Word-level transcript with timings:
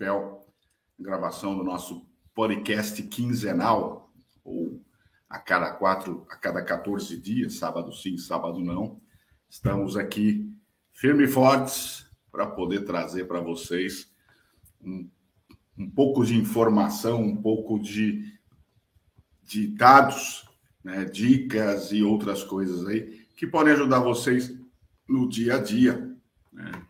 Bracopel, 0.00 0.46
gravação 0.98 1.54
do 1.54 1.62
nosso 1.62 2.08
podcast 2.34 3.02
quinzenal, 3.02 4.10
ou 4.42 4.82
a 5.28 5.38
cada 5.38 5.74
quatro, 5.74 6.26
a 6.30 6.36
cada 6.36 6.64
14 6.64 7.18
dias, 7.18 7.56
sábado 7.56 7.92
sim, 7.92 8.16
sábado 8.16 8.60
não. 8.60 8.98
Estamos 9.48 9.98
aqui 9.98 10.50
firme 10.90 11.24
e 11.24 11.28
fortes 11.28 12.10
para 12.32 12.46
poder 12.46 12.86
trazer 12.86 13.26
para 13.26 13.40
vocês 13.40 14.10
um, 14.80 15.06
um 15.76 15.90
pouco 15.90 16.24
de 16.24 16.34
informação, 16.34 17.20
um 17.20 17.36
pouco 17.36 17.78
de, 17.78 18.24
de 19.42 19.66
dados, 19.68 20.48
né, 20.82 21.04
dicas 21.04 21.92
e 21.92 22.02
outras 22.02 22.42
coisas 22.42 22.86
aí 22.86 23.26
que 23.36 23.46
podem 23.46 23.74
ajudar 23.74 24.00
vocês 24.00 24.50
no 25.06 25.28
dia 25.28 25.56
a 25.56 25.62
dia. 25.62 26.16
Né? 26.50 26.86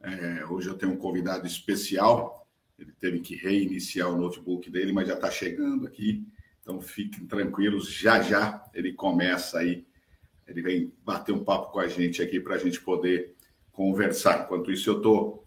É, 0.00 0.46
hoje 0.46 0.68
eu 0.68 0.78
tenho 0.78 0.92
um 0.92 0.96
convidado 0.98 1.44
especial, 1.44 2.41
ele 2.82 2.92
teve 2.92 3.20
que 3.20 3.36
reiniciar 3.36 4.10
o 4.10 4.16
notebook 4.16 4.70
dele, 4.70 4.92
mas 4.92 5.08
já 5.08 5.14
está 5.14 5.30
chegando 5.30 5.86
aqui. 5.86 6.26
Então 6.60 6.80
fiquem 6.80 7.26
tranquilos, 7.26 7.90
já 7.90 8.20
já 8.22 8.64
ele 8.72 8.92
começa 8.92 9.58
aí, 9.58 9.84
ele 10.46 10.62
vem 10.62 10.92
bater 11.04 11.32
um 11.32 11.44
papo 11.44 11.72
com 11.72 11.80
a 11.80 11.88
gente 11.88 12.22
aqui 12.22 12.40
para 12.40 12.54
a 12.54 12.58
gente 12.58 12.80
poder 12.80 13.34
conversar. 13.72 14.44
Enquanto 14.44 14.70
isso, 14.70 14.90
eu 14.90 14.98
estou 14.98 15.44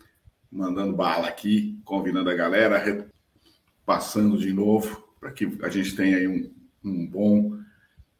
mandando 0.52 0.95
bala 0.95 1.27
aqui, 1.27 1.80
convidando 1.86 2.30
a 2.30 2.33
galera, 2.33 3.08
passando 3.86 4.38
de 4.38 4.52
novo, 4.52 5.08
para 5.20 5.31
que 5.31 5.58
a 5.61 5.70
gente 5.70 5.95
tenha 5.95 6.17
aí 6.17 6.27
um, 6.27 6.52
um 6.83 7.08
bom 7.08 7.58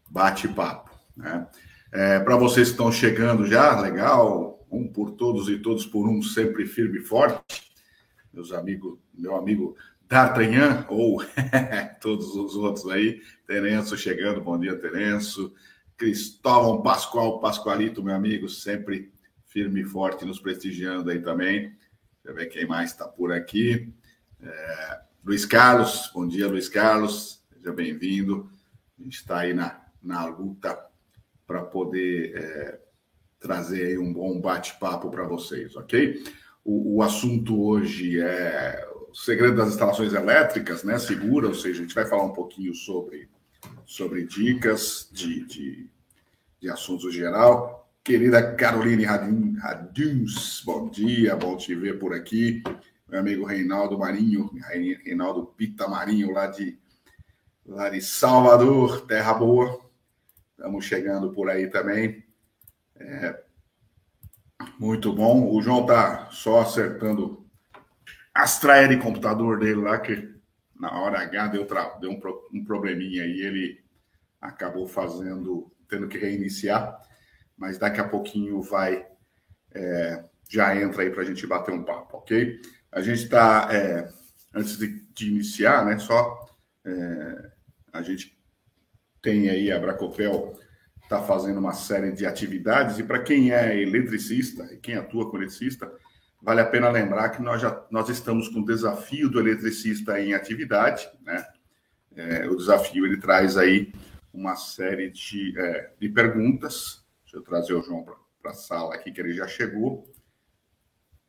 bate-papo. 0.10 0.92
Né? 1.16 1.48
É, 1.92 2.20
para 2.20 2.36
vocês 2.36 2.68
que 2.68 2.74
estão 2.74 2.92
chegando 2.92 3.48
já, 3.48 3.80
legal, 3.80 4.66
um 4.70 4.88
por 4.88 5.12
todos 5.12 5.50
e 5.50 5.58
todos 5.60 5.86
por 5.86 6.08
um, 6.08 6.22
sempre 6.22 6.66
firme 6.66 7.00
e 7.00 7.04
forte. 7.04 7.65
Meus 8.36 8.52
amigos, 8.52 9.00
meu 9.14 9.34
amigo 9.34 9.78
D'Artagnan, 10.10 10.86
ou 10.90 11.24
todos 12.02 12.36
os 12.36 12.54
outros 12.58 12.86
aí, 12.90 13.22
Terenço 13.48 13.98
chegando, 13.98 14.42
bom 14.42 14.60
dia, 14.60 14.76
Terenço. 14.76 15.54
Cristóvão 15.96 16.82
Pascoal, 16.82 17.40
Pascoalito, 17.40 18.04
meu 18.04 18.14
amigo, 18.14 18.50
sempre 18.50 19.10
firme 19.46 19.84
e 19.84 19.86
forte, 19.86 20.26
nos 20.26 20.38
prestigiando 20.38 21.10
aí 21.10 21.22
também. 21.22 21.62
Deixa 21.62 21.78
eu 22.26 22.36
ver 22.36 22.48
quem 22.48 22.68
mais 22.68 22.92
está 22.92 23.08
por 23.08 23.32
aqui. 23.32 23.94
É, 24.42 25.02
Luiz 25.24 25.46
Carlos, 25.46 26.12
bom 26.14 26.28
dia, 26.28 26.50
Luiz 26.50 26.68
Carlos, 26.68 27.42
seja 27.54 27.72
bem-vindo. 27.72 28.52
A 29.00 29.04
gente 29.04 29.16
está 29.16 29.40
aí 29.40 29.54
na, 29.54 29.82
na 30.04 30.26
luta 30.26 30.78
para 31.48 31.64
poder 31.64 32.36
é, 32.36 32.80
trazer 33.40 33.98
um 33.98 34.12
bom 34.12 34.42
bate-papo 34.42 35.10
para 35.10 35.24
vocês, 35.24 35.74
ok? 35.78 36.22
O, 36.68 37.04
assunto 37.04 37.64
hoje 37.64 38.20
é 38.20 38.84
o 39.08 39.14
segredo 39.14 39.56
das 39.56 39.70
instalações 39.70 40.14
elétricas, 40.14 40.84
né? 40.84 40.98
Segura, 40.98 41.48
ou 41.48 41.54
seja, 41.54 41.80
a 41.80 41.82
gente 41.84 41.94
vai 41.94 42.08
falar 42.08 42.24
um 42.24 42.34
pouquinho 42.34 42.74
sobre, 42.74 43.30
sobre 43.86 44.26
dicas 44.26 45.08
de, 45.12 45.46
de, 45.46 45.88
de 46.60 46.68
assuntos 46.68 47.14
geral. 47.14 47.88
Querida 48.04 48.56
Caroline 48.56 49.04
Raduns, 49.04 50.64
bom 50.66 50.90
dia, 50.90 51.36
bom 51.36 51.56
te 51.56 51.76
ver 51.76 52.00
por 52.00 52.16
aqui. 52.16 52.64
Meu 53.08 53.20
amigo 53.20 53.46
Reinaldo 53.46 54.00
Marinho, 54.00 54.50
Reinaldo 55.04 55.46
Pita 55.56 55.88
Marinho, 55.88 56.32
lá 56.32 56.48
de, 56.48 56.80
lá 57.64 57.92
de 57.92 58.02
Salvador, 58.02 59.06
Terra 59.06 59.36
Boa. 59.36 59.80
Estamos 60.58 60.84
chegando 60.84 61.32
por 61.32 61.48
aí 61.48 61.70
também. 61.70 62.24
É, 62.96 63.45
muito 64.80 65.14
bom. 65.14 65.54
O 65.54 65.62
João 65.62 65.86
tá 65.86 66.30
só 66.32 66.62
acertando 66.62 67.46
as 68.34 68.60
traias 68.60 68.90
de 68.90 68.98
computador 68.98 69.60
dele 69.60 69.82
lá, 69.82 70.00
que 70.00 70.34
na 70.80 70.92
hora 71.00 71.20
H 71.20 71.48
deu, 71.48 71.68
deu 72.00 72.12
um, 72.12 72.22
um 72.54 72.66
probleminha 72.66 73.24
aí, 73.24 73.42
ele 73.42 73.84
acabou 74.42 74.88
fazendo, 74.88 75.72
tendo 75.88 76.08
que 76.08 76.18
reiniciar, 76.18 77.02
mas 77.58 77.78
daqui 77.78 78.00
a 78.00 78.08
pouquinho 78.08 78.62
vai, 78.62 79.08
é, 79.74 80.24
já 80.50 80.76
entra 80.76 81.04
aí 81.04 81.10
para 81.10 81.22
a 81.22 81.26
gente 81.26 81.48
bater 81.48 81.74
um 81.74 81.84
papo, 81.84 82.18
ok? 82.18 82.60
A 82.92 83.02
gente 83.02 83.24
está, 83.24 83.70
é, 83.72 84.10
antes 84.54 84.78
de, 84.78 85.00
de, 85.14 85.30
iniciar, 85.30 85.86
né, 85.86 85.98
só 85.98 86.46
é, 86.86 87.52
a 87.94 88.02
gente 88.02 88.38
tem 89.22 89.50
aí 89.50 89.72
a 89.72 89.80
Bracopel 89.80 90.60
está 91.06 91.22
fazendo 91.22 91.60
uma 91.60 91.74
série 91.74 92.12
de 92.12 92.26
atividades 92.26 92.98
e 92.98 93.04
para 93.04 93.22
quem 93.22 93.52
é 93.52 93.80
eletricista 93.80 94.68
e 94.74 94.78
quem 94.78 94.96
atua 94.96 95.30
com 95.30 95.38
eletricista 95.38 95.92
vale 96.42 96.62
a 96.62 96.66
pena 96.66 96.90
lembrar 96.90 97.30
que 97.30 97.42
nós 97.42 97.62
já 97.62 97.86
nós 97.92 98.10
estamos 98.10 98.50
com 98.50 98.60
o 98.60 98.66
desafio 98.66 99.30
do 99.30 99.40
eletricista 99.40 100.20
em 100.20 100.34
atividade, 100.34 101.08
né? 101.22 101.46
É, 102.16 102.48
o 102.48 102.56
desafio 102.56 103.06
ele 103.06 103.18
traz 103.18 103.58
aí 103.58 103.94
uma 104.34 104.56
série 104.56 105.12
de, 105.12 105.54
é, 105.60 105.92
de 106.00 106.10
perguntas. 106.10 107.06
Deixa 107.24 107.38
eu 107.38 107.42
trazer 107.42 107.74
o 107.74 107.82
João 107.82 108.06
para 108.42 108.52
a 108.52 108.54
sala 108.54 108.96
aqui 108.96 109.12
que 109.12 109.20
ele 109.20 109.34
já 109.34 109.48
chegou. 109.48 110.10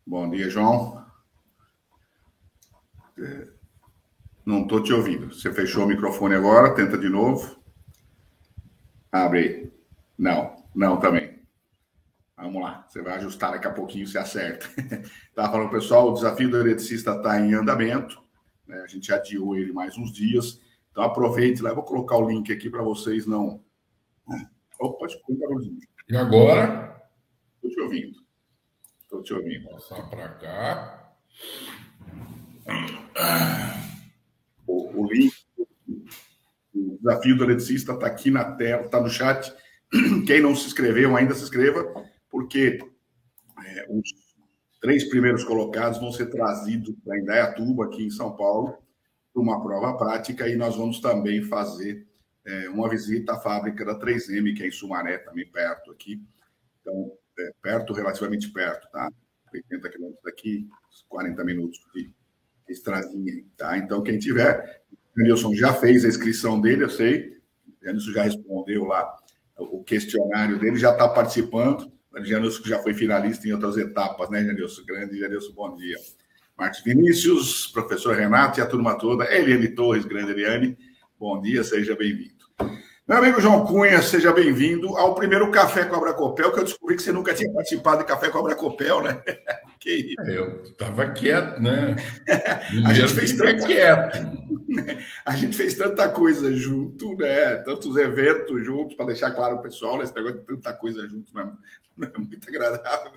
Bom 0.07 0.31
dia, 0.31 0.49
João. 0.49 1.05
É, 3.19 3.49
não 4.45 4.63
estou 4.63 4.83
te 4.83 4.93
ouvindo. 4.93 5.35
Você 5.35 5.53
fechou 5.53 5.85
o 5.85 5.89
microfone 5.89 6.35
agora, 6.35 6.75
tenta 6.75 6.97
de 6.97 7.09
novo. 7.09 7.56
Abre 9.11 9.39
aí. 9.39 9.73
Não, 10.19 10.65
não 10.75 10.99
também. 10.99 11.37
Vamos 12.37 12.63
lá, 12.63 12.87
você 12.87 13.01
vai 13.01 13.15
ajustar 13.15 13.53
daqui 13.53 13.67
a 13.67 13.73
pouquinho, 13.73 14.07
se 14.07 14.19
acerta. 14.19 14.67
Estava 15.29 15.53
falando, 15.53 15.71
pessoal, 15.71 16.11
o 16.11 16.15
desafio 16.15 16.51
do 16.51 16.59
eletricista 16.59 17.13
está 17.13 17.41
em 17.41 17.55
andamento. 17.55 18.23
Né? 18.67 18.79
A 18.83 18.87
gente 18.87 19.13
adiou 19.13 19.57
ele 19.57 19.73
mais 19.73 19.97
uns 19.97 20.13
dias. 20.13 20.61
Então 20.91 21.03
aproveite 21.03 21.63
lá, 21.63 21.71
eu 21.71 21.75
vou 21.75 21.85
colocar 21.85 22.17
o 22.17 22.29
link 22.29 22.53
aqui 22.53 22.69
para 22.69 22.83
vocês 22.83 23.27
não. 23.27 23.65
Opa, 24.79 25.07
desculpa, 25.07 25.47
E 26.09 26.17
agora? 26.17 27.03
Estou 27.55 27.71
te 27.71 27.81
ouvindo. 27.81 28.19
Estou 29.03 29.23
te 29.23 29.35
ouvindo. 29.35 29.65
Vou 29.65 29.73
passar 29.75 30.11
para 30.11 30.29
cá. 30.35 31.13
O, 34.67 35.03
o 35.03 35.13
link 35.13 35.46
desafio 37.07 37.37
do 37.37 37.45
eletricista 37.45 37.93
está 37.93 38.07
aqui 38.07 38.31
na 38.31 38.45
tela, 38.57 38.83
está 38.83 39.01
no 39.01 39.09
chat. 39.09 39.55
Quem 40.27 40.41
não 40.41 40.55
se 40.57 40.67
inscreveu 40.67 41.17
ainda 41.17 41.35
se 41.35 41.45
inscreva, 41.45 41.85
porque 42.29 42.81
é, 43.65 43.87
os 43.89 44.11
três 44.81 45.05
primeiros 45.09 45.45
colocados 45.45 46.01
vão 46.01 46.13
ser 46.13 46.27
trazidos 46.27 46.95
para 47.05 47.19
Indaiatuba, 47.19 47.85
aqui 47.85 48.05
em 48.05 48.11
São 48.11 48.37
Paulo, 48.37 48.79
para 49.33 49.43
uma 49.43 49.63
prova 49.63 49.97
prática, 49.97 50.49
e 50.49 50.57
nós 50.57 50.77
vamos 50.77 51.01
também 51.01 51.43
fazer 51.43 52.07
é, 52.45 52.69
uma 52.69 52.89
visita 52.89 53.35
à 53.35 53.41
fábrica 53.41 53.85
da 53.85 53.99
3M, 53.99 54.57
que 54.57 54.63
é 54.63 54.69
em 54.69 54.73
Sumaré, 54.73 55.19
também 55.19 55.47
perto 55.51 55.93
aqui. 55.93 56.21
Então, 56.81 57.13
é, 57.39 57.53
perto, 57.63 57.93
relativamente 57.93 58.51
perto, 58.53 58.91
tá? 58.91 59.09
80 59.53 59.89
quilômetros 59.89 60.23
daqui, 60.25 60.69
40 61.09 61.45
minutos 61.45 61.79
de 61.95 62.13
estradinha, 62.69 63.45
tá? 63.57 63.79
Então, 63.79 64.03
quem 64.03 64.19
tiver, 64.19 64.83
Janilson 65.17 65.55
já 65.55 65.73
fez 65.73 66.05
a 66.05 66.09
inscrição 66.09 66.61
dele, 66.61 66.85
eu 66.85 66.91
sei. 66.91 67.39
O 67.81 67.85
Janilson 67.85 68.13
já 68.13 68.23
respondeu 68.23 68.85
lá 68.85 69.17
o 69.59 69.83
questionário 69.83 70.59
dele, 70.59 70.77
já 70.77 70.93
está 70.93 71.09
participando. 71.09 71.91
O 72.13 72.25
Janilson 72.25 72.63
já 72.65 72.83
foi 72.83 72.95
finalista 72.95 73.49
em 73.49 73.53
outras 73.53 73.77
etapas, 73.77 74.29
né, 74.31 74.45
Janilson? 74.45 74.85
Grande 74.85 75.19
Janilson, 75.19 75.53
bom 75.53 75.75
dia. 75.75 75.97
Marcos 76.57 76.81
Vinícius, 76.83 77.67
professor 77.67 78.17
Renato 78.17 78.61
e 78.61 78.63
a 78.63 78.67
turma 78.67 78.99
toda. 78.99 79.25
Eliane 79.33 79.69
Torres, 79.69 80.05
grande 80.05 80.33
Eliane, 80.33 80.77
bom 81.19 81.41
dia, 81.41 81.63
seja 81.63 81.95
bem-vindo. 81.95 82.36
Meu 83.09 83.19
amigo 83.19 83.41
João 83.41 83.65
Cunha, 83.65 84.03
seja 84.03 84.33
bem-vindo 84.33 84.97
ao 84.97 85.15
primeiro 85.15 85.49
Café 85.53 85.85
Cobra 85.85 86.13
Copel, 86.13 86.51
que 86.51 86.59
eu 86.59 86.65
descobri 86.65 86.97
que 86.97 87.03
você 87.05 87.13
nunca 87.13 87.33
tinha 87.33 87.53
participado 87.53 87.99
de 87.99 88.05
Café 88.05 88.31
Cobra 88.31 88.57
Copel, 88.57 89.01
né? 89.01 89.23
que 89.79 89.93
isso? 89.93 90.21
É, 90.23 90.37
eu 90.37 90.65
estava 90.65 91.09
quieto, 91.13 91.63
né? 91.63 91.95
a 92.85 92.93
gente 92.93 93.15
fez 93.15 93.33
tanta... 93.37 93.65
quieto. 93.65 94.47
A 95.25 95.37
gente 95.37 95.57
fez 95.57 95.75
tanta 95.75 96.09
coisa 96.09 96.53
junto, 96.53 97.17
né? 97.17 97.57
Tantos 97.59 97.97
eventos 97.97 98.67
juntos, 98.67 98.97
para 98.97 99.07
deixar 99.07 99.31
claro 99.31 99.57
o 99.57 99.63
pessoal, 99.63 99.97
né? 99.97 100.05
esse 100.05 100.15
negócio 100.15 100.41
de 100.41 100.45
tanta 100.45 100.73
coisa 100.73 101.09
junto 101.09 101.33
não 101.33 101.43
é, 101.43 101.53
não 101.97 102.09
é 102.09 102.19
muito 102.19 102.49
agradável. 102.49 103.13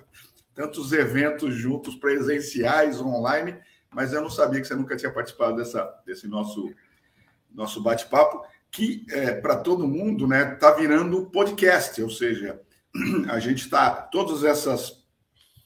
Tantos 0.54 0.92
eventos 0.92 1.52
juntos, 1.54 1.96
presenciais, 1.96 3.00
online, 3.00 3.58
mas 3.90 4.12
eu 4.12 4.22
não 4.22 4.30
sabia 4.30 4.60
que 4.60 4.68
você 4.68 4.74
nunca 4.76 4.96
tinha 4.96 5.12
participado 5.12 5.56
dessa, 5.56 5.92
desse 6.06 6.28
nosso, 6.28 6.72
nosso 7.52 7.82
bate-papo 7.82 8.42
que 8.70 9.04
é, 9.10 9.32
para 9.32 9.56
todo 9.56 9.86
mundo 9.86 10.26
né 10.26 10.54
está 10.54 10.72
virando 10.72 11.26
podcast, 11.26 12.00
ou 12.02 12.10
seja, 12.10 12.60
a 13.28 13.38
gente 13.38 13.64
está 13.64 13.90
todos 13.90 14.44
essas 14.44 15.04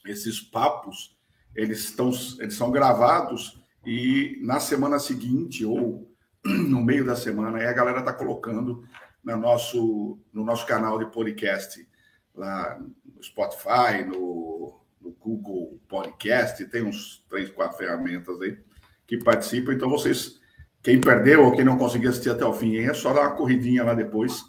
esses 0.06 0.40
papos 0.40 1.16
eles 1.54 1.80
estão 1.84 2.10
eles 2.38 2.54
são 2.54 2.70
gravados 2.70 3.62
e 3.86 4.38
na 4.42 4.60
semana 4.60 4.98
seguinte 4.98 5.64
ou 5.64 6.10
no 6.44 6.82
meio 6.82 7.04
da 7.04 7.16
semana 7.16 7.58
aí 7.58 7.66
a 7.66 7.72
galera 7.72 8.00
está 8.00 8.12
colocando 8.12 8.86
no 9.22 9.36
nosso 9.36 10.18
no 10.32 10.44
nosso 10.44 10.66
canal 10.66 10.98
de 10.98 11.06
podcast 11.10 11.86
lá 12.34 12.78
no 13.04 13.22
Spotify, 13.22 14.04
no, 14.06 14.80
no 15.00 15.12
Google 15.12 15.80
Podcast, 15.88 16.64
tem 16.66 16.82
uns 16.82 17.24
três, 17.28 17.50
quatro 17.50 17.78
ferramentas 17.78 18.40
aí 18.40 18.58
que 19.06 19.18
participam. 19.18 19.72
Então, 19.72 19.88
vocês, 19.88 20.40
quem 20.84 21.00
perdeu 21.00 21.42
ou 21.42 21.56
quem 21.56 21.64
não 21.64 21.78
conseguiu 21.78 22.10
assistir 22.10 22.28
até 22.28 22.44
o 22.44 22.52
fim, 22.52 22.76
é 22.76 22.92
só 22.92 23.14
dar 23.14 23.22
uma 23.22 23.36
corridinha 23.36 23.82
lá 23.82 23.94
depois 23.94 24.44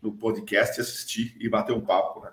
no 0.00 0.10
podcast, 0.10 0.80
assistir 0.80 1.36
e 1.38 1.46
bater 1.46 1.74
um 1.74 1.80
papo, 1.82 2.24
né? 2.24 2.30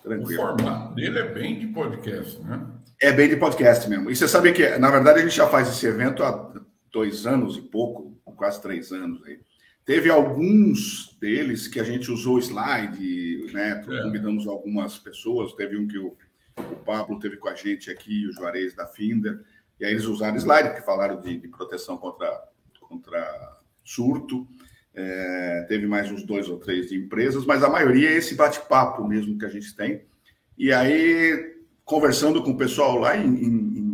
Tranquilo. 0.00 0.40
O 0.40 0.46
formato 0.46 0.94
dele 0.94 1.18
é 1.18 1.34
bem 1.34 1.58
de 1.58 1.66
podcast, 1.66 2.40
né? 2.42 2.64
É 3.02 3.10
bem 3.10 3.28
de 3.28 3.36
podcast 3.36 3.90
mesmo. 3.90 4.08
E 4.08 4.14
você 4.14 4.28
sabe 4.28 4.52
que, 4.52 4.78
na 4.78 4.88
verdade, 4.88 5.18
a 5.18 5.22
gente 5.22 5.34
já 5.34 5.48
faz 5.48 5.68
esse 5.68 5.84
evento 5.84 6.22
há 6.22 6.54
dois 6.92 7.26
anos 7.26 7.56
e 7.56 7.60
pouco, 7.60 8.16
quase 8.36 8.62
três 8.62 8.92
anos 8.92 9.20
aí. 9.24 9.40
Teve 9.84 10.08
alguns 10.08 11.16
deles 11.20 11.66
que 11.66 11.80
a 11.80 11.84
gente 11.84 12.08
usou 12.08 12.38
slide, 12.38 13.50
né? 13.52 13.84
É. 13.84 14.02
Convidamos 14.02 14.46
algumas 14.46 14.96
pessoas. 14.96 15.52
Teve 15.54 15.76
um 15.76 15.88
que 15.88 15.98
o, 15.98 16.16
o 16.56 16.76
Pablo 16.84 17.18
teve 17.18 17.36
com 17.36 17.48
a 17.48 17.54
gente 17.56 17.90
aqui, 17.90 18.28
o 18.28 18.32
Juarez 18.32 18.74
da 18.74 18.86
Finder. 18.86 19.40
E 19.78 19.84
aí 19.84 19.92
eles 19.92 20.04
usaram 20.04 20.36
slide, 20.36 20.70
porque 20.70 20.84
falaram 20.84 21.20
de, 21.20 21.38
de 21.38 21.48
proteção 21.48 21.96
contra, 21.96 22.48
contra 22.80 23.58
surto. 23.84 24.46
É, 24.94 25.64
teve 25.68 25.86
mais 25.86 26.10
uns 26.10 26.24
dois 26.24 26.48
ou 26.48 26.58
três 26.58 26.88
de 26.88 26.96
empresas, 26.96 27.44
mas 27.44 27.64
a 27.64 27.68
maioria 27.68 28.10
é 28.10 28.14
esse 28.14 28.36
bate-papo 28.36 29.06
mesmo 29.06 29.36
que 29.38 29.44
a 29.44 29.48
gente 29.48 29.74
tem. 29.74 30.04
E 30.56 30.72
aí, 30.72 31.56
conversando 31.84 32.42
com 32.42 32.52
o 32.52 32.56
pessoal 32.56 32.96
lá 32.96 33.16
em, 33.16 33.26
em 33.26 33.84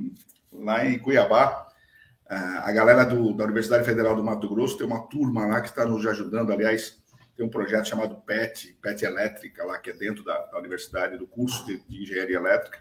lá 0.53 0.85
em 0.85 0.99
Cuiabá, 0.99 1.67
a 2.29 2.71
galera 2.71 3.05
do, 3.05 3.33
da 3.33 3.45
Universidade 3.45 3.85
Federal 3.85 4.15
do 4.15 4.23
Mato 4.23 4.49
Grosso 4.49 4.79
tem 4.79 4.87
uma 4.87 5.03
turma 5.09 5.47
lá 5.47 5.61
que 5.61 5.69
está 5.69 5.85
nos 5.85 6.07
ajudando. 6.07 6.53
Aliás, 6.53 7.01
tem 7.37 7.45
um 7.45 7.51
projeto 7.51 7.89
chamado 7.89 8.17
PET, 8.17 8.79
PET 8.81 9.05
Elétrica, 9.05 9.65
lá 9.65 9.79
que 9.79 9.91
é 9.91 9.93
dentro 9.95 10.23
da, 10.23 10.39
da 10.47 10.59
Universidade, 10.59 11.19
do 11.19 11.27
curso 11.27 11.67
de, 11.67 11.81
de, 11.89 12.03
Engenharia 12.03 12.37
Elétrica. 12.37 12.79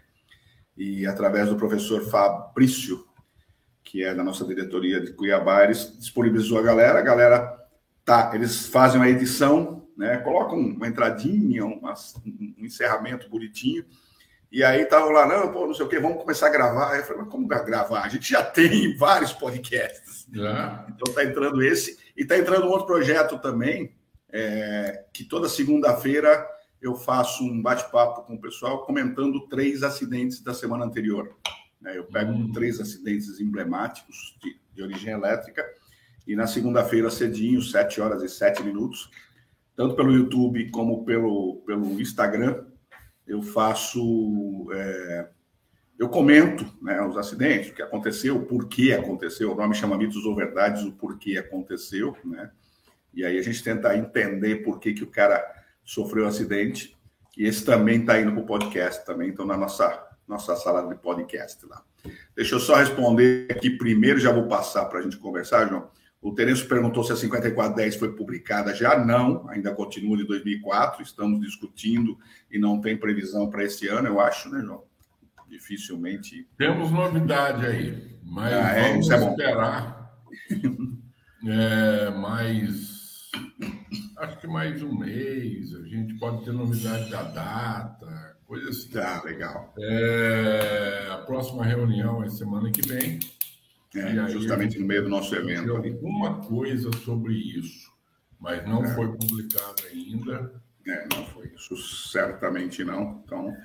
E 0.76 1.06
através 1.06 1.48
do 1.48 1.56
professor 1.56 2.02
Fabrício, 2.08 3.06
que 3.82 4.04
é 4.04 4.14
da 4.14 4.24
nossa 4.24 4.44
diretoria 4.44 5.00
de 5.00 5.12
Cuiabá, 5.12 5.64
eles 5.64 5.96
disponibilizou 5.98 6.58
a 6.58 6.62
galera. 6.62 6.98
A 6.98 7.02
galera 7.02 7.58
tá, 8.04 8.30
eles 8.34 8.66
fazem 8.66 9.00
uma 9.00 9.08
edição, 9.08 9.88
né, 9.96 10.18
colocam 10.18 10.58
uma 10.58 10.88
entradinha, 10.88 11.64
uma, 11.64 11.94
um 12.24 12.64
encerramento 12.64 13.28
bonitinho 13.28 13.84
e 14.52 14.64
aí 14.64 14.82
estavam 14.82 15.10
lá, 15.10 15.26
não, 15.26 15.52
pô, 15.52 15.64
não 15.64 15.74
sei 15.74 15.86
o 15.86 15.88
quê, 15.88 16.00
vamos 16.00 16.18
começar 16.18 16.48
a 16.48 16.50
gravar. 16.50 16.92
Aí 16.92 16.98
eu 16.98 17.04
falei, 17.04 17.22
mas 17.22 17.30
como 17.30 17.46
gravar? 17.46 18.02
A 18.02 18.08
gente 18.08 18.28
já 18.28 18.42
tem 18.42 18.94
vários 18.98 19.32
podcasts. 19.32 20.26
É. 20.34 20.90
Então 20.90 21.04
está 21.08 21.24
entrando 21.24 21.62
esse. 21.62 21.98
E 22.16 22.22
está 22.22 22.36
entrando 22.36 22.66
um 22.66 22.70
outro 22.70 22.86
projeto 22.86 23.38
também, 23.38 23.94
é, 24.32 25.04
que 25.12 25.24
toda 25.24 25.48
segunda-feira 25.48 26.44
eu 26.80 26.94
faço 26.94 27.44
um 27.44 27.60
bate-papo 27.60 28.22
com 28.22 28.34
o 28.34 28.40
pessoal 28.40 28.84
comentando 28.84 29.46
três 29.48 29.82
acidentes 29.82 30.40
da 30.40 30.54
semana 30.54 30.84
anterior. 30.84 31.36
Né? 31.80 31.96
Eu 31.96 32.04
pego 32.04 32.32
hum. 32.32 32.52
três 32.52 32.80
acidentes 32.80 33.40
emblemáticos 33.40 34.36
de, 34.42 34.58
de 34.74 34.82
origem 34.82 35.12
elétrica 35.12 35.64
e 36.26 36.36
na 36.36 36.46
segunda-feira, 36.46 37.10
cedinho, 37.10 37.60
7 37.60 38.00
horas 38.00 38.22
e 38.22 38.28
7 38.28 38.62
minutos, 38.62 39.10
tanto 39.74 39.96
pelo 39.96 40.12
YouTube 40.12 40.70
como 40.70 41.04
pelo, 41.04 41.62
pelo 41.66 42.00
Instagram, 42.00 42.66
eu 43.26 43.42
faço, 43.42 44.68
é, 44.72 45.28
eu 45.98 46.08
comento 46.08 46.64
né, 46.82 47.00
os 47.02 47.16
acidentes, 47.16 47.70
o 47.70 47.74
que 47.74 47.82
aconteceu, 47.82 48.36
o 48.36 48.46
porquê 48.46 48.92
aconteceu. 48.92 49.52
O 49.52 49.54
nome 49.54 49.74
chama 49.74 49.96
Mitos 49.96 50.24
ou 50.24 50.36
Verdades, 50.36 50.82
o 50.84 50.92
porquê 50.92 51.38
aconteceu, 51.38 52.16
né? 52.24 52.50
E 53.12 53.24
aí 53.24 53.38
a 53.38 53.42
gente 53.42 53.62
tenta 53.62 53.96
entender 53.96 54.62
por 54.62 54.78
que, 54.78 54.92
que 54.92 55.02
o 55.02 55.10
cara 55.10 55.44
sofreu 55.84 56.24
o 56.24 56.28
acidente. 56.28 56.96
E 57.36 57.46
esse 57.46 57.64
também 57.64 58.00
está 58.00 58.20
indo 58.20 58.32
para 58.32 58.42
o 58.42 58.46
podcast 58.46 59.04
também, 59.06 59.28
então 59.28 59.46
na 59.46 59.56
nossa, 59.56 60.06
nossa 60.26 60.56
sala 60.56 60.86
de 60.86 61.00
podcast 61.00 61.64
lá. 61.66 61.82
Deixa 62.34 62.54
eu 62.54 62.60
só 62.60 62.76
responder 62.76 63.48
aqui 63.50 63.70
primeiro, 63.70 64.18
já 64.18 64.32
vou 64.32 64.46
passar 64.48 64.86
para 64.86 64.98
a 64.98 65.02
gente 65.02 65.16
conversar, 65.16 65.68
João. 65.68 65.88
O 66.22 66.34
Terêncio 66.34 66.68
perguntou 66.68 67.02
se 67.02 67.12
a 67.12 67.16
5410 67.16 67.96
foi 67.96 68.12
publicada. 68.14 68.74
Já 68.74 69.02
não, 69.02 69.48
ainda 69.48 69.74
continua 69.74 70.18
de 70.18 70.24
2004. 70.24 71.02
Estamos 71.02 71.40
discutindo 71.40 72.18
e 72.50 72.58
não 72.58 72.78
tem 72.78 72.96
previsão 72.96 73.48
para 73.48 73.64
esse 73.64 73.88
ano, 73.88 74.08
eu 74.08 74.20
acho, 74.20 74.50
né, 74.50 74.60
João? 74.60 74.84
Dificilmente. 75.48 76.46
Temos 76.58 76.90
novidade 76.90 77.64
aí, 77.64 78.18
mas 78.22 78.52
ah, 78.52 78.70
é, 78.72 78.90
vamos 78.90 79.08
é 79.10 79.16
esperar. 79.16 80.12
é, 81.46 82.10
mais. 82.10 82.99
Acho 84.16 84.38
que 84.38 84.46
mais 84.46 84.82
um 84.82 84.96
mês. 84.96 85.74
A 85.74 85.82
gente 85.82 86.14
pode 86.18 86.44
ter 86.44 86.52
novidade 86.52 87.10
da 87.10 87.22
data, 87.22 88.36
coisa 88.46 88.68
assim. 88.68 88.90
Tá, 88.90 89.22
legal. 89.24 89.72
É, 89.78 91.08
a 91.10 91.18
próxima 91.18 91.64
reunião 91.64 92.22
é 92.22 92.28
semana 92.28 92.70
que 92.70 92.86
vem. 92.86 93.18
É, 93.94 94.28
justamente 94.28 94.78
no 94.78 94.86
meio 94.86 95.04
do 95.04 95.08
nosso 95.08 95.34
evento. 95.34 95.74
Alguma 95.74 96.40
coisa 96.42 96.90
sobre 96.98 97.34
isso, 97.34 97.90
mas 98.38 98.64
não 98.66 98.84
é. 98.84 98.94
foi 98.94 99.08
publicado 99.08 99.82
ainda. 99.90 100.62
É, 100.86 101.06
não 101.14 101.26
foi 101.26 101.52
isso, 101.54 101.76
certamente 102.10 102.84
não. 102.84 103.22
Então, 103.24 103.56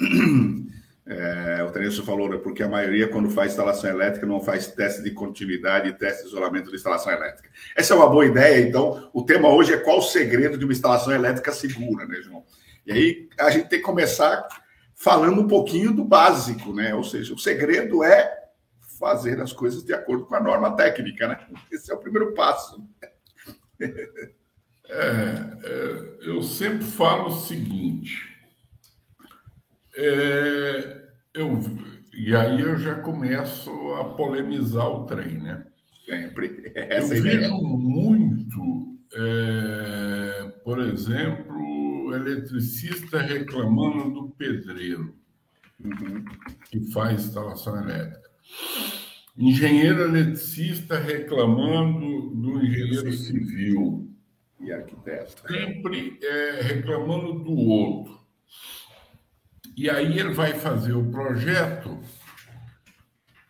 é. 1.06 1.62
o 1.62 1.70
Terêncio 1.70 2.02
falou, 2.02 2.28
né, 2.28 2.38
porque 2.38 2.62
a 2.62 2.68
maioria, 2.68 3.08
quando 3.08 3.28
faz 3.30 3.52
instalação 3.52 3.90
elétrica, 3.90 4.26
não 4.26 4.40
faz 4.40 4.66
teste 4.68 5.02
de 5.02 5.10
continuidade 5.10 5.88
e 5.88 5.92
teste 5.92 6.22
de 6.22 6.28
isolamento 6.28 6.70
de 6.70 6.76
instalação 6.76 7.12
elétrica. 7.12 7.48
Essa 7.76 7.94
é 7.94 7.96
uma 7.96 8.08
boa 8.08 8.24
ideia, 8.24 8.66
então. 8.66 9.10
O 9.12 9.22
tema 9.22 9.48
hoje 9.48 9.72
é 9.72 9.76
qual 9.76 9.98
o 9.98 10.02
segredo 10.02 10.56
de 10.56 10.64
uma 10.64 10.72
instalação 10.72 11.12
elétrica 11.12 11.52
segura, 11.52 12.06
né, 12.06 12.16
João? 12.22 12.44
E 12.86 12.92
aí 12.92 13.28
a 13.38 13.50
gente 13.50 13.68
tem 13.68 13.78
que 13.78 13.84
começar 13.84 14.46
falando 14.94 15.40
um 15.40 15.48
pouquinho 15.48 15.92
do 15.92 16.04
básico, 16.04 16.72
né? 16.72 16.94
Ou 16.94 17.04
seja, 17.04 17.34
o 17.34 17.38
segredo 17.38 18.02
é 18.02 18.44
fazer 18.98 19.40
as 19.40 19.52
coisas 19.52 19.84
de 19.84 19.92
acordo 19.92 20.24
com 20.24 20.34
a 20.34 20.40
norma 20.40 20.74
técnica, 20.76 21.28
né? 21.28 21.38
Esse 21.70 21.90
é 21.90 21.94
o 21.94 21.98
primeiro 21.98 22.32
passo. 22.32 22.82
É, 23.80 24.98
é, 25.64 26.28
eu 26.28 26.42
sempre 26.42 26.84
falo 26.84 27.28
o 27.28 27.40
seguinte, 27.40 28.33
é, 29.96 31.08
eu, 31.34 31.60
e 32.12 32.34
aí 32.34 32.60
eu 32.60 32.76
já 32.78 32.96
começo 32.96 33.70
a 33.94 34.04
polemizar 34.04 34.88
o 34.88 35.04
trem, 35.04 35.38
né? 35.38 35.66
Sempre. 36.04 36.72
Essa 36.74 37.16
eu 37.16 37.22
vejo 37.22 37.56
muito, 37.58 38.98
é, 39.14 40.52
por 40.64 40.80
exemplo, 40.80 42.14
eletricista 42.14 43.20
reclamando 43.20 44.10
do 44.10 44.28
pedreiro 44.30 45.14
uhum. 45.82 46.24
que 46.70 46.90
faz 46.92 47.24
instalação 47.24 47.80
elétrica. 47.82 48.30
Engenheiro 49.36 50.02
eletricista 50.02 50.98
reclamando 50.98 52.30
do 52.30 52.64
engenheiro 52.64 53.12
civil. 53.12 54.08
E 54.60 54.72
arquiteto. 54.72 55.42
Sempre 55.48 56.18
é, 56.22 56.60
reclamando 56.62 57.40
do 57.40 57.52
outro. 57.52 58.20
E 59.76 59.90
aí 59.90 60.18
ele 60.18 60.32
vai 60.32 60.54
fazer 60.54 60.92
o 60.92 61.10
projeto, 61.10 61.98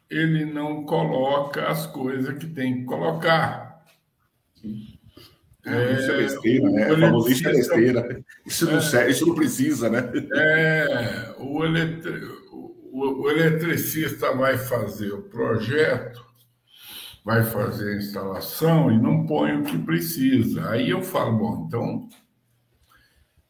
ele 0.09 0.45
não 0.45 0.85
coloca 0.85 1.67
as 1.69 1.87
coisas 1.87 2.39
que 2.39 2.47
tem 2.47 2.81
que 2.81 2.85
colocar. 2.85 3.85
É, 5.67 5.93
isso 5.95 6.11
é 6.13 6.17
besteira, 6.17 6.71
né? 6.71 6.93
O 6.93 7.01
famoso 7.01 7.31
isso 7.31 7.49
é 7.49 7.53
besteira. 7.53 8.25
Isso 8.47 8.67
não, 8.67 8.79
é, 8.79 8.81
serve, 8.81 9.11
isso 9.11 9.27
não 9.27 9.35
precisa, 9.35 9.91
né? 9.91 10.11
É, 10.35 11.35
o, 11.39 11.65
eletri 11.65 12.23
o, 12.93 13.31
eletricista 13.31 14.33
vai 14.33 14.57
fazer 14.57 15.13
o 15.13 15.23
projeto, 15.23 16.25
vai 17.25 17.43
fazer 17.43 17.95
a 17.95 17.97
instalação 17.97 18.93
e 18.93 18.99
não 18.99 19.27
põe 19.27 19.57
o 19.57 19.65
que 19.65 19.77
precisa. 19.79 20.71
Aí 20.71 20.91
eu 20.91 21.03
falo, 21.03 21.39
bom, 21.39 21.67
então 21.67 22.09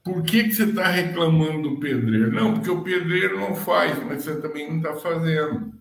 por 0.04 0.22
que, 0.22 0.44
que 0.44 0.52
você 0.52 0.64
está 0.64 0.86
reclamando 0.86 1.70
do 1.70 1.80
pedreiro? 1.80 2.32
Não, 2.32 2.54
porque 2.54 2.70
o 2.70 2.82
pedreiro 2.82 3.40
não 3.40 3.54
faz, 3.54 3.98
mas 4.04 4.22
você 4.22 4.40
também 4.40 4.68
não 4.68 4.76
está 4.76 4.94
fazendo. 4.94 5.72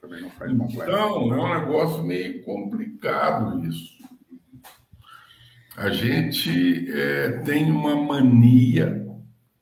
Também 0.00 0.22
não 0.22 0.30
faz 0.30 0.52
Então, 0.52 1.34
é 1.34 1.36
um 1.36 1.60
negócio 1.60 2.02
meio 2.02 2.42
complicado 2.42 3.64
isso. 3.64 3.96
A 5.76 5.90
gente 5.90 6.90
é, 6.90 7.40
tem 7.44 7.70
uma 7.70 7.94
mania, 7.94 9.06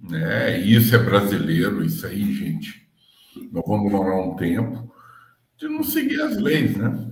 né? 0.00 0.58
Isso 0.60 0.94
é 0.94 0.98
brasileiro, 0.98 1.84
isso 1.84 2.06
aí, 2.06 2.32
gente 2.32 2.86
nós 3.52 3.64
vamos 3.66 3.90
demorar 3.90 4.20
um 4.20 4.36
tempo 4.36 4.92
de 5.56 5.68
não 5.68 5.82
seguir 5.82 6.20
as 6.20 6.36
leis, 6.36 6.76
né? 6.76 7.10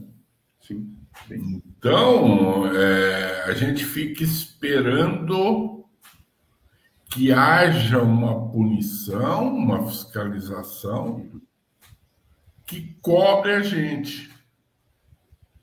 Sim. 0.61 0.95
Então, 1.31 2.67
é, 2.75 3.45
a 3.45 3.53
gente 3.53 3.85
fica 3.85 4.23
esperando 4.23 5.74
que 7.15 7.33
haja 7.33 8.03
uma 8.03 8.51
punição, 8.51 9.55
uma 9.55 9.87
fiscalização 9.87 11.31
que 12.67 12.97
cobre 13.01 13.53
a 13.53 13.63
gente. 13.63 14.35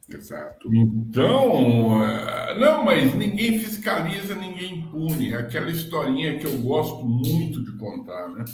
Exato. 0.07 0.73
Então, 0.73 2.01
é, 2.05 2.57
não, 2.57 2.85
mas 2.85 3.13
ninguém 3.13 3.59
fiscaliza, 3.59 4.33
ninguém 4.33 4.87
pune. 4.89 5.33
É 5.33 5.39
aquela 5.39 5.69
historinha 5.69 6.39
que 6.39 6.45
eu 6.45 6.57
gosto 6.61 7.03
muito 7.03 7.61
de 7.65 7.73
contar, 7.73 8.29
né? 8.29 8.45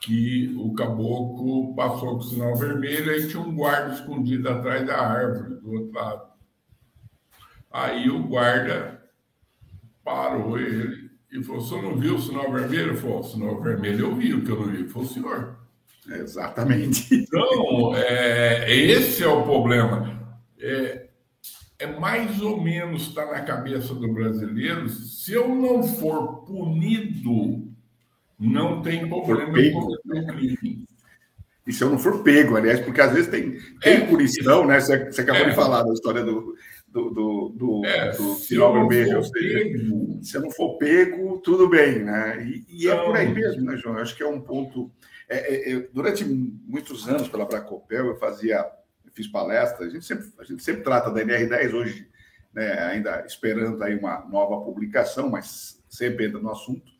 que 0.00 0.54
o 0.56 0.72
caboclo 0.74 1.74
passou 1.74 2.12
com 2.12 2.16
o 2.16 2.22
sinal 2.22 2.56
vermelho 2.56 3.14
e 3.14 3.28
tinha 3.28 3.42
um 3.42 3.54
guarda 3.54 3.94
escondido 3.94 4.48
atrás 4.48 4.86
da 4.86 4.96
árvore, 4.96 5.60
do 5.60 5.72
outro 5.72 5.92
lado. 5.92 6.28
Aí 7.70 8.08
o 8.08 8.26
guarda 8.26 9.04
parou 10.02 10.58
ele 10.58 11.07
e 11.30 11.42
falou: 11.42 11.60
Você 11.60 11.80
não 11.80 11.96
viu 11.96 12.16
o 12.16 12.20
sinal 12.20 12.52
vermelho? 12.52 12.90
Ele 12.90 12.96
falou: 12.96 13.20
O 13.20 13.24
sinal 13.24 13.60
vermelho 13.60 14.06
eu 14.06 14.14
vi, 14.14 14.34
o 14.34 14.44
que 14.44 14.50
eu 14.50 14.60
não 14.60 14.68
vi 14.68 14.88
foi 14.88 15.02
o 15.02 15.06
senhor. 15.06 15.56
Exatamente. 16.08 17.14
Então, 17.14 17.94
é, 17.94 18.74
esse 18.74 19.22
é 19.22 19.28
o 19.28 19.42
problema. 19.42 20.18
É, 20.58 21.08
é 21.78 21.86
mais 21.86 22.40
ou 22.40 22.60
menos 22.60 23.08
está 23.08 23.26
na 23.26 23.40
cabeça 23.42 23.94
do 23.94 24.12
brasileiro. 24.12 24.88
Se 24.88 25.32
eu 25.32 25.48
não 25.48 25.82
for 25.82 26.44
punido, 26.44 27.68
não 28.38 28.82
tem 28.82 29.08
problema 29.08 29.60
em 29.60 29.72
cometer 29.72 30.26
crime. 30.26 30.84
E 31.66 31.72
se 31.72 31.84
eu 31.84 31.90
não 31.90 31.98
for 31.98 32.22
pego, 32.22 32.56
aliás, 32.56 32.80
porque 32.80 33.00
às 33.00 33.12
vezes 33.12 33.30
tem, 33.30 33.58
tem 33.82 33.92
é, 33.98 34.00
punição, 34.00 34.66
né? 34.66 34.80
Você, 34.80 35.04
você 35.04 35.20
acabou 35.20 35.42
é, 35.42 35.50
de 35.50 35.54
falar 35.54 35.82
da 35.82 35.92
história 35.92 36.24
do, 36.24 36.54
do, 36.90 37.10
do, 37.10 37.48
do, 37.50 37.84
é, 37.84 38.12
do 38.12 38.34
se 40.22 40.36
eu 40.36 40.40
não 40.40 40.50
for 40.50 40.78
pego, 40.78 41.38
tudo 41.38 41.68
bem, 41.68 42.02
né? 42.02 42.42
E, 42.42 42.64
e 42.68 42.88
é 42.88 42.96
por 42.96 43.14
aí 43.14 43.28
mesmo, 43.32 43.64
né, 43.64 43.76
João? 43.76 43.96
Eu 43.96 44.02
acho 44.02 44.16
que 44.16 44.22
é 44.22 44.26
um 44.26 44.40
ponto. 44.40 44.90
É, 45.28 45.72
é, 45.72 45.88
durante 45.92 46.24
muitos 46.24 47.06
anos 47.06 47.28
pela 47.28 47.44
Bracopel, 47.44 48.06
eu 48.06 48.16
fazia, 48.16 48.66
eu 49.04 49.12
fiz 49.12 49.26
palestras, 49.26 49.88
a 49.88 49.92
gente 49.92 50.06
sempre, 50.06 50.26
a 50.38 50.44
gente 50.44 50.62
sempre 50.62 50.82
trata 50.82 51.10
da 51.10 51.22
NR10 51.22 51.74
hoje, 51.74 52.08
né, 52.54 52.72
ainda 52.84 53.22
esperando 53.26 53.82
aí 53.82 53.94
uma 53.94 54.24
nova 54.26 54.64
publicação, 54.64 55.28
mas 55.28 55.82
sempre 55.88 56.26
entra 56.26 56.40
no 56.40 56.50
assunto. 56.50 56.90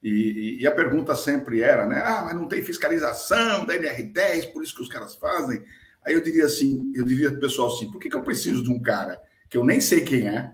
E, 0.00 0.58
e, 0.60 0.66
a 0.66 0.72
pergunta 0.72 1.14
sempre 1.14 1.62
era, 1.62 1.86
né? 1.86 2.00
Ah, 2.04 2.22
mas 2.24 2.34
não 2.34 2.48
tem 2.48 2.62
fiscalização 2.62 3.64
da 3.64 3.74
NR10, 3.74 4.52
por 4.52 4.62
isso 4.62 4.74
que 4.74 4.82
os 4.82 4.88
caras 4.88 5.14
fazem. 5.14 5.62
Aí 6.04 6.14
eu 6.14 6.20
diria 6.20 6.44
assim, 6.44 6.92
eu 6.94 7.04
diria 7.04 7.30
para 7.30 7.38
o 7.38 7.40
pessoal 7.40 7.68
assim, 7.68 7.90
por 7.90 8.00
que, 8.00 8.08
que 8.08 8.16
eu 8.16 8.22
preciso 8.22 8.62
de 8.62 8.70
um 8.70 8.80
cara 8.80 9.20
que 9.52 9.58
eu 9.58 9.64
nem 9.66 9.82
sei 9.82 10.00
quem 10.00 10.26
é, 10.26 10.50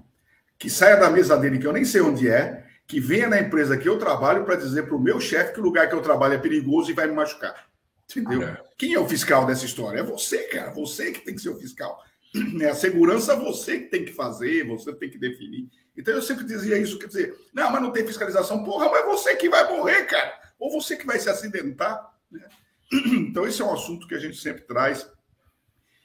que 0.58 0.68
saia 0.68 0.96
da 0.96 1.08
mesa 1.08 1.36
dele 1.36 1.60
que 1.60 1.66
eu 1.68 1.72
nem 1.72 1.84
sei 1.84 2.00
onde 2.00 2.28
é, 2.28 2.66
que 2.84 2.98
venha 2.98 3.28
na 3.28 3.38
empresa 3.38 3.78
que 3.78 3.88
eu 3.88 3.96
trabalho 3.96 4.44
para 4.44 4.56
dizer 4.56 4.86
para 4.86 4.96
o 4.96 5.00
meu 5.00 5.20
chefe 5.20 5.52
que 5.52 5.60
o 5.60 5.62
lugar 5.62 5.88
que 5.88 5.94
eu 5.94 6.02
trabalho 6.02 6.34
é 6.34 6.38
perigoso 6.38 6.90
e 6.90 6.94
vai 6.94 7.06
me 7.06 7.14
machucar? 7.14 7.68
Entendeu? 8.10 8.42
É. 8.42 8.60
Quem 8.76 8.94
é 8.94 8.98
o 8.98 9.06
fiscal 9.06 9.46
dessa 9.46 9.64
história? 9.64 10.00
É 10.00 10.02
você, 10.02 10.38
cara. 10.48 10.72
Você 10.72 11.12
que 11.12 11.20
tem 11.20 11.36
que 11.36 11.40
ser 11.40 11.50
o 11.50 11.56
fiscal. 11.56 12.02
É 12.60 12.70
a 12.70 12.74
segurança 12.74 13.36
você 13.36 13.78
que 13.78 13.86
tem 13.88 14.04
que 14.04 14.12
fazer, 14.12 14.66
você 14.66 14.92
tem 14.92 15.08
que 15.08 15.16
definir. 15.16 15.68
Então 15.96 16.12
eu 16.12 16.20
sempre 16.20 16.44
dizia 16.44 16.76
isso, 16.76 16.98
quer 16.98 17.06
dizer, 17.06 17.36
não, 17.54 17.70
mas 17.70 17.80
não 17.80 17.92
tem 17.92 18.04
fiscalização. 18.04 18.64
Porra, 18.64 18.90
mas 18.90 19.04
você 19.04 19.36
que 19.36 19.48
vai 19.48 19.66
morrer, 19.70 20.06
cara. 20.06 20.34
Ou 20.58 20.72
você 20.72 20.96
que 20.96 21.06
vai 21.06 21.20
se 21.20 21.30
acidentar. 21.30 22.04
Né? 22.32 22.42
Então 23.30 23.46
esse 23.46 23.62
é 23.62 23.64
um 23.64 23.72
assunto 23.72 24.08
que 24.08 24.16
a 24.16 24.18
gente 24.18 24.38
sempre 24.38 24.62
traz. 24.62 25.08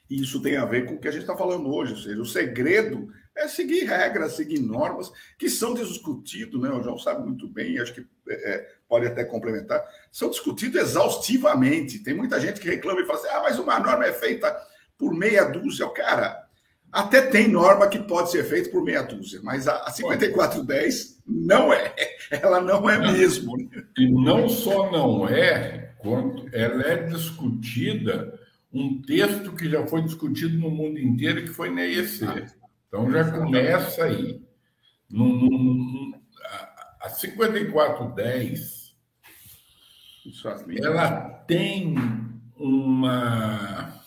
E 0.08 0.22
isso 0.22 0.40
tem 0.42 0.56
a 0.56 0.64
ver 0.64 0.86
com 0.86 0.94
o 0.94 0.98
que 0.98 1.08
a 1.08 1.10
gente 1.10 1.22
está 1.22 1.36
falando 1.36 1.72
hoje. 1.72 1.92
Ou 1.92 1.98
seja, 1.98 2.20
o 2.20 2.26
segredo 2.26 3.08
é 3.36 3.48
seguir 3.48 3.84
regras, 3.84 4.36
seguir 4.36 4.60
normas 4.60 5.10
que 5.38 5.48
são 5.48 5.74
discutidas, 5.74 6.60
né? 6.60 6.70
O 6.70 6.82
João 6.82 6.98
sabe 6.98 7.24
muito 7.24 7.48
bem, 7.48 7.78
acho 7.78 7.94
que 7.94 8.06
é, 8.28 8.54
é, 8.54 8.68
pode 8.88 9.06
até 9.06 9.24
complementar, 9.24 9.82
são 10.12 10.30
discutidos 10.30 10.80
exaustivamente. 10.80 11.98
Tem 11.98 12.14
muita 12.14 12.40
gente 12.40 12.60
que 12.60 12.68
reclama 12.68 13.00
e 13.00 13.06
fala 13.06 13.18
assim: 13.18 13.28
ah, 13.28 13.40
mas 13.42 13.58
uma 13.58 13.80
norma 13.80 14.06
é 14.06 14.12
feita 14.12 14.54
por 14.96 15.12
meia 15.12 15.44
dúzia. 15.44 15.88
Cara, 15.90 16.44
até 16.92 17.22
tem 17.22 17.48
norma 17.48 17.88
que 17.88 17.98
pode 17.98 18.30
ser 18.30 18.44
feita 18.44 18.70
por 18.70 18.84
meia 18.84 19.02
dúzia, 19.02 19.40
mas 19.42 19.66
a, 19.66 19.90
5410 19.90 21.20
não 21.26 21.72
é. 21.72 21.92
Ela 22.30 22.60
não 22.60 22.88
é 22.88 22.98
mesmo. 22.98 23.56
E 23.98 24.06
não 24.10 24.48
só 24.48 24.92
não 24.92 25.28
é, 25.28 25.92
quanto 25.98 26.48
ela 26.52 26.82
é 26.82 27.02
discutida 27.04 28.38
um 28.74 29.00
texto 29.00 29.52
que 29.52 29.70
já 29.70 29.86
foi 29.86 30.02
discutido 30.02 30.58
no 30.58 30.70
mundo 30.70 30.98
inteiro, 30.98 31.42
que 31.44 31.50
foi 31.50 31.70
na 31.70 31.82
EEC. 31.86 32.22
Então 32.88 33.10
já 33.10 33.30
começa 33.30 34.04
aí. 34.04 34.42
No, 35.08 35.28
no, 35.28 36.18
a 37.00 37.08
5410 37.08 38.84
ela 40.82 41.20
tem 41.46 41.94
uma 42.56 44.00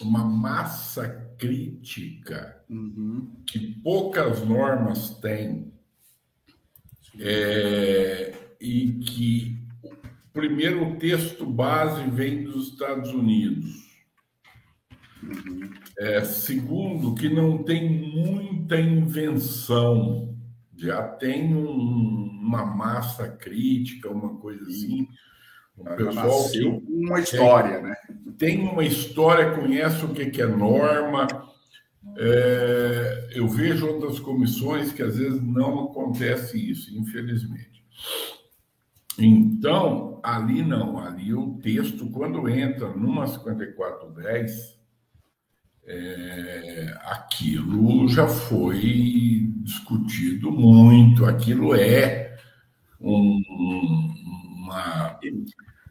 uma 0.00 0.24
massa 0.24 1.08
crítica 1.38 2.60
uhum. 2.68 3.30
que 3.46 3.74
poucas 3.82 4.44
normas 4.44 5.10
têm 5.20 5.72
é, 7.20 8.34
e 8.60 8.92
que 8.92 9.61
primeiro 10.32 10.84
o 10.84 10.96
texto 10.96 11.44
base 11.46 12.02
vem 12.10 12.44
dos 12.44 12.68
Estados 12.68 13.10
Unidos. 13.12 13.82
É, 15.98 16.24
segundo, 16.24 17.14
que 17.14 17.28
não 17.28 17.62
tem 17.62 17.88
muita 17.88 18.80
invenção, 18.80 20.36
já 20.76 21.02
tem 21.02 21.54
um, 21.54 22.28
uma 22.42 22.64
massa 22.64 23.28
crítica, 23.28 24.10
uma 24.10 24.36
coisa 24.38 24.64
assim. 24.66 25.06
O 25.76 25.84
pessoal 25.84 26.50
que, 26.50 26.64
uma 26.88 27.20
história, 27.20 27.80
né? 27.80 27.94
Tem 28.36 28.60
uma 28.60 28.84
história, 28.84 29.54
conhece 29.54 30.04
o 30.04 30.12
que 30.12 30.42
é 30.42 30.46
norma. 30.46 31.26
É, 32.16 33.30
eu 33.34 33.48
vejo 33.48 33.86
outras 33.86 34.18
comissões 34.18 34.92
que 34.92 35.02
às 35.02 35.16
vezes 35.16 35.40
não 35.40 35.84
acontece 35.84 36.58
isso, 36.58 36.96
infelizmente. 36.98 37.84
Então, 39.18 40.20
ali 40.22 40.62
não, 40.62 40.98
ali 40.98 41.34
o 41.34 41.58
texto, 41.62 42.08
quando 42.10 42.48
entra 42.48 42.88
numa 42.88 43.26
5410, 43.26 44.80
é, 45.84 46.94
aquilo 47.04 48.08
já 48.08 48.26
foi 48.26 49.50
discutido 49.62 50.50
muito, 50.50 51.24
aquilo 51.24 51.74
é 51.74 52.36
um, 53.00 53.42
uma, 54.62 55.18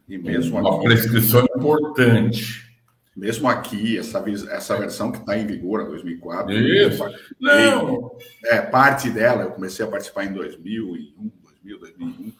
e 0.08 0.18
mesmo 0.18 0.58
uma 0.58 0.76
aqui, 0.76 0.84
prescrição 0.84 1.44
importante. 1.56 2.70
Mesmo 3.14 3.46
aqui, 3.46 3.98
essa, 3.98 4.24
essa 4.50 4.78
versão 4.78 5.12
que 5.12 5.18
está 5.18 5.36
em 5.36 5.46
vigor, 5.46 5.82
a 5.82 5.84
2004. 5.84 6.52
Isso. 6.54 7.04
Não. 7.38 8.16
É, 8.46 8.62
parte 8.62 9.10
dela, 9.10 9.42
eu 9.42 9.50
comecei 9.50 9.84
a 9.84 9.88
participar 9.88 10.24
em 10.24 10.32
2001, 10.32 11.30
2000, 11.62 11.78
2001. 11.78 12.32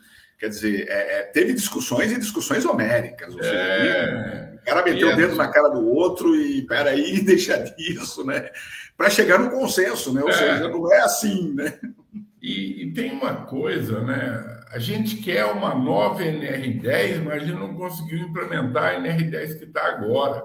Quer 0.42 0.48
dizer, 0.48 0.88
é, 0.88 1.20
é, 1.20 1.22
teve 1.22 1.52
discussões 1.52 2.10
e 2.10 2.18
discussões 2.18 2.64
homéricas. 2.64 3.32
Seja, 3.32 3.48
é. 3.48 4.58
O 4.60 4.64
cara 4.64 4.82
meteu 4.82 5.12
o 5.12 5.14
dedo 5.14 5.36
na 5.36 5.46
cara 5.46 5.68
do 5.68 5.86
outro 5.88 6.34
e, 6.34 6.62
peraí, 6.62 7.22
deixa 7.22 7.56
disso, 7.58 8.26
né? 8.26 8.50
Para 8.96 9.08
chegar 9.08 9.38
no 9.38 9.52
consenso, 9.52 10.12
né? 10.12 10.20
Ou 10.20 10.28
é. 10.28 10.32
seja, 10.32 10.68
não 10.68 10.92
é 10.92 10.98
assim, 10.98 11.54
né? 11.54 11.78
E, 12.42 12.82
e, 12.82 12.92
tem 12.92 13.12
uma 13.12 13.46
coisa, 13.46 14.00
né? 14.00 14.64
A 14.72 14.80
gente 14.80 15.18
quer 15.18 15.44
uma 15.44 15.76
nova 15.76 16.24
NR10, 16.24 17.22
mas 17.22 17.34
a 17.34 17.46
gente 17.46 17.60
não 17.60 17.76
conseguiu 17.76 18.18
implementar 18.18 18.96
a 18.96 19.00
NR10 19.00 19.58
que 19.60 19.64
está 19.66 19.90
agora. 19.90 20.44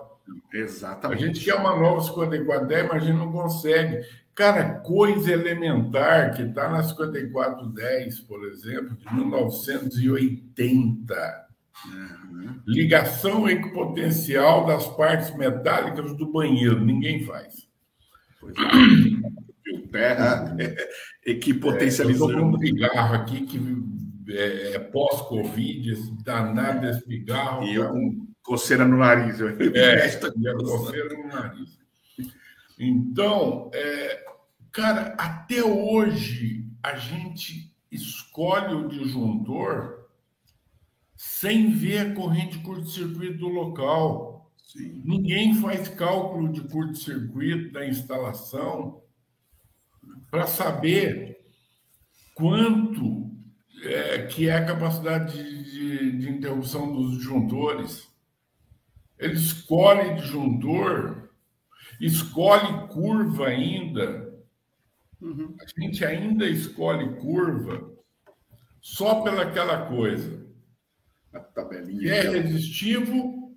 Exatamente. 0.54 1.24
A 1.24 1.26
gente 1.26 1.44
quer 1.44 1.56
uma 1.56 1.76
nova 1.76 2.02
5410, 2.02 2.88
mas 2.88 3.02
a 3.02 3.06
gente 3.08 3.18
não 3.18 3.32
consegue. 3.32 4.06
Cara, 4.38 4.76
coisa 4.82 5.34
elementar 5.34 6.36
que 6.36 6.44
está 6.44 6.70
na 6.70 6.84
5410, 6.84 8.20
por 8.20 8.46
exemplo, 8.46 8.96
de 8.96 9.16
1980. 9.16 11.48
Uhum. 11.88 12.60
Ligação 12.68 13.50
equipotencial 13.50 14.68
das 14.68 14.86
partes 14.96 15.36
metálicas 15.36 16.16
do 16.16 16.32
banheiro. 16.32 16.80
Ninguém 16.80 17.26
faz. 17.26 17.68
Pois 18.40 18.54
é. 18.56 18.62
Terra 19.92 20.56
equipotencializou. 21.26 22.30
É, 22.30 22.36
eu 22.36 22.46
um 22.46 22.60
cigarro 22.60 23.16
aqui 23.16 23.44
que 23.44 23.60
é, 24.30 24.76
é 24.76 24.80
pós-Covid, 24.80 25.96
danado 26.24 26.82
desse 26.82 27.04
cigarro. 27.06 27.64
E 27.64 27.74
eu 27.74 27.90
com 27.90 28.28
coceira 28.44 28.86
no 28.86 28.98
nariz. 28.98 29.40
Eu... 29.40 29.50
É, 29.50 30.08
coceira 30.62 31.18
no 31.18 31.28
nariz. 31.28 31.76
Então, 32.80 33.72
é, 33.74 34.27
cara, 34.78 35.16
até 35.18 35.64
hoje 35.64 36.70
a 36.84 36.96
gente 36.96 37.76
escolhe 37.92 38.76
o 38.76 38.88
disjuntor 38.88 40.06
sem 41.16 41.72
ver 41.72 41.98
a 41.98 42.14
corrente 42.14 42.60
curto-circuito 42.60 43.40
do 43.40 43.48
local. 43.48 44.52
Sim. 44.56 45.02
Ninguém 45.04 45.56
faz 45.56 45.90
cálculo 45.90 46.52
de 46.52 46.62
curto-circuito 46.62 47.74
da 47.74 47.88
instalação 47.88 49.02
para 50.30 50.46
saber 50.46 51.40
quanto 52.36 53.32
é, 53.82 54.28
que 54.28 54.48
é 54.48 54.58
a 54.58 54.66
capacidade 54.66 55.34
de, 55.34 55.64
de, 55.72 56.18
de 56.20 56.30
interrupção 56.30 56.94
dos 56.94 57.18
disjuntores. 57.18 58.08
Ele 59.18 59.34
escolhe 59.34 60.14
disjuntor 60.22 61.28
escolhe 62.00 62.88
curva 62.90 63.48
ainda. 63.48 64.27
Uhum. 65.22 65.56
A 65.60 65.82
gente 65.82 66.06
ainda 66.06 66.48
escolhe 66.48 67.16
curva 67.16 67.92
só 68.82 69.22
pelaquela 69.22 69.88
coisa. 69.88 70.46
A 71.34 71.40
tabelinha. 71.40 72.02
Se 72.02 72.10
é 72.10 72.30
resistivo, 72.30 73.56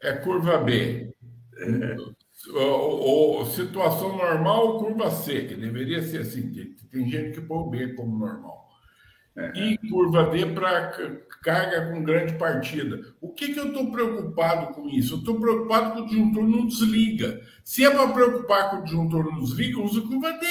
é 0.00 0.12
curva 0.12 0.58
B. 0.58 1.14
É. 1.56 1.96
Ou, 2.52 3.00
ou, 3.00 3.46
situação 3.46 4.16
normal, 4.16 4.78
curva 4.78 5.10
C, 5.10 5.44
que 5.44 5.54
deveria 5.54 6.02
ser 6.02 6.22
assim. 6.22 6.74
Tem 6.90 7.08
gente 7.08 7.32
que 7.32 7.46
põe 7.46 7.58
o 7.58 7.70
B 7.70 7.94
como 7.94 8.18
normal. 8.18 8.64
É. 9.36 9.52
E 9.58 9.78
curva 9.88 10.30
D 10.30 10.46
para 10.46 10.92
carga 11.42 11.90
com 11.90 12.04
grande 12.04 12.34
partida. 12.34 13.00
O 13.20 13.32
que, 13.32 13.52
que 13.52 13.58
eu 13.58 13.68
estou 13.68 13.90
preocupado 13.90 14.74
com 14.74 14.88
isso? 14.88 15.14
Eu 15.14 15.18
estou 15.18 15.40
preocupado 15.40 15.94
que 15.94 16.00
o 16.02 16.06
disjuntor 16.06 16.44
não 16.44 16.66
desliga. 16.66 17.40
Se 17.64 17.84
é 17.84 17.90
para 17.90 18.12
preocupar 18.12 18.70
com 18.70 18.76
o 18.76 18.84
disjuntor 18.84 19.24
não 19.24 19.40
desliga, 19.40 19.80
usa 19.80 20.00
curva 20.02 20.32
D. 20.32 20.46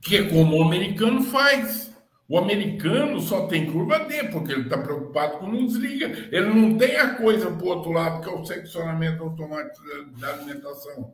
Que 0.00 0.16
é 0.16 0.28
como 0.28 0.56
o 0.56 0.62
americano 0.62 1.22
faz. 1.22 1.90
O 2.28 2.38
americano 2.38 3.20
só 3.20 3.46
tem 3.48 3.70
curva 3.70 3.98
D, 4.04 4.28
porque 4.28 4.52
ele 4.52 4.62
está 4.62 4.78
preocupado 4.78 5.38
com 5.38 5.48
não 5.48 5.66
desliga. 5.66 6.06
Ele 6.30 6.46
não 6.46 6.78
tem 6.78 6.96
a 6.96 7.14
coisa 7.14 7.50
para 7.50 7.64
o 7.64 7.68
outro 7.68 7.90
lado, 7.90 8.22
que 8.22 8.28
é 8.28 8.32
o 8.32 8.44
seccionamento 8.44 9.22
automático 9.22 9.82
da 10.18 10.34
alimentação. 10.34 11.12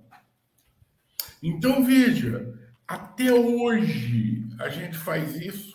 Então, 1.43 1.85
veja, 1.85 2.55
até 2.87 3.33
hoje 3.33 4.45
a 4.59 4.69
gente 4.69 4.97
faz 4.97 5.35
isso. 5.37 5.75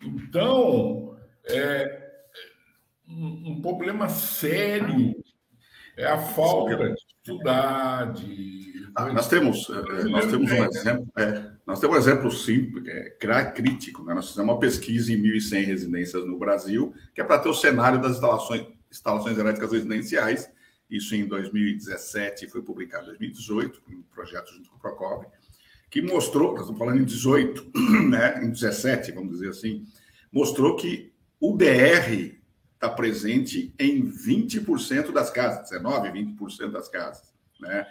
Então, 0.00 1.18
é 1.44 2.06
um, 3.08 3.52
um 3.52 3.60
problema 3.60 4.08
sério 4.08 5.14
é 5.96 6.06
a 6.06 6.18
falta 6.18 6.76
de 6.76 6.94
estudar, 6.94 8.12
de... 8.12 8.75
Ah, 8.98 9.12
nós 9.12 9.28
temos, 9.28 9.68
é, 9.68 10.04
nós 10.04 10.24
temos 10.24 10.50
um 10.50 10.64
exemplo, 10.64 11.12
é, 11.18 11.50
nós 11.66 11.78
temos 11.78 11.96
um 11.96 12.00
exemplo 12.00 12.30
simples, 12.30 12.88
é, 12.88 13.10
crítico. 13.54 14.02
Né? 14.02 14.14
Nós 14.14 14.30
fizemos 14.30 14.50
uma 14.50 14.58
pesquisa 14.58 15.12
em 15.12 15.22
1.100 15.22 15.66
residências 15.66 16.26
no 16.26 16.38
Brasil, 16.38 16.94
que 17.14 17.20
é 17.20 17.24
para 17.24 17.38
ter 17.38 17.50
o 17.50 17.54
cenário 17.54 18.00
das 18.00 18.12
instalações, 18.12 18.66
instalações 18.90 19.36
elétricas 19.36 19.70
residenciais, 19.70 20.50
isso 20.88 21.14
em 21.14 21.26
2017 21.26 22.48
foi 22.48 22.62
publicado 22.62 23.04
em 23.06 23.18
2018, 23.18 23.82
um 23.90 24.02
projeto 24.14 24.54
junto 24.54 24.70
com 24.70 24.76
o 24.76 24.80
Procop, 24.80 25.26
que 25.90 26.00
mostrou, 26.00 26.52
nós 26.52 26.60
estamos 26.60 26.78
falando 26.78 26.98
em 26.98 27.04
18, 27.04 27.72
né, 28.08 28.42
em 28.42 28.50
17, 28.50 29.12
vamos 29.12 29.32
dizer 29.32 29.50
assim, 29.50 29.84
mostrou 30.32 30.74
que 30.74 31.12
o 31.38 31.54
DR 31.54 32.34
está 32.72 32.88
presente 32.88 33.74
em 33.78 34.10
20% 34.10 35.12
das 35.12 35.28
casas, 35.28 35.68
19, 35.68 36.08
20% 36.08 36.70
das 36.70 36.88
casas. 36.88 37.34
Né? 37.60 37.86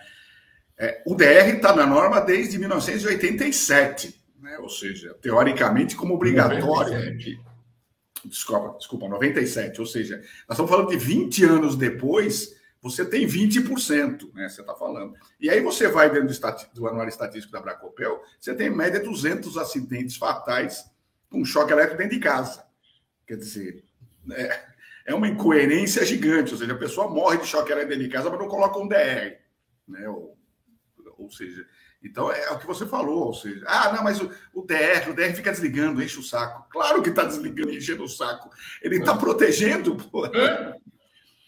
É, 0.78 1.02
o 1.06 1.16
DR 1.16 1.56
está 1.56 1.76
na 1.76 1.86
norma 1.86 2.20
desde 2.20 2.58
1987, 2.58 4.22
né? 4.42 4.58
ou 4.60 4.70
seja, 4.70 5.16
teoricamente 5.22 5.96
como 5.96 6.14
obrigatório. 6.14 7.18
Desculpa, 8.26 8.78
desculpa, 8.78 9.08
97, 9.08 9.80
ou 9.80 9.88
seja, 9.88 10.18
nós 10.18 10.58
estamos 10.58 10.70
falando 10.70 10.90
de 10.90 10.98
20 10.98 11.46
anos 11.46 11.76
depois 11.76 12.56
você 12.86 13.04
tem 13.04 13.26
20%, 13.26 14.32
né? 14.32 14.48
Você 14.48 14.62
está 14.62 14.76
falando. 14.76 15.16
E 15.40 15.50
aí 15.50 15.60
você 15.60 15.88
vai 15.88 16.08
dentro 16.08 16.28
do, 16.28 16.74
do 16.76 16.88
anuário 16.88 17.10
estatístico 17.10 17.52
da 17.52 17.60
Bracopel, 17.60 18.22
você 18.40 18.54
tem 18.54 18.68
em 18.68 18.76
média 18.76 19.00
200 19.00 19.58
acidentes 19.58 20.18
fatais 20.18 20.86
com 21.28 21.44
choque 21.44 21.74
elétrico 21.74 21.98
dentro 21.98 22.16
de 22.16 22.22
casa. 22.22 22.64
Quer 23.26 23.38
dizer, 23.38 23.84
é, 24.32 24.66
é 25.08 25.16
uma 25.16 25.28
incoerência 25.28 26.06
gigante. 26.06 26.54
Ou 26.54 26.60
seja, 26.60 26.74
a 26.74 26.78
pessoa 26.78 27.10
morre 27.10 27.40
de 27.40 27.48
choque 27.48 27.72
elétrico 27.72 27.96
dentro 27.96 28.08
de 28.08 28.14
casa, 28.16 28.30
mas 28.30 28.38
não 28.38 28.48
coloca 28.48 28.78
um 28.78 28.88
DR. 28.88 29.36
Né? 29.88 30.08
Ou, 30.08 30.35
ou 31.18 31.32
seja, 31.32 31.66
então 32.06 32.32
é 32.32 32.52
o 32.52 32.60
que 32.60 32.68
você 32.68 32.86
falou, 32.86 33.26
ou 33.26 33.34
seja, 33.34 33.66
ah, 33.68 33.92
não, 33.92 34.04
mas 34.04 34.22
o, 34.22 34.30
o 34.54 34.62
DR, 34.62 35.10
o 35.10 35.14
DR 35.14 35.34
fica 35.34 35.52
desligando, 35.52 36.04
enche 36.04 36.20
o 36.20 36.24
saco. 36.24 36.68
Claro 36.70 37.02
que 37.02 37.10
está 37.10 37.24
desligando, 37.24 37.72
enchendo 37.72 38.04
o 38.04 38.10
saco. 38.10 38.50
Ele 38.82 38.98
está 38.98 39.14
é. 39.14 39.18
protegendo, 39.18 39.96
pô. 39.96 40.26
É. 40.28 40.76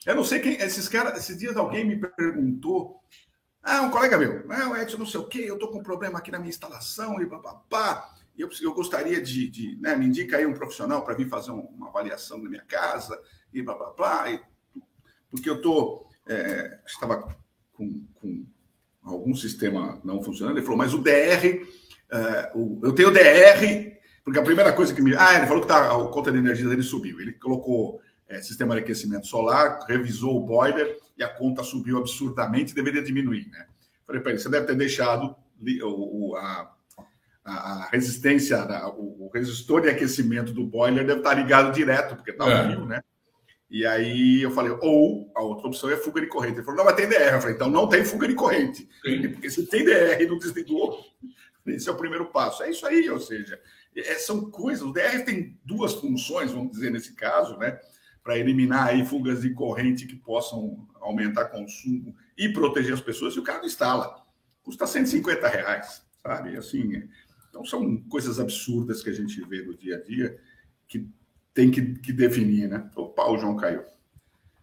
Eu 0.08 0.16
não 0.16 0.24
sei 0.24 0.40
quem. 0.40 0.54
Esses 0.54 0.90
caras, 0.90 1.20
esses 1.20 1.38
dias 1.38 1.56
alguém 1.56 1.86
me 1.86 1.98
perguntou. 1.98 3.00
Ah, 3.62 3.82
um 3.82 3.92
colega 3.92 4.18
meu, 4.18 4.46
ah, 4.50 4.70
o 4.70 4.78
Edson, 4.78 4.98
não 4.98 5.06
sei 5.06 5.20
o 5.20 5.28
quê, 5.28 5.44
eu 5.46 5.56
estou 5.56 5.70
com 5.70 5.80
um 5.80 5.84
problema 5.84 6.18
aqui 6.18 6.32
na 6.32 6.40
minha 6.40 6.50
instalação 6.50 7.22
e 7.22 7.28
papapá. 7.28 8.16
Eu, 8.38 8.50
eu 8.62 8.74
gostaria 8.74 9.22
de, 9.22 9.50
de 9.50 9.76
né, 9.82 9.96
me 9.96 10.06
indica 10.06 10.38
aí 10.38 10.46
um 10.46 10.54
profissional 10.54 11.04
para 11.04 11.16
vir 11.16 11.28
fazer 11.28 11.52
uma 11.52 11.90
avaliação 11.90 12.38
na 12.38 12.50
minha 12.50 12.64
casa 12.64 13.20
e 13.54 13.62
papapá. 13.62 14.32
E, 14.32 14.42
porque 15.30 15.50
eu 15.50 15.58
estou. 15.58 16.08
É, 16.26 16.80
estava 16.86 17.36
com, 17.74 18.06
com 18.16 18.46
algum 19.08 19.36
sistema 19.36 20.00
não 20.04 20.22
funcionando. 20.22 20.58
Ele 20.58 20.66
falou, 20.66 20.78
mas 20.78 20.94
o 20.94 21.00
DR, 21.00 21.66
é, 22.12 22.52
o, 22.54 22.80
eu 22.84 22.94
tenho 22.94 23.12
DR, 23.12 23.98
porque 24.24 24.40
a 24.40 24.44
primeira 24.44 24.74
coisa 24.74 24.94
que 24.94 25.02
me. 25.02 25.16
Ah, 25.16 25.36
ele 25.38 25.48
falou 25.48 25.62
que 25.62 25.68
tá, 25.68 25.88
a 25.88 26.08
conta 26.10 26.32
de 26.32 26.38
energia 26.38 26.68
dele 26.68 26.84
subiu. 26.84 27.20
Ele 27.20 27.34
colocou 27.34 28.02
é, 28.28 28.42
sistema 28.42 28.76
de 28.76 28.82
aquecimento 28.82 29.28
solar, 29.28 29.80
revisou 29.88 30.38
o 30.38 30.46
boiler 30.46 30.98
e 31.18 31.24
a 31.24 31.30
conta 31.30 31.64
subiu 31.64 31.98
absurdamente, 31.98 32.76
deveria 32.76 33.02
diminuir, 33.02 33.48
né? 33.50 33.66
Falei 34.06 34.22
para 34.22 34.32
ele, 34.32 34.40
você 34.40 34.50
deve 34.50 34.66
ter 34.66 34.76
deixado 34.76 35.36
o, 35.84 36.36
a, 36.36 36.72
a 37.44 37.90
resistência, 37.92 38.58
o, 38.98 39.30
resistor 39.34 39.82
de 39.82 39.90
aquecimento 39.90 40.54
do 40.54 40.66
boiler 40.66 41.06
deve 41.06 41.20
estar 41.20 41.34
ligado 41.34 41.74
direto, 41.74 42.16
porque 42.16 42.32
está 42.32 42.50
é. 42.50 42.64
frio, 42.66 42.86
né? 42.86 43.02
E 43.70 43.86
aí 43.86 44.42
eu 44.42 44.52
falei, 44.52 44.72
ou 44.82 45.32
a 45.36 45.42
outra 45.42 45.68
opção 45.68 45.90
é 45.90 45.98
fuga 45.98 46.22
de 46.22 46.28
corrente. 46.28 46.56
Ele 46.56 46.64
falou, 46.64 46.78
não, 46.78 46.86
mas 46.86 46.96
tem 46.96 47.08
DR. 47.08 47.34
Eu 47.34 47.42
falei, 47.42 47.56
então 47.56 47.70
não 47.70 47.88
tem 47.88 48.06
fuga 48.06 48.28
de 48.28 48.36
corrente. 48.36 48.88
Sim. 49.06 49.30
Porque 49.30 49.50
se 49.50 49.66
tem 49.68 49.84
DR 49.84 50.22
e 50.22 50.28
não 50.28 50.38
desligou, 50.38 51.04
esse 51.68 51.90
é 51.90 51.92
o 51.92 51.98
primeiro 51.98 52.28
passo. 52.28 52.64
É 52.64 52.70
isso 52.70 52.86
aí, 52.86 53.10
ou 53.10 53.20
seja, 53.20 53.60
é, 53.96 54.16
são 54.16 54.50
coisas. 54.50 54.84
O 54.84 54.94
DR 54.94 55.24
tem 55.26 55.60
duas 55.66 55.94
funções, 55.96 56.52
vamos 56.52 56.72
dizer, 56.72 56.92
nesse 56.92 57.14
caso, 57.14 57.58
né? 57.58 57.78
para 58.28 58.38
eliminar 58.38 58.90
aí 58.90 59.06
fugas 59.06 59.40
de 59.42 59.54
corrente 59.54 60.06
que 60.06 60.18
possam 60.18 60.86
aumentar 61.00 61.46
consumo 61.46 62.14
e 62.38 62.50
proteger 62.50 62.94
as 62.94 63.00
pessoas, 63.00 63.34
e 63.34 63.40
o 63.40 63.44
cara 63.44 63.66
instala. 63.66 64.22
Custa 64.64 64.86
150 64.86 65.48
reais, 65.48 66.06
sabe? 66.22 66.58
Assim, 66.58 67.08
então 67.50 67.64
são 67.64 67.96
coisas 68.10 68.38
absurdas 68.38 69.02
que 69.02 69.10
a 69.10 69.14
gente 69.14 69.42
vê 69.48 69.62
no 69.62 69.78
dia 69.78 69.96
a 69.96 70.02
dia 70.02 70.38
que 70.90 71.10
tem 71.58 71.72
que, 71.72 71.82
que 71.96 72.14
definir, 72.14 72.70
né? 72.70 72.88
Opa, 72.96 73.26
o 73.32 73.38
João 73.40 73.56
caiu. 73.56 73.82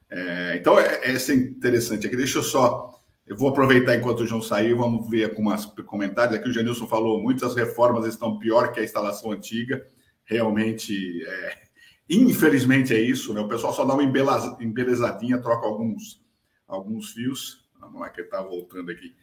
É, 0.08 0.56
então, 0.56 0.78
é, 0.78 1.00
é, 1.02 1.12
é 1.12 1.34
interessante 1.34 2.06
aqui. 2.06 2.14
Deixa 2.14 2.38
eu 2.38 2.42
só. 2.44 3.02
Eu 3.26 3.36
vou 3.36 3.48
aproveitar 3.48 3.96
enquanto 3.96 4.20
o 4.20 4.26
João 4.26 4.40
saiu, 4.40 4.78
vamos 4.78 5.10
ver 5.10 5.24
alguns 5.24 5.66
comentários. 5.86 6.38
Aqui 6.38 6.48
o 6.48 6.52
Janilson 6.52 6.86
falou: 6.86 7.20
muitas 7.20 7.56
reformas 7.56 8.06
estão 8.06 8.38
pior 8.38 8.70
que 8.70 8.78
a 8.78 8.84
instalação 8.84 9.32
antiga. 9.32 9.84
Realmente, 10.24 10.94
é, 11.26 11.64
Infelizmente 12.08 12.94
é 12.94 13.00
isso, 13.00 13.34
né? 13.34 13.40
O 13.40 13.48
pessoal 13.48 13.72
só 13.72 13.84
dá 13.84 13.94
uma 13.94 14.04
embelezadinha, 14.04 15.40
troca 15.40 15.66
alguns, 15.66 16.22
alguns 16.68 17.10
fios. 17.10 17.66
Não 17.92 18.04
é 18.04 18.10
que 18.10 18.20
ele 18.20 18.28
está 18.28 18.40
voltando 18.40 18.92
aqui. 18.92 19.16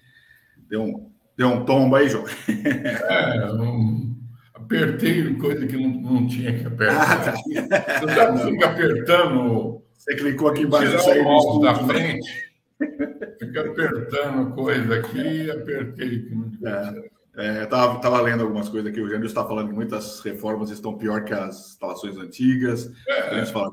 Deu 0.68 0.84
um, 0.84 1.12
deu 1.38 1.48
um 1.48 1.64
tombo 1.64 1.96
aí, 1.96 2.10
João. 2.10 2.26
É, 2.50 3.54
um, 3.54 4.11
apertei 4.72 5.36
coisa 5.36 5.68
que 5.68 5.76
não, 5.76 5.90
não 5.90 6.28
tinha 6.28 6.58
que 6.58 6.66
apertar. 6.66 7.12
Ah, 7.12 7.18
tá. 7.18 7.32
Você 8.00 8.16
já 8.16 8.38
fica 8.38 8.66
apertando. 8.68 9.82
Você 9.98 10.16
clicou 10.16 10.48
aqui 10.48 10.62
embaixo 10.62 10.96
e 10.96 11.00
saiu 11.00 11.24
do 11.24 11.60
da 11.60 11.76
frente. 11.76 12.52
Fica 13.40 13.62
apertando 13.62 14.56
coisa 14.56 14.96
aqui, 14.96 15.52
apertei 15.52 16.24
que 16.24 16.36
não 16.36 16.52
é. 16.68 17.12
É, 17.34 17.66
tava, 17.66 18.00
tava 18.02 18.22
lendo 18.22 18.44
algumas 18.44 18.68
coisas 18.68 18.92
aqui. 18.92 19.00
O 19.00 19.08
Jânio 19.08 19.26
está 19.26 19.46
falando 19.46 19.70
que 19.70 19.76
muitas 19.76 20.20
reformas 20.20 20.70
estão 20.70 20.98
pior 20.98 21.24
que 21.24 21.34
as 21.34 21.72
instalações 21.72 22.18
antigas. 22.18 22.92
É. 23.08 23.40
A 23.40 23.46
fala, 23.46 23.72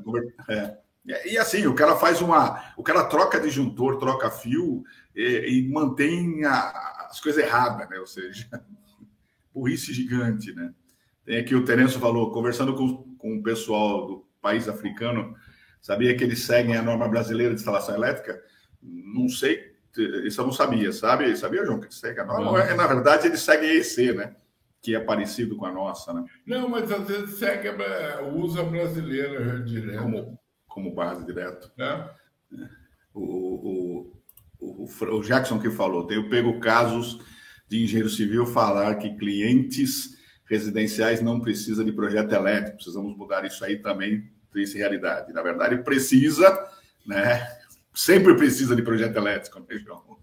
é. 0.49 0.77
E, 1.25 1.37
assim, 1.37 1.65
o 1.65 1.73
cara 1.73 1.95
faz 1.95 2.21
uma. 2.21 2.73
O 2.77 2.83
cara 2.83 3.03
troca 3.05 3.39
disjuntor, 3.39 3.97
troca 3.97 4.29
fio 4.29 4.83
e, 5.15 5.59
e 5.65 5.69
mantém 5.69 6.45
a, 6.45 7.07
as 7.09 7.19
coisas 7.19 7.43
erradas, 7.43 7.89
né? 7.89 7.99
Ou 7.99 8.07
seja, 8.07 8.47
burrice 9.53 9.93
gigante, 9.93 10.53
né? 10.53 10.71
Tem 11.29 11.37
aqui 11.37 11.53
o 11.53 11.63
Terêncio 11.63 11.99
falou, 11.99 12.31
conversando 12.31 12.73
com, 12.73 13.03
com 13.15 13.37
o 13.37 13.43
pessoal 13.43 14.07
do 14.07 14.27
país 14.41 14.67
africano, 14.67 15.35
sabia 15.79 16.17
que 16.17 16.23
eles 16.23 16.41
seguem 16.41 16.75
a 16.75 16.81
norma 16.81 17.07
brasileira 17.07 17.53
de 17.53 17.59
instalação 17.59 17.93
elétrica? 17.93 18.41
Não 18.81 19.29
sei 19.29 19.69
isso 20.25 20.41
eu 20.41 20.45
não 20.45 20.51
sabia, 20.51 20.91
sabe? 20.91 21.37
Sabia, 21.37 21.63
João, 21.63 21.79
que 21.79 21.85
ele 21.85 21.93
segue 21.93 22.19
a 22.19 22.25
norma? 22.25 22.63
É, 22.63 22.73
na 22.73 22.87
verdade, 22.87 23.27
ele 23.27 23.37
segue 23.37 23.67
a 23.67 23.75
EC, 23.75 24.15
né? 24.15 24.35
Que 24.81 24.95
é 24.95 24.99
parecido 24.99 25.55
com 25.55 25.67
a 25.67 25.71
nossa, 25.71 26.11
né? 26.13 26.25
Não, 26.47 26.67
mas 26.67 26.91
às 26.91 27.07
vezes 27.07 27.35
segue 27.35 27.67
a, 27.67 28.21
usa 28.23 28.63
brasileira 28.63 29.61
direto. 29.61 30.01
Como, 30.01 30.39
como 30.67 30.95
base 30.95 31.23
direto. 31.27 31.71
É. 31.77 32.09
O, 33.13 34.13
o, 34.59 34.85
o, 34.85 34.85
o, 34.85 35.21
Jackson 35.21 35.59
que 35.59 35.69
falou, 35.69 36.07
tenho 36.07 36.27
pego 36.27 36.59
casos 36.59 37.19
de 37.67 37.83
engenheiro 37.83 38.09
civil 38.09 38.47
falar 38.47 38.95
que 38.95 39.15
clientes 39.15 40.17
residenciais 40.49 41.21
não 41.21 41.39
precisam 41.39 41.85
de 41.85 41.91
projeto 41.91 42.33
elétrico. 42.33 42.77
Precisamos 42.77 43.15
mudar 43.15 43.45
isso 43.45 43.63
aí 43.63 43.77
também, 43.77 44.29
triste 44.51 44.77
realidade. 44.77 45.31
Na 45.31 45.41
verdade, 45.41 45.77
precisa, 45.83 46.67
né? 47.05 47.47
sempre 47.93 48.35
precisa 48.35 48.75
de 48.75 48.81
projeto 48.81 49.15
elétrico, 49.15 49.59
né, 49.59 49.77
João? 49.77 50.19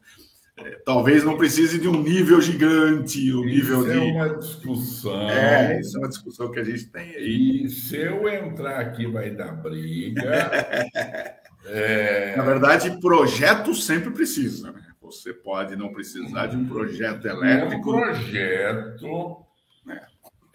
é, 0.59 0.71
talvez 0.85 1.23
não 1.23 1.37
precise 1.37 1.79
de 1.79 1.87
um 1.87 2.03
nível 2.03 2.41
gigante, 2.41 3.33
um 3.33 3.45
nível 3.45 3.83
isso 3.83 3.93
de. 3.93 3.99
é 3.99 4.13
uma 4.13 4.39
discussão. 4.39 5.31
É, 5.31 5.81
isso 5.81 5.97
é 5.97 6.01
uma 6.01 6.09
discussão 6.09 6.51
que 6.51 6.59
a 6.59 6.65
gente 6.65 6.87
tem 6.87 7.15
aí. 7.15 7.65
E 7.65 7.69
se 7.69 7.97
eu 7.97 8.27
entrar 8.29 8.81
aqui, 8.81 9.07
vai 9.07 9.31
dar 9.31 9.53
briga. 9.53 10.51
é... 11.67 12.35
Na 12.37 12.43
verdade, 12.43 12.99
projeto 13.01 13.75
sempre 13.75 14.11
precisa, 14.11 14.73
né? 14.73 14.83
Você 15.03 15.33
pode 15.33 15.77
não 15.77 15.93
precisar 15.93 16.47
de 16.47 16.57
um 16.57 16.67
projeto 16.67 17.27
elétrico. 17.27 17.91
Um 17.91 18.01
projeto. 18.01 19.46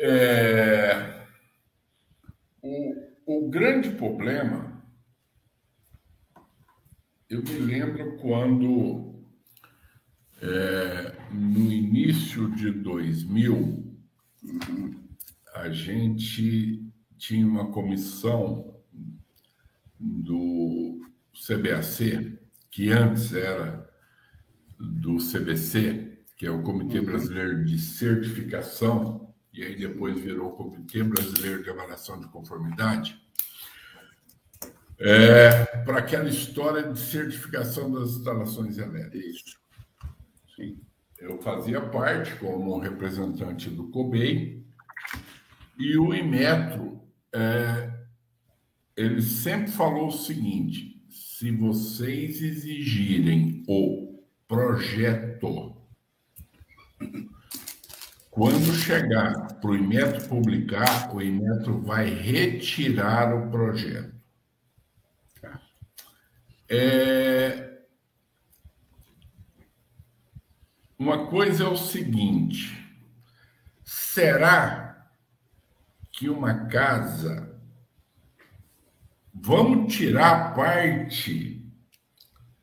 É. 0.04 1.28
O, 2.60 2.96
o 3.26 3.50
grande 3.50 3.92
problema, 3.92 4.84
eu 7.30 7.44
me 7.44 7.60
lembro 7.60 8.18
quando 8.18 9.24
é, 10.42 11.16
no 11.32 11.72
início 11.72 12.50
de 12.56 12.72
2000, 12.72 13.96
a 15.54 15.70
gente 15.70 16.84
tinha 17.20 17.46
uma 17.46 17.72
comissão 17.72 18.82
do 20.00 21.00
CBAC, 21.32 22.40
que 22.72 22.90
antes 22.90 23.34
era 23.34 23.88
do 24.80 25.18
CBC, 25.18 26.24
que 26.36 26.48
é 26.48 26.52
o 26.52 26.64
Comitê. 26.64 27.02
Brasileiro 27.02 27.64
de 27.64 27.78
Certificação, 27.78 29.31
e 29.54 29.64
aí 29.64 29.76
depois 29.76 30.20
virou 30.20 30.50
o 30.50 30.56
Comitê 30.56 31.04
Brasileiro 31.04 31.64
de 31.64 31.70
Avaliação 31.70 32.20
de 32.20 32.28
Conformidade, 32.28 33.20
é, 35.00 35.66
para 35.84 35.98
aquela 35.98 36.30
história 36.30 36.84
de 36.84 37.00
certificação 37.00 37.92
das 37.92 38.12
instalações 38.12 38.78
elétricas. 38.78 39.58
Sim. 40.56 40.80
Eu 41.18 41.42
fazia 41.42 41.82
parte 41.82 42.36
como 42.36 42.80
representante 42.80 43.70
do 43.70 43.90
COBEI 43.90 44.64
e 45.78 45.98
o 45.98 46.14
Inmetro, 46.14 47.02
é, 47.34 47.92
ele 48.96 49.22
sempre 49.22 49.72
falou 49.72 50.08
o 50.08 50.12
seguinte: 50.12 51.04
se 51.10 51.52
vocês 51.52 52.42
exigirem 52.42 53.64
o 53.68 54.24
projeto, 54.48 55.71
quando 58.32 58.74
chegar 58.74 59.60
para 59.60 59.70
o 59.70 59.76
Inmetro 59.76 60.28
publicar, 60.28 61.14
o 61.14 61.22
Inmetro 61.22 61.82
vai 61.82 62.10
retirar 62.10 63.36
o 63.36 63.52
projeto. 63.52 64.20
É, 66.68 67.72
Uma 71.02 71.26
coisa 71.26 71.64
é 71.64 71.68
o 71.68 71.76
seguinte: 71.76 72.78
será 73.84 75.10
que 76.12 76.30
uma 76.30 76.68
casa. 76.68 77.60
Vamos 79.34 79.96
tirar 79.96 80.30
a 80.30 80.52
parte 80.52 81.66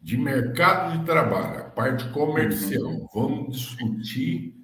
de 0.01 0.17
mercado 0.17 0.99
de 0.99 1.05
trabalho, 1.05 1.63
a 1.63 1.71
parte 1.71 2.09
comercial. 2.11 3.11
Vamos 3.13 3.57
discutir 3.57 4.58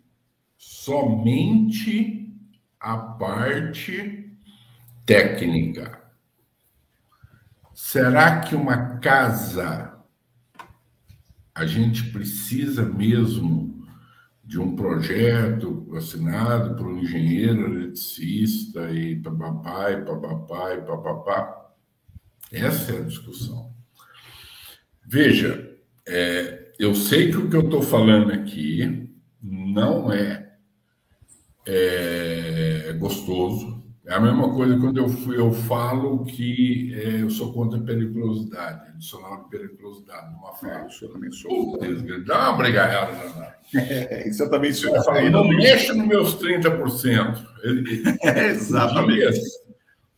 somente 0.66 2.33
a 2.81 2.96
parte 2.96 4.35
técnica. 5.05 6.03
Será 7.74 8.40
que 8.40 8.55
uma 8.55 8.98
casa 8.98 9.94
a 11.55 11.66
gente 11.66 12.05
precisa 12.11 12.83
mesmo 12.83 13.87
de 14.42 14.59
um 14.59 14.74
projeto 14.74 15.87
assinado 15.96 16.77
por 16.77 16.87
um 16.87 16.98
engenheiro 16.98 17.74
eletricista 17.74 18.90
e 18.90 19.16
papapá, 19.16 19.92
e 19.92 20.03
papapá, 20.03 20.74
e 20.74 20.83
papapá. 20.83 21.70
Essa 22.50 22.92
é 22.92 22.98
a 22.98 23.05
discussão. 23.05 23.74
Veja, 25.07 25.77
é, 26.07 26.72
eu 26.79 26.94
sei 26.94 27.31
que 27.31 27.37
o 27.37 27.48
que 27.48 27.57
eu 27.57 27.64
estou 27.64 27.83
falando 27.83 28.33
aqui 28.33 29.11
não 29.42 30.11
é, 30.12 30.43
é 31.66 32.92
gostoso, 32.98 33.85
é 34.07 34.12
a 34.12 34.20
mesma 34.20 34.53
coisa 34.53 34.79
quando 34.79 34.98
eu, 34.98 35.09
fui, 35.09 35.38
eu 35.38 35.50
falo 35.50 36.27
que 36.27 36.94
é, 36.94 37.22
eu 37.22 37.31
sou 37.31 37.55
contra 37.55 37.79
a 37.79 37.83
periculosidade, 37.83 38.90
adicional 38.90 39.44
de 39.44 39.48
periculosidade 39.48 40.31
numa 40.31 40.53
fala. 40.53 40.88
É, 40.90 41.05
eu 41.05 41.09
também 41.11 41.33
sou. 41.33 41.79
Dá 42.27 42.50
uma 42.50 42.59
brigalhada 42.59 43.12
danada. 43.12 43.55
É, 43.74 44.29
isso 44.29 44.42
eu 44.42 44.50
também 44.50 44.72
sou. 44.74 44.94
Eu 44.94 45.31
não 45.31 45.48
mexa 45.48 45.94
nos 45.94 46.07
meus 46.07 46.37
30%. 46.38 47.44
Ele, 47.62 48.03
é, 48.22 48.50
exatamente. 48.53 49.40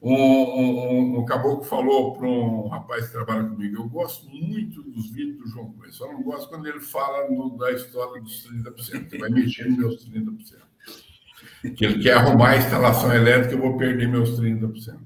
Um, 0.02 0.12
um, 0.12 1.18
um, 1.20 1.24
caboclo 1.24 1.64
falou 1.64 2.16
para 2.16 2.28
um 2.28 2.68
rapaz 2.68 3.06
que 3.06 3.12
trabalha 3.12 3.44
comigo: 3.44 3.76
Eu 3.76 3.88
gosto 3.88 4.28
muito 4.28 4.82
dos 4.82 5.10
vídeos 5.10 5.38
do 5.38 5.48
João 5.48 5.72
Coelho, 5.72 5.92
só 5.94 6.12
não 6.12 6.22
gosto 6.22 6.48
quando 6.48 6.66
ele 6.66 6.80
fala 6.80 7.30
no, 7.30 7.56
da 7.56 7.72
história 7.72 8.20
dos 8.20 8.46
30%, 8.50 9.08
que 9.08 9.18
vai 9.18 9.30
mexer 9.30 9.68
nos 9.68 9.78
meus 9.78 10.08
30% 10.08 10.65
que 11.76 11.84
ele 11.84 12.02
quer 12.02 12.14
arrumar 12.14 12.50
a 12.50 12.56
instalação 12.56 13.14
elétrica, 13.14 13.54
eu 13.54 13.60
vou 13.60 13.76
perder 13.76 14.08
meus 14.08 14.38
30%. 14.38 14.98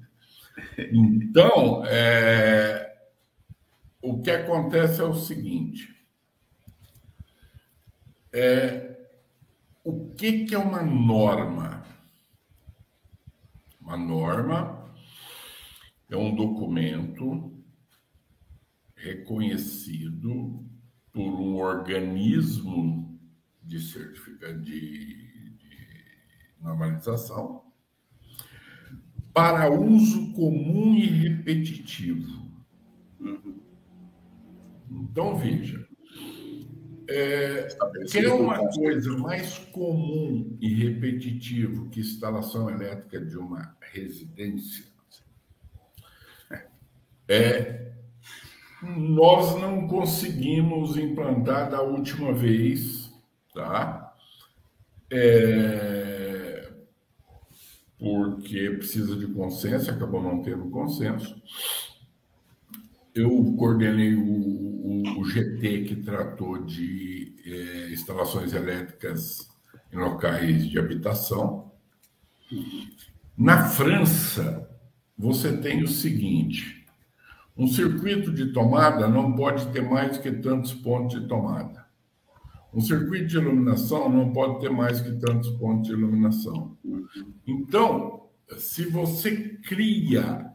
Então, 0.93 1.85
é, 1.87 2.93
o 4.03 4.21
que 4.21 4.31
acontece 4.31 5.01
é 5.01 5.05
o 5.05 5.15
seguinte: 5.15 5.95
é, 8.33 8.97
o 9.85 10.11
que, 10.15 10.45
que 10.45 10.55
é 10.55 10.59
uma 10.59 10.83
norma? 10.83 11.83
Uma 13.81 13.97
norma 13.97 14.93
é 16.09 16.17
um 16.17 16.35
documento 16.35 17.53
reconhecido 18.95 20.65
por 21.13 21.23
um 21.23 21.57
organismo 21.57 23.19
de 23.63 23.81
certificado 23.81 24.61
de 24.61 25.20
normalização, 26.61 27.63
para 29.33 29.71
uso 29.71 30.33
comum 30.33 30.95
e 30.95 31.07
repetitivo. 31.07 32.51
Então, 34.91 35.37
veja, 35.37 35.87
é, 37.09 37.69
quer 38.11 38.29
uma 38.33 38.57
coisa 38.69 39.17
mais 39.19 39.59
comum 39.73 40.57
e 40.61 40.73
repetitivo 40.75 41.89
que 41.91 42.01
instalação 42.01 42.71
elétrica 42.71 43.21
de 43.21 43.37
uma 43.37 43.77
residência? 43.81 44.85
É, 47.29 47.93
nós 48.83 49.61
não 49.61 49.87
conseguimos 49.87 50.97
implantar 50.97 51.71
da 51.71 51.81
última 51.81 52.33
vez, 52.33 53.13
tá? 53.55 54.17
É, 55.11 56.00
porque 58.01 58.71
precisa 58.71 59.15
de 59.15 59.27
consenso, 59.27 59.91
acabou 59.91 60.23
não 60.23 60.43
tendo 60.43 60.71
consenso. 60.71 61.41
Eu 63.15 63.55
coordenei 63.59 64.15
o, 64.15 64.25
o, 64.25 65.21
o 65.21 65.25
GT 65.27 65.85
que 65.85 65.97
tratou 65.97 66.65
de 66.65 67.35
é, 67.45 67.93
instalações 67.93 68.55
elétricas 68.55 69.51
em 69.93 69.99
locais 69.99 70.67
de 70.67 70.79
habitação. 70.79 71.71
Na 73.37 73.69
França, 73.69 74.67
você 75.17 75.55
tem 75.59 75.83
o 75.83 75.89
seguinte: 75.89 76.87
um 77.55 77.67
circuito 77.67 78.33
de 78.33 78.53
tomada 78.53 79.07
não 79.07 79.35
pode 79.35 79.67
ter 79.73 79.83
mais 79.83 80.17
que 80.17 80.33
tantos 80.33 80.73
pontos 80.73 81.21
de 81.21 81.29
tomada. 81.29 81.80
Um 82.73 82.81
circuito 82.81 83.27
de 83.27 83.37
iluminação 83.37 84.09
não 84.09 84.33
pode 84.33 84.61
ter 84.61 84.71
mais 84.71 85.01
que 85.01 85.13
tantos 85.19 85.51
pontos 85.51 85.89
de 85.89 85.93
iluminação. 85.93 86.77
Então, 87.47 88.29
se 88.59 88.85
você 88.87 89.59
cria 89.59 90.53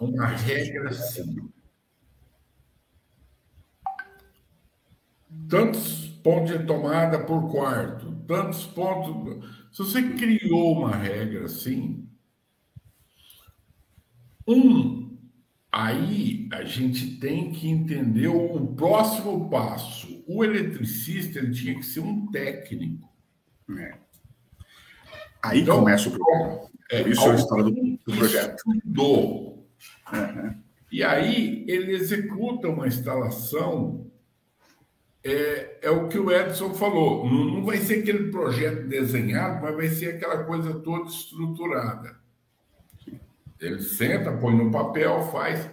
uma 0.00 0.26
regra 0.26 0.90
assim, 0.90 1.48
tantos 5.48 6.08
pontos 6.22 6.58
de 6.58 6.66
tomada 6.66 7.24
por 7.24 7.50
quarto, 7.50 8.12
tantos 8.26 8.66
pontos. 8.66 9.48
Se 9.72 9.78
você 9.78 10.02
criou 10.14 10.78
uma 10.78 10.96
regra 10.96 11.44
assim, 11.44 12.08
um 14.46 15.09
Aí 15.72 16.48
a 16.52 16.64
gente 16.64 17.18
tem 17.18 17.52
que 17.52 17.68
entender 17.68 18.28
o 18.28 18.66
próximo 18.74 19.48
passo. 19.48 20.22
O 20.26 20.44
eletricista 20.44 21.38
ele 21.38 21.52
tinha 21.52 21.74
que 21.74 21.84
ser 21.84 22.00
um 22.00 22.26
técnico. 22.26 23.08
É. 23.78 23.94
Aí 25.42 25.60
então, 25.60 25.78
começa 25.78 26.08
o 26.08 26.12
problema. 26.12 26.70
É, 26.90 27.08
isso 27.08 27.22
é 27.22 27.30
a 27.30 27.34
história 27.34 27.64
do, 27.64 27.70
do 27.70 28.16
projeto. 28.16 28.62
Estudou. 28.74 29.68
Uhum. 30.12 30.54
E 30.90 31.04
aí 31.04 31.64
ele 31.68 31.92
executa 31.92 32.68
uma 32.68 32.88
instalação 32.88 34.10
é, 35.22 35.78
é 35.82 35.90
o 35.90 36.08
que 36.08 36.18
o 36.18 36.32
Edson 36.32 36.74
falou. 36.74 37.28
Não, 37.30 37.44
não 37.44 37.64
vai 37.64 37.78
ser 37.78 38.00
aquele 38.00 38.30
projeto 38.30 38.88
desenhado, 38.88 39.62
mas 39.62 39.76
vai 39.76 39.88
ser 39.88 40.16
aquela 40.16 40.44
coisa 40.44 40.74
toda 40.80 41.08
estruturada. 41.08 42.18
Ele 43.60 43.80
senta, 43.82 44.32
põe 44.32 44.56
no 44.56 44.70
papel, 44.70 45.20
faz. 45.30 45.70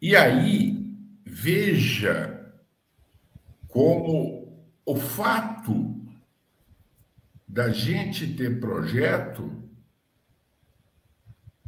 E 0.00 0.16
aí, 0.16 0.76
veja 1.24 2.52
como 3.68 4.66
o 4.84 4.96
fato 4.96 5.94
da 7.46 7.70
gente 7.70 8.34
ter 8.34 8.60
projeto 8.60 9.50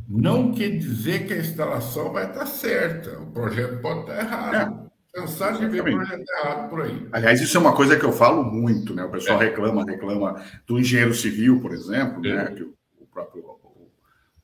não 0.08 0.52
quer 0.52 0.70
dizer 0.70 1.26
que 1.26 1.32
a 1.32 1.38
instalação 1.38 2.12
vai 2.12 2.28
estar 2.28 2.44
certa. 2.46 3.20
O 3.20 3.26
projeto 3.30 3.80
pode 3.80 4.00
estar 4.00 4.18
errado. 4.18 4.54
É. 4.86 4.90
Cansado 5.12 5.58
de 5.58 5.66
ver 5.66 5.82
projeto 5.82 6.24
errado 6.38 6.68
por 6.68 6.82
aí. 6.82 7.08
Aliás, 7.12 7.40
isso 7.40 7.56
é 7.56 7.60
uma 7.60 7.74
coisa 7.74 7.96
que 7.96 8.04
eu 8.04 8.12
falo 8.12 8.42
muito, 8.44 8.94
né? 8.94 9.04
O 9.04 9.10
pessoal 9.10 9.40
é. 9.40 9.46
reclama, 9.46 9.84
reclama 9.84 10.42
do 10.66 10.78
engenheiro 10.78 11.14
civil, 11.14 11.60
por 11.60 11.72
exemplo, 11.72 12.20
né? 12.20 12.30
é. 12.30 12.34
né? 12.34 12.50
Que 12.52 12.62
o 12.62 12.74
próprio 13.12 13.42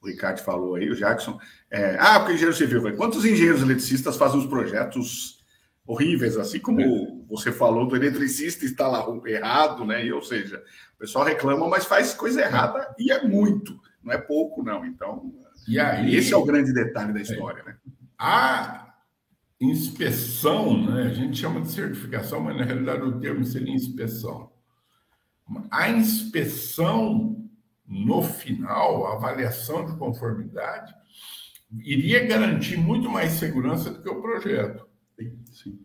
o 0.07 0.11
Ricardo 0.11 0.40
falou 0.40 0.75
aí, 0.75 0.88
o 0.90 0.97
Jackson. 0.97 1.38
É, 1.71 1.97
ah, 1.99 2.19
porque 2.19 2.35
engenheiro 2.35 2.57
civil. 2.57 2.97
Quantos 2.97 3.25
engenheiros 3.25 3.62
eletricistas 3.62 4.16
fazem 4.16 4.38
os 4.38 4.47
projetos 4.47 5.45
horríveis, 5.87 6.37
assim 6.37 6.59
como 6.59 6.81
é. 6.81 6.87
você 7.29 7.53
falou 7.53 7.87
do 7.87 7.95
eletricista 7.95 8.64
está 8.64 8.88
lá 8.88 9.07
errado, 9.27 9.85
né? 9.85 10.05
E, 10.05 10.12
ou 10.12 10.23
seja, 10.23 10.62
o 10.97 10.99
pessoal 10.99 11.25
reclama, 11.25 11.69
mas 11.69 11.85
faz 11.85 12.12
coisa 12.12 12.40
errada 12.40 12.92
e 12.99 13.12
é 13.12 13.23
muito, 13.23 13.79
não 14.03 14.12
é 14.12 14.19
pouco, 14.19 14.62
não. 14.64 14.85
Então, 14.85 15.33
e 15.69 15.79
aí, 15.79 16.16
esse 16.16 16.33
é 16.33 16.37
o 16.37 16.45
grande 16.45 16.73
detalhe 16.73 17.12
da 17.12 17.21
história, 17.21 17.62
né? 17.62 17.77
A 18.19 18.95
inspeção, 19.61 20.87
né? 20.87 21.05
a 21.05 21.14
gente 21.14 21.38
chama 21.38 21.61
de 21.61 21.71
certificação, 21.71 22.40
mas 22.40 22.57
na 22.57 22.64
realidade 22.64 23.03
o 23.03 23.21
termo 23.21 23.45
seria 23.45 23.75
inspeção. 23.75 24.51
A 25.71 25.88
inspeção, 25.88 27.46
no 27.88 28.22
final, 28.22 29.07
a 29.07 29.14
avaliação 29.14 29.85
de 29.87 29.96
conformidade, 29.96 30.94
iria 31.83 32.27
garantir 32.27 32.77
muito 32.77 33.09
mais 33.09 33.33
segurança 33.33 33.90
do 33.90 34.03
que 34.03 34.09
o 34.09 34.20
projeto. 34.20 34.87
Sim. 35.53 35.79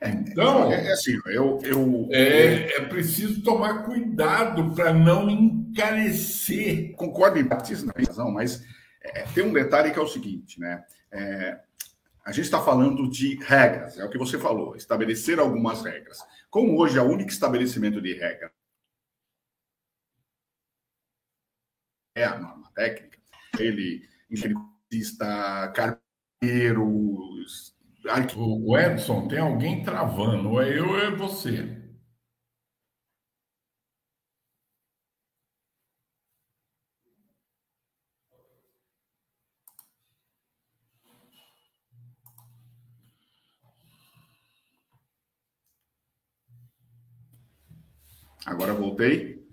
É, 0.00 0.10
então, 0.10 0.70
é, 0.70 0.88
é 0.88 0.92
assim, 0.92 1.18
eu, 1.26 1.58
eu, 1.62 2.08
é, 2.10 2.76
é 2.76 2.80
preciso 2.82 3.42
tomar 3.42 3.84
cuidado 3.84 4.74
para 4.74 4.92
não 4.92 5.28
encarecer. 5.28 6.92
Concordo 6.96 7.38
em 7.38 7.44
partes, 7.44 7.84
razão, 8.06 8.30
mas 8.30 8.62
é, 9.02 9.22
tem 9.34 9.44
um 9.44 9.52
detalhe 9.52 9.90
que 9.90 9.98
é 9.98 10.02
o 10.02 10.08
seguinte, 10.08 10.60
né? 10.60 10.84
É, 11.10 11.58
a 12.24 12.32
gente 12.32 12.44
está 12.44 12.60
falando 12.60 13.08
de 13.08 13.38
regras, 13.42 13.98
é 13.98 14.04
o 14.04 14.10
que 14.10 14.18
você 14.18 14.38
falou, 14.38 14.76
estabelecer 14.76 15.38
algumas 15.38 15.82
regras. 15.82 16.18
Como 16.50 16.78
hoje 16.78 16.98
é 16.98 17.02
o 17.02 17.08
único 17.08 17.30
estabelecimento 17.30 18.00
de 18.02 18.14
regra 18.14 18.50
é 22.16 22.24
a 22.24 22.38
norma 22.38 22.68
técnica, 22.74 23.18
ele, 23.60 24.02
está 24.90 25.68
carteiro, 25.68 26.84
o 28.36 28.76
Edson, 28.78 29.28
tem 29.28 29.38
alguém 29.38 29.84
travando, 29.84 30.50
ou 30.50 30.62
é 30.62 30.78
eu 30.78 30.88
ou 30.88 30.98
é 30.98 31.10
você. 31.10 31.76
Agora 48.46 48.72
voltei. 48.72 49.45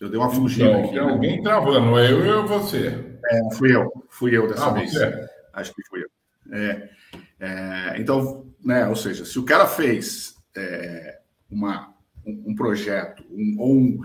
Eu 0.00 0.08
dei 0.08 0.18
uma 0.18 0.30
fugida 0.30 0.70
então, 0.70 0.84
aqui. 0.84 0.94
Né? 0.94 1.00
alguém 1.00 1.42
travando, 1.42 1.98
é 1.98 2.10
eu 2.10 2.38
ou 2.38 2.46
você? 2.46 3.18
É, 3.26 3.54
fui 3.54 3.74
eu. 3.74 3.92
Fui 4.08 4.34
eu 4.34 4.48
dessa 4.48 4.66
ah, 4.66 4.70
vez. 4.70 4.92
Você? 4.92 5.28
Acho 5.52 5.74
que 5.74 5.82
fui 5.88 6.02
eu. 6.02 6.10
É, 6.52 6.88
é, 7.38 8.00
então, 8.00 8.46
né, 8.64 8.88
ou 8.88 8.96
seja, 8.96 9.26
se 9.26 9.38
o 9.38 9.44
cara 9.44 9.66
fez 9.66 10.36
é, 10.56 11.20
uma, 11.50 11.94
um, 12.26 12.44
um, 12.48 12.54
projeto 12.54 13.22
um, 13.30 13.56
ou 13.58 13.74
um, 13.74 14.00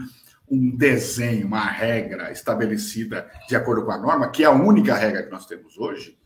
um 0.52 0.76
desenho, 0.76 1.48
uma 1.48 1.66
regra 1.66 2.30
estabelecida 2.30 3.32
de 3.48 3.56
acordo 3.56 3.86
com 3.86 3.92
a 3.92 3.98
norma, 3.98 4.30
que 4.30 4.44
é 4.44 4.48
a 4.48 4.52
única 4.52 4.94
regra 4.96 5.24
que 5.24 5.32
nós 5.32 5.46
temos 5.46 5.78
hoje, 5.78 6.18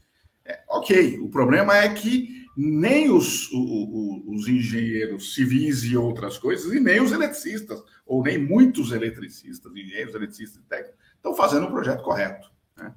é, 0.43 0.61
ok. 0.67 1.19
O 1.19 1.29
problema 1.29 1.77
é 1.77 1.89
que 1.89 2.39
nem 2.61 3.09
os, 3.09 3.49
os, 3.53 4.21
os, 4.27 4.47
engenheiros 4.49 5.33
civis 5.33 5.81
e 5.85 5.95
outras 5.95 6.37
coisas, 6.37 6.73
e 6.73 6.79
nem 6.81 6.99
os 6.99 7.13
eletricistas, 7.13 7.81
ou 8.05 8.21
nem 8.21 8.37
muitos 8.37 8.91
eletricistas, 8.91 9.71
engenheiros, 9.71 10.13
eletricistas 10.13 10.61
e 10.61 10.67
técnicos, 10.67 10.99
estão 11.15 11.33
fazendo 11.33 11.67
o 11.67 11.71
projeto 11.71 12.03
correto. 12.03 12.51
Né? 12.75 12.93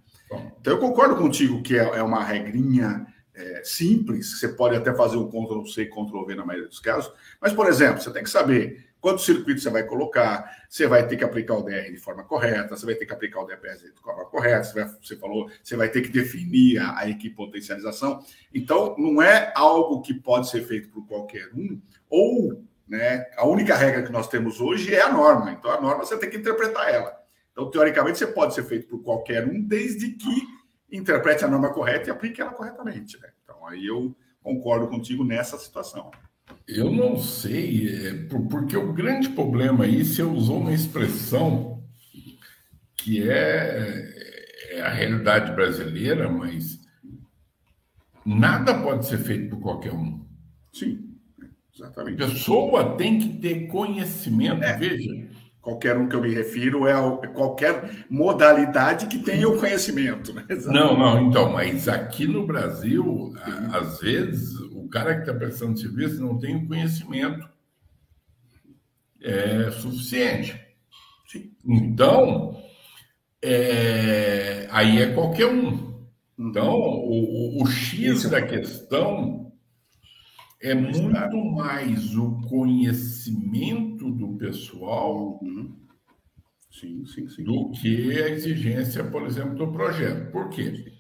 Então, 0.60 0.72
eu 0.72 0.80
concordo 0.80 1.14
contigo 1.14 1.62
que 1.62 1.78
é, 1.78 1.82
é 1.82 2.02
uma 2.02 2.24
regrinha 2.24 3.06
é, 3.32 3.62
simples, 3.64 4.40
você 4.40 4.48
pode 4.48 4.74
até 4.74 4.92
fazer 4.92 5.16
o 5.16 5.28
Ctrl-C 5.28 5.82
e 5.82 5.86
Ctrl-V 5.86 6.34
na 6.34 6.44
maioria 6.44 6.68
dos 6.68 6.80
casos, 6.80 7.12
mas, 7.40 7.52
por 7.52 7.68
exemplo, 7.68 8.02
você 8.02 8.12
tem 8.12 8.24
que 8.24 8.30
saber 8.30 8.91
quantos 9.02 9.24
circuitos 9.24 9.64
você 9.64 9.68
vai 9.68 9.82
colocar, 9.82 10.64
você 10.70 10.86
vai 10.86 11.06
ter 11.06 11.16
que 11.16 11.24
aplicar 11.24 11.56
o 11.56 11.62
DR 11.62 11.90
de 11.90 11.98
forma 11.98 12.22
correta, 12.22 12.76
você 12.76 12.86
vai 12.86 12.94
ter 12.94 13.04
que 13.04 13.12
aplicar 13.12 13.40
o 13.40 13.46
DPS 13.46 13.82
de 13.82 14.00
forma 14.00 14.24
correta, 14.26 14.62
você, 14.62 14.80
vai, 14.80 14.96
você 15.02 15.16
falou, 15.16 15.50
você 15.62 15.76
vai 15.76 15.88
ter 15.88 16.02
que 16.02 16.08
definir 16.08 16.78
a, 16.78 17.00
a 17.00 17.10
equipotencialização. 17.10 18.24
Então, 18.54 18.94
não 18.96 19.20
é 19.20 19.52
algo 19.56 20.00
que 20.00 20.14
pode 20.14 20.48
ser 20.48 20.62
feito 20.62 20.88
por 20.88 21.04
qualquer 21.06 21.50
um, 21.52 21.82
ou 22.08 22.64
né, 22.88 23.26
a 23.36 23.44
única 23.44 23.74
regra 23.74 24.04
que 24.04 24.12
nós 24.12 24.28
temos 24.28 24.60
hoje 24.60 24.94
é 24.94 25.02
a 25.02 25.12
norma. 25.12 25.50
Então, 25.50 25.72
a 25.72 25.80
norma 25.80 26.04
você 26.04 26.16
tem 26.16 26.30
que 26.30 26.36
interpretar 26.36 26.88
ela. 26.88 27.20
Então, 27.50 27.68
teoricamente, 27.70 28.18
você 28.18 28.26
pode 28.28 28.54
ser 28.54 28.62
feito 28.62 28.86
por 28.86 29.02
qualquer 29.02 29.44
um, 29.46 29.60
desde 29.60 30.12
que 30.12 30.46
interprete 30.92 31.44
a 31.44 31.48
norma 31.48 31.72
correta 31.72 32.08
e 32.08 32.12
aplique 32.12 32.40
ela 32.40 32.52
corretamente. 32.52 33.20
Né? 33.20 33.30
Então, 33.42 33.66
aí 33.66 33.84
eu 33.84 34.14
concordo 34.42 34.86
contigo 34.86 35.24
nessa 35.24 35.58
situação. 35.58 36.10
Eu 36.66 36.92
não 36.92 37.16
sei, 37.16 38.06
é, 38.06 38.14
porque 38.48 38.76
o 38.76 38.92
grande 38.92 39.28
problema 39.30 39.84
aí, 39.84 40.04
você 40.04 40.22
usou 40.22 40.60
uma 40.60 40.72
expressão 40.72 41.82
que 42.96 43.28
é, 43.28 44.08
é 44.70 44.80
a 44.80 44.88
realidade 44.88 45.52
brasileira, 45.52 46.28
mas 46.28 46.78
nada 48.24 48.74
pode 48.80 49.06
ser 49.06 49.18
feito 49.18 49.50
por 49.50 49.62
qualquer 49.62 49.92
um. 49.92 50.24
Sim, 50.72 51.16
exatamente. 51.74 52.22
A 52.22 52.28
pessoa 52.28 52.96
tem 52.96 53.18
que 53.18 53.28
ter 53.38 53.66
conhecimento, 53.66 54.62
é. 54.62 54.76
veja. 54.76 55.28
Qualquer 55.60 55.96
um 55.96 56.08
que 56.08 56.16
eu 56.16 56.20
me 56.20 56.34
refiro 56.34 56.88
é, 56.88 56.92
é 56.92 57.28
qualquer 57.28 58.04
modalidade 58.10 59.06
que 59.06 59.20
tenha 59.20 59.48
o 59.48 59.56
conhecimento. 59.60 60.34
Né? 60.34 60.44
Não, 60.66 60.98
não, 60.98 61.28
então, 61.28 61.52
mas 61.52 61.88
aqui 61.88 62.26
no 62.26 62.44
Brasil, 62.44 63.32
às 63.72 64.00
vezes, 64.00 64.56
cara 64.92 65.14
que 65.14 65.20
está 65.22 65.34
prestando 65.34 65.80
serviço 65.80 66.20
não 66.20 66.38
tem 66.38 66.54
o 66.54 66.68
conhecimento 66.68 67.48
é, 69.22 69.70
suficiente. 69.70 70.60
Então, 71.64 72.62
é, 73.40 74.68
aí 74.70 75.00
é 75.00 75.14
qualquer 75.14 75.46
um. 75.46 76.06
Então, 76.38 76.74
o, 76.76 77.62
o, 77.62 77.66
X 77.66 78.28
da 78.28 78.42
questão 78.42 79.52
é 80.60 80.74
muito 80.74 81.02
mais 81.52 82.14
o 82.16 82.40
conhecimento 82.42 84.10
do 84.10 84.36
pessoal 84.36 85.40
uhum. 85.42 85.74
sim, 86.70 87.04
sim, 87.06 87.28
sim. 87.28 87.44
do 87.44 87.70
que 87.70 88.12
a 88.20 88.28
exigência, 88.28 89.04
por 89.04 89.24
exemplo, 89.26 89.54
do 89.54 89.72
projeto. 89.72 90.30
Por 90.30 90.50
quê? 90.50 90.91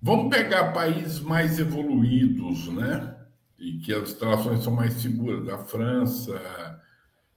Vamos 0.00 0.34
pegar 0.34 0.72
países 0.72 1.20
mais 1.20 1.58
evoluídos, 1.58 2.68
né? 2.68 3.16
E 3.58 3.78
que 3.78 3.92
as 3.92 4.10
instalações 4.10 4.62
são 4.62 4.72
mais 4.72 4.94
seguras, 4.94 5.48
a 5.48 5.58
França, 5.58 6.80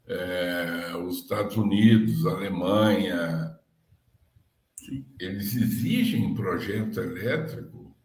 é, 0.08 0.96
os 0.98 1.18
Estados 1.18 1.58
Unidos, 1.58 2.26
a 2.28 2.32
Alemanha. 2.32 3.58
Eles 5.20 5.56
exigem 5.56 6.36
projeto 6.36 7.00
elétrico. 7.00 7.96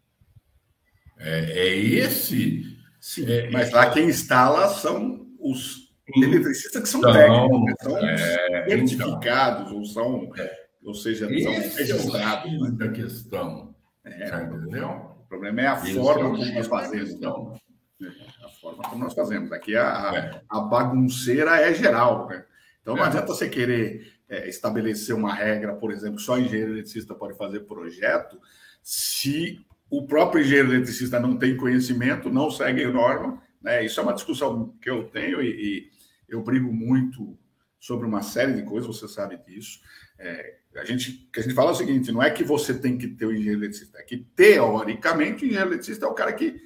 É, 1.18 1.68
é 1.68 1.76
esse. 1.76 2.76
Sim, 2.98 3.30
é, 3.30 3.50
mas 3.50 3.70
lá 3.72 3.90
quem 3.90 4.08
instala 4.08 4.68
são 4.68 5.26
os 5.38 5.94
eletricistas 6.16 6.82
que 6.82 6.88
são 6.88 7.00
então, 7.00 7.12
técnicos, 7.12 7.64
né? 7.64 7.74
são 7.82 7.98
é, 7.98 8.68
certificados, 8.68 9.66
então, 9.66 9.78
ou 9.78 9.84
são, 9.84 10.32
é. 10.36 10.66
ou 10.82 10.94
seja, 10.94 11.26
são 11.26 11.52
registrados. 11.52 12.52
É 12.52 12.70
né? 12.70 12.88
questão. 12.88 13.75
É, 14.06 14.42
entendeu? 14.42 14.88
O 15.20 15.28
problema 15.28 15.60
é 15.60 15.66
a 15.66 15.76
forma 15.76 16.30
como 16.30 16.54
nós 16.54 16.66
fazemos. 16.66 17.10
Então. 17.10 17.60
É, 18.00 18.06
a 18.44 18.48
forma 18.60 18.82
como 18.84 19.04
nós 19.04 19.14
fazemos. 19.14 19.50
Aqui 19.50 19.76
a, 19.76 20.12
é. 20.14 20.40
a 20.48 20.60
bagunceira 20.60 21.60
é 21.60 21.74
geral. 21.74 22.28
Né? 22.28 22.44
Então 22.80 22.94
não 22.94 23.04
é. 23.04 23.08
adianta 23.08 23.26
você 23.26 23.48
querer 23.48 24.12
é, 24.28 24.48
estabelecer 24.48 25.14
uma 25.14 25.34
regra, 25.34 25.74
por 25.74 25.90
exemplo, 25.90 26.20
só 26.20 26.38
engenheiro 26.38 26.72
eletricista 26.72 27.14
pode 27.14 27.36
fazer 27.36 27.60
projeto, 27.60 28.38
se 28.82 29.64
o 29.90 30.06
próprio 30.06 30.42
engenheiro 30.42 30.72
eletricista 30.72 31.18
não 31.18 31.36
tem 31.36 31.56
conhecimento, 31.56 32.30
não 32.30 32.50
segue 32.50 32.84
a 32.84 32.90
norma, 32.90 33.42
Né? 33.60 33.84
Isso 33.84 33.98
é 33.98 34.02
uma 34.02 34.14
discussão 34.14 34.74
que 34.80 34.88
eu 34.88 35.08
tenho 35.08 35.42
e, 35.42 35.48
e 35.48 35.90
eu 36.28 36.42
brigo 36.42 36.72
muito 36.72 37.36
sobre 37.80 38.06
uma 38.06 38.22
série 38.22 38.54
de 38.54 38.62
coisas, 38.62 38.86
você 38.86 39.08
sabe 39.08 39.36
disso. 39.38 39.80
É, 40.18 40.58
a 40.78 40.84
gente, 40.84 41.28
que 41.32 41.40
a 41.40 41.42
gente 41.42 41.54
fala 41.54 41.70
é 41.70 41.72
o 41.72 41.76
seguinte: 41.76 42.12
não 42.12 42.22
é 42.22 42.30
que 42.30 42.44
você 42.44 42.74
tem 42.74 42.98
que 42.98 43.08
ter 43.08 43.26
o 43.26 43.32
engenheiro 43.32 43.60
eletricista, 43.60 43.98
é 43.98 44.02
que 44.02 44.18
teoricamente 44.36 45.44
o 45.44 45.46
engenheiro 45.46 45.70
eletricista 45.70 46.06
é 46.06 46.08
o 46.08 46.14
cara 46.14 46.32
que 46.32 46.60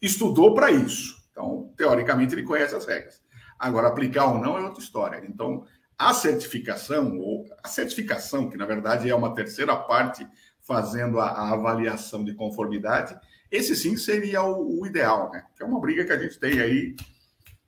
estudou 0.00 0.54
para 0.54 0.70
isso. 0.70 1.22
Então, 1.30 1.72
teoricamente, 1.76 2.34
ele 2.34 2.42
conhece 2.42 2.74
as 2.74 2.86
regras. 2.86 3.22
Agora, 3.58 3.88
aplicar 3.88 4.26
ou 4.26 4.38
não 4.38 4.58
é 4.58 4.62
outra 4.62 4.82
história. 4.82 5.22
Então, 5.28 5.64
a 5.98 6.12
certificação, 6.12 7.18
ou 7.18 7.46
a 7.62 7.68
certificação, 7.68 8.48
que 8.48 8.56
na 8.56 8.66
verdade 8.66 9.08
é 9.08 9.14
uma 9.14 9.34
terceira 9.34 9.76
parte 9.76 10.26
fazendo 10.60 11.20
a, 11.20 11.26
a 11.26 11.52
avaliação 11.52 12.24
de 12.24 12.34
conformidade, 12.34 13.16
esse 13.50 13.76
sim 13.76 13.96
seria 13.96 14.42
o, 14.42 14.80
o, 14.80 14.86
ideal, 14.86 15.30
né? 15.30 15.44
Que 15.56 15.62
é 15.62 15.66
uma 15.66 15.80
briga 15.80 16.04
que 16.04 16.12
a 16.12 16.18
gente 16.18 16.38
tem 16.38 16.60
aí 16.60 16.96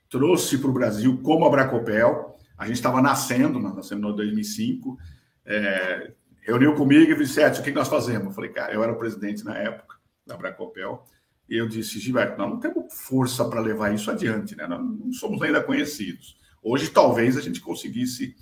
trouxe 0.10 0.58
para 0.58 0.72
o 0.72 0.74
Brasil 0.74 1.22
como 1.22 1.46
a 1.46 1.52
Bracopel. 1.52 2.36
A 2.58 2.66
gente 2.66 2.78
estava 2.78 3.00
nascendo, 3.00 3.60
nós 3.60 3.76
nascemos 3.76 4.12
em 4.12 4.16
2005. 4.16 4.98
É, 5.46 6.14
reuniu 6.48 6.74
comigo 6.76 7.12
e 7.12 7.16
disse: 7.16 7.42
o 7.42 7.64
que 7.64 7.72
nós 7.72 7.90
fazemos? 7.90 8.28
Eu 8.28 8.32
falei, 8.32 8.50
cara, 8.50 8.74
eu 8.74 8.82
era 8.82 8.94
o 8.94 8.98
presidente 8.98 9.44
na 9.44 9.58
época 9.58 9.98
da 10.26 10.38
Bracopel. 10.38 11.06
E 11.50 11.58
eu 11.58 11.68
disse, 11.68 12.00
Gilberto, 12.00 12.38
nós 12.38 12.50
não 12.50 12.60
temos 12.60 12.94
força 12.94 13.46
para 13.46 13.62
levar 13.62 13.94
isso 13.94 14.10
adiante, 14.10 14.56
né? 14.56 14.66
Nós 14.66 14.80
não 14.80 15.12
somos 15.12 15.42
ainda 15.42 15.62
conhecidos. 15.62 16.38
Hoje, 16.64 16.90
talvez 16.90 17.38
a 17.38 17.42
gente 17.42 17.62
conseguisse 17.62 18.36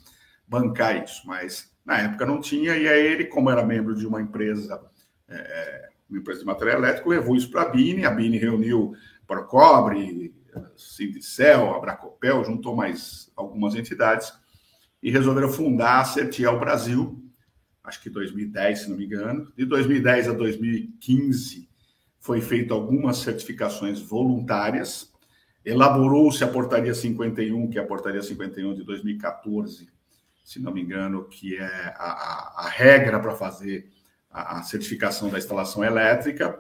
bancar 0.48 1.04
isso, 1.04 1.22
mas 1.26 1.72
na 1.84 2.00
época 2.00 2.26
não 2.26 2.40
tinha, 2.40 2.76
e 2.76 2.88
aí 2.88 3.06
ele, 3.08 3.26
como 3.26 3.50
era 3.50 3.64
membro 3.64 3.96
de 3.96 4.08
uma 4.08 4.22
empresa, 4.22 4.82
é, 5.28 5.90
uma 6.10 6.20
empresa 6.20 6.40
de 6.40 6.46
material 6.46 6.80
elétrico, 6.80 7.10
levou 7.10 7.36
isso 7.36 7.52
para 7.52 7.64
a 7.64 7.70
Bine, 7.70 8.06
a 8.06 8.12
Bine 8.12 8.38
reuniu 8.38 8.94
Procobre, 9.28 10.34
Sindicel, 10.76 11.76
Abracopel, 11.76 12.44
juntou 12.44 12.76
mais 12.76 13.32
algumas 13.36 13.76
entidades 13.76 14.34
e 15.02 15.12
resolveram 15.12 15.52
fundar 15.52 16.00
a 16.00 16.06
Certiel 16.06 16.60
Brasil, 16.60 17.25
acho 17.86 18.02
que 18.02 18.10
2010, 18.10 18.80
se 18.80 18.90
não 18.90 18.98
me 18.98 19.06
engano. 19.06 19.52
De 19.56 19.66
2010 19.66 20.30
a 20.30 20.34
2015 20.34 21.70
foi 22.20 22.42
feito 22.42 22.74
algumas 22.74 23.18
certificações 23.18 24.02
voluntárias, 24.02 25.14
elaborou-se 25.64 26.44
a 26.44 26.48
portaria 26.48 26.94
51, 26.94 27.70
que 27.70 27.78
é 27.78 27.82
a 27.82 27.86
portaria 27.86 28.22
51 28.22 28.74
de 28.74 28.84
2014, 28.84 29.88
se 30.44 30.60
não 30.60 30.72
me 30.72 30.82
engano, 30.82 31.26
que 31.26 31.58
é 31.58 31.94
a, 31.98 32.12
a, 32.12 32.66
a 32.66 32.70
regra 32.70 33.20
para 33.20 33.36
fazer 33.36 33.90
a, 34.30 34.60
a, 34.60 34.64
certificação 34.64 35.30
da 35.30 35.40
instalação 35.40 35.84
elétrica, 35.84 36.60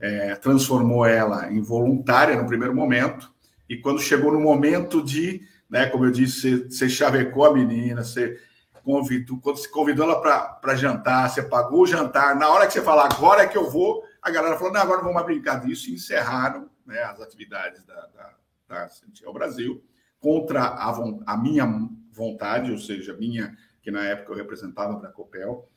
é, 0.00 0.34
transformou 0.34 1.06
ela 1.06 1.52
em 1.52 1.60
voluntária 1.60 2.40
no 2.40 2.46
primeiro 2.46 2.74
momento, 2.74 3.32
e 3.68 3.76
quando 3.76 4.00
chegou 4.00 4.32
no 4.32 4.40
momento 4.40 5.02
de, 5.02 5.42
né, 5.68 5.86
como 5.86 6.04
eu 6.04 6.10
disse, 6.10 6.64
você, 6.64 6.88
chavecou 6.88 7.44
a 7.44 7.54
menina, 7.54 8.02
você 8.02 8.40
convidou, 8.84 9.38
quando 9.40 9.56
você 9.56 9.68
convidou 9.68 10.04
ela 10.04 10.20
para 10.60 10.74
jantar, 10.76 11.28
você 11.28 11.42
pagou 11.42 11.82
o 11.82 11.86
jantar, 11.86 12.36
na 12.36 12.48
hora 12.48 12.66
que 12.66 12.72
você 12.72 12.82
fala, 12.82 13.04
agora 13.04 13.42
é 13.42 13.46
que 13.46 13.56
eu 13.56 13.70
vou, 13.70 14.04
a 14.20 14.30
galera 14.30 14.56
falou, 14.56 14.72
não, 14.72 14.80
agora 14.80 15.02
vamos 15.02 15.22
brincar 15.24 15.60
disso, 15.60 15.90
e 15.90 15.94
encerraram 15.94 16.68
né, 16.84 17.02
as 17.02 17.20
atividades 17.20 17.82
da, 17.84 18.06
da, 18.06 18.34
da 18.68 19.32
Brasil 19.32 19.82
contra 20.18 20.62
a, 20.62 20.90
a 21.26 21.36
minha 21.36 21.66
vontade, 22.12 22.70
ou 22.70 22.78
seja, 22.78 23.14
minha, 23.14 23.56
que 23.82 23.90
na 23.90 24.04
época 24.04 24.32
eu 24.32 24.36
representava 24.36 24.98
para 24.98 25.08
a 25.08 25.12
Copel, 25.12 25.68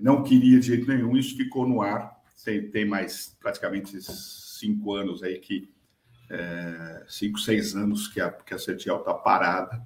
não 0.00 0.22
queria 0.22 0.58
de 0.58 0.66
jeito 0.66 0.88
nenhum, 0.88 1.16
isso 1.16 1.36
ficou 1.36 1.68
no 1.68 1.82
ar. 1.82 2.18
Tem, 2.42 2.70
tem 2.70 2.86
mais 2.86 3.36
praticamente 3.38 4.00
cinco 4.00 4.94
anos 4.94 5.22
aí 5.22 5.38
que 5.38 5.70
é, 6.30 7.04
cinco, 7.06 7.38
seis 7.38 7.74
anos 7.74 8.08
que 8.08 8.20
a, 8.20 8.30
que 8.30 8.54
a 8.54 8.58
Certiel 8.58 9.00
está 9.00 9.12
parada, 9.12 9.84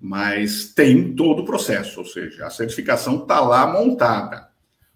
mas 0.00 0.72
tem 0.72 1.14
todo 1.14 1.42
o 1.42 1.44
processo, 1.44 2.00
ou 2.00 2.06
seja, 2.06 2.46
a 2.46 2.50
certificação 2.50 3.22
está 3.22 3.40
lá 3.40 3.66
montada. 3.66 4.48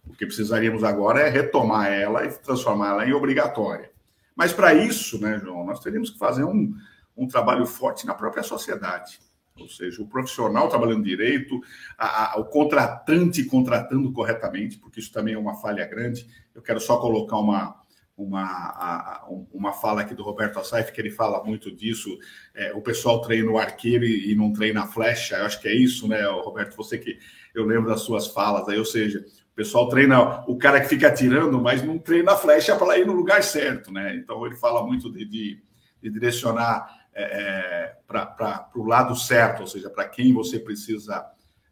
O 0.07 0.13
que 0.13 0.25
precisaríamos 0.25 0.83
agora 0.83 1.21
é 1.21 1.29
retomar 1.29 1.93
ela 1.93 2.25
e 2.25 2.31
transformá-la 2.31 3.07
em 3.07 3.13
obrigatória. 3.13 3.91
Mas 4.35 4.53
para 4.53 4.73
isso, 4.75 5.21
né, 5.21 5.39
João, 5.39 5.65
nós 5.65 5.81
teríamos 5.81 6.11
que 6.11 6.19
fazer 6.19 6.45
um, 6.45 6.75
um 7.17 7.27
trabalho 7.27 7.67
forte 7.67 8.07
na 8.07 8.15
própria 8.15 8.43
sociedade. 8.43 9.21
Ou 9.59 9.69
seja, 9.69 10.03
o 10.03 10.09
profissional 10.09 10.69
trabalhando 10.69 11.05
direito, 11.05 11.61
a, 11.97 12.33
a, 12.35 12.41
o 12.41 12.47
contratante 12.47 13.45
contratando 13.45 14.13
corretamente, 14.13 14.79
porque 14.79 14.99
isso 14.99 15.13
também 15.13 15.35
é 15.35 15.39
uma 15.39 15.55
falha 15.55 15.87
grande. 15.87 16.27
Eu 16.55 16.61
quero 16.61 16.81
só 16.81 16.97
colocar 16.97 17.37
uma, 17.37 17.81
uma, 18.17 19.25
uma 19.53 19.73
fala 19.73 20.03
aqui 20.03 20.15
do 20.15 20.23
Roberto 20.23 20.59
Assaif, 20.59 20.93
que 20.93 21.01
ele 21.01 21.11
fala 21.11 21.43
muito 21.43 21.75
disso. 21.75 22.17
É, 22.55 22.73
o 22.73 22.81
pessoal 22.81 23.21
treina 23.21 23.51
o 23.51 23.59
arqueiro 23.59 24.05
e, 24.05 24.33
e 24.33 24.35
não 24.35 24.53
treina 24.53 24.83
a 24.83 24.87
flecha. 24.87 25.37
Eu 25.37 25.47
acho 25.47 25.61
que 25.61 25.69
é 25.69 25.75
isso, 25.75 26.07
né, 26.07 26.25
Roberto? 26.27 26.77
Você 26.77 26.99
que 26.99 27.19
eu 27.55 27.65
lembro 27.65 27.89
das 27.89 28.03
suas 28.03 28.29
falas 28.29 28.69
aí, 28.69 28.79
ou 28.79 28.85
seja, 28.85 29.25
o 29.53 29.55
pessoal 29.55 29.89
treina 29.89 30.45
o 30.49 30.57
cara 30.57 30.81
que 30.81 30.89
fica 30.89 31.09
atirando, 31.09 31.61
mas 31.61 31.83
não 31.83 31.99
treina 31.99 32.33
a 32.33 32.37
flecha 32.37 32.77
para 32.77 32.99
ir 32.99 33.07
no 33.07 33.13
lugar 33.13 33.43
certo, 33.43 33.93
né? 33.93 34.15
Então 34.17 34.45
ele 34.47 34.57
fala 34.57 34.85
muito 34.85 35.11
de, 35.11 35.25
de, 35.25 35.63
de 36.03 36.11
direcionar 36.11 37.05
é, 37.13 37.23
é 37.23 37.97
para 38.07 38.71
o 38.75 38.85
lado 38.85 39.17
certo, 39.17 39.61
ou 39.61 39.67
seja, 39.67 39.91
para 39.91 40.09
quem 40.09 40.33
você 40.33 40.59
precisa 40.59 41.25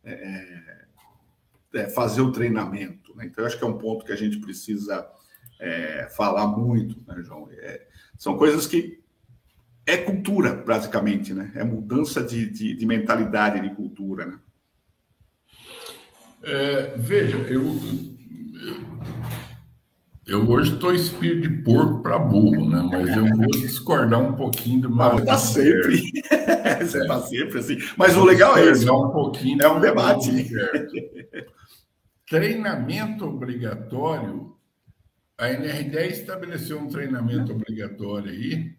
é, 0.05 0.13
é, 0.13 1.81
é, 1.81 1.89
fazer 1.89 2.21
o 2.21 2.33
treinamento. 2.33 3.15
Né? 3.17 3.27
Então, 3.27 3.43
eu 3.43 3.47
acho 3.47 3.57
que 3.57 3.65
é 3.65 3.67
um 3.67 3.79
ponto 3.79 4.05
que 4.05 4.13
a 4.13 4.17
gente 4.17 4.39
precisa 4.39 5.09
é, 5.63 6.09
falar 6.11 6.47
muito, 6.49 7.01
né, 7.07 7.23
João? 7.23 7.49
são 8.19 8.37
coisas 8.37 8.67
que 8.67 9.01
é 9.87 9.97
cultura, 9.97 10.55
basicamente, 10.55 11.33
né? 11.33 11.53
É 11.55 11.65
mudança 11.65 12.23
de, 12.23 12.51
de, 12.51 12.75
de 12.75 12.87
mentalidade, 12.87 13.61
de 13.61 13.75
cultura, 13.75 14.27
né? 14.27 14.39
veja, 16.97 17.37
eu, 17.37 17.65
eu 20.27 20.49
hoje 20.49 20.75
estou 20.75 20.93
espírito 20.93 21.49
de 21.49 21.63
porco 21.63 22.03
para 22.03 22.19
burro, 22.19 22.69
né? 22.69 22.89
Mas 22.91 23.17
eu 23.17 23.27
vou 23.27 23.47
discordar 23.47 24.21
um 24.21 24.33
pouquinho 24.33 24.83
do 24.83 24.91
Mauro. 24.91 25.21
Está 25.21 25.39
sempre. 25.39 26.01
Você 26.81 26.99
está 26.99 27.15
é. 27.15 27.21
sempre 27.21 27.59
assim. 27.59 27.79
Mas 27.97 28.17
o 28.17 28.25
legal 28.25 28.57
é 28.57 28.71
isso. 28.71 28.93
Um 28.93 29.11
pouquinho 29.11 29.63
é 29.63 29.69
um 29.69 29.81
debate. 29.81 30.51
treinamento 32.29 33.25
obrigatório. 33.25 34.57
A 35.43 35.49
NR10 35.49 36.11
estabeleceu 36.13 36.79
um 36.79 36.87
treinamento 36.87 37.51
obrigatório 37.51 38.31
aí. 38.31 38.73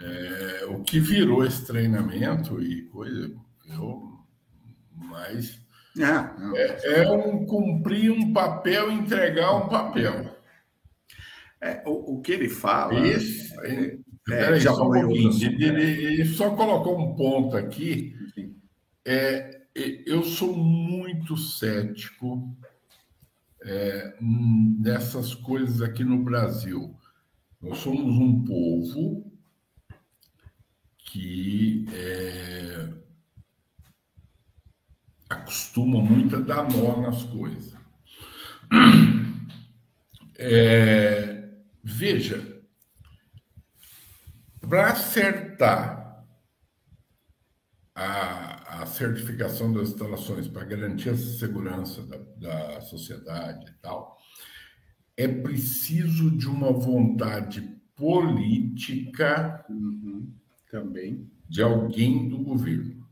É, 0.00 0.64
o 0.64 0.80
que 0.82 0.98
virou 0.98 1.44
esse 1.44 1.66
treinamento 1.66 2.62
e 2.62 2.84
coisa, 2.84 3.30
eu, 3.68 4.18
mas 4.94 5.60
é, 5.98 6.58
é, 6.88 7.02
é 7.02 7.10
um 7.10 7.44
cumprir 7.44 8.10
um 8.10 8.32
papel, 8.32 8.90
entregar 8.90 9.54
um 9.54 9.68
papel. 9.68 10.34
É, 11.60 11.82
o, 11.84 12.14
o, 12.14 12.22
que 12.22 12.32
ele 12.32 12.48
fala. 12.48 12.98
Isso. 13.06 13.52
É, 13.60 13.98
é, 14.30 14.60
já 14.60 14.72
falou 14.72 14.94
um 14.94 15.10
ele, 15.10 15.82
ele, 15.82 16.24
só 16.24 16.56
colocou 16.56 16.98
um 16.98 17.14
ponto 17.14 17.54
aqui. 17.54 18.14
É, 19.04 19.60
eu 20.06 20.22
sou 20.22 20.56
muito 20.56 21.36
cético 21.36 22.56
é, 23.62 24.16
dessas 24.80 25.34
coisas 25.34 25.82
aqui 25.82 26.04
no 26.04 26.22
Brasil. 26.22 26.96
Nós 27.60 27.78
somos 27.78 28.16
um 28.16 28.44
povo 28.44 29.30
que 30.96 31.86
é, 31.92 32.88
acostuma 35.28 36.00
muito 36.00 36.36
a 36.36 36.40
dar 36.40 36.68
nó 36.70 37.00
nas 37.02 37.22
coisas. 37.24 37.78
É, 40.42 41.50
veja, 41.84 42.62
para 44.58 44.92
acertar 44.92 46.24
a, 47.94 48.49
a, 48.82 48.86
certificação 48.86 49.72
das 49.72 49.90
instalações, 49.90 50.48
para 50.48 50.64
garantir 50.64 51.10
a 51.10 51.16
segurança 51.16 52.02
da, 52.06 52.18
da 52.36 52.80
sociedade 52.80 53.70
e 53.70 53.74
tal, 53.80 54.18
é 55.16 55.28
preciso 55.28 56.30
de 56.30 56.48
uma 56.48 56.72
vontade 56.72 57.60
política 57.94 59.64
uhum, 59.68 60.32
também 60.70 61.30
de 61.48 61.62
alguém 61.62 62.28
do 62.28 62.38
governo. 62.38 63.06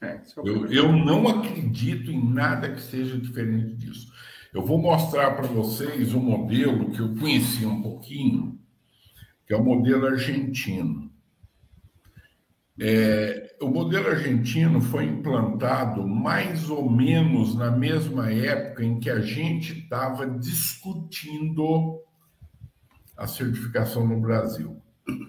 É, 0.00 0.06
é 0.06 0.22
eu, 0.38 0.66
eu 0.72 0.92
não 0.92 1.28
acredito 1.28 2.10
em 2.10 2.32
nada 2.32 2.72
que 2.72 2.80
seja 2.80 3.18
diferente 3.18 3.76
disso. 3.76 4.10
Eu 4.52 4.64
vou 4.64 4.78
mostrar 4.78 5.36
para 5.36 5.46
vocês 5.46 6.12
um 6.12 6.20
modelo 6.20 6.90
que 6.90 7.00
eu 7.00 7.14
conheci 7.14 7.64
um 7.64 7.80
pouquinho, 7.80 8.58
que 9.46 9.54
é 9.54 9.56
o 9.56 9.64
modelo 9.64 10.06
argentino. 10.06 11.12
É, 12.80 13.49
o 13.60 13.68
modelo 13.68 14.08
argentino 14.08 14.80
foi 14.80 15.04
implantado 15.04 16.06
mais 16.06 16.70
ou 16.70 16.90
menos 16.90 17.54
na 17.54 17.70
mesma 17.70 18.32
época 18.32 18.82
em 18.82 18.98
que 18.98 19.10
a 19.10 19.20
gente 19.20 19.80
estava 19.80 20.26
discutindo 20.26 22.00
a 23.16 23.26
certificação 23.26 24.08
no 24.08 24.18
Brasil. 24.18 24.80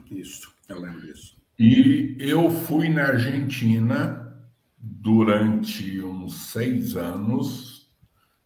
Isso, 0.10 0.54
eu 0.70 0.80
lembro 0.80 1.02
disso. 1.02 1.36
E 1.60 2.16
eu 2.20 2.50
fui 2.50 2.88
na 2.88 3.04
Argentina 3.04 4.34
durante 4.78 6.02
uns 6.02 6.52
seis 6.52 6.96
anos, 6.96 7.92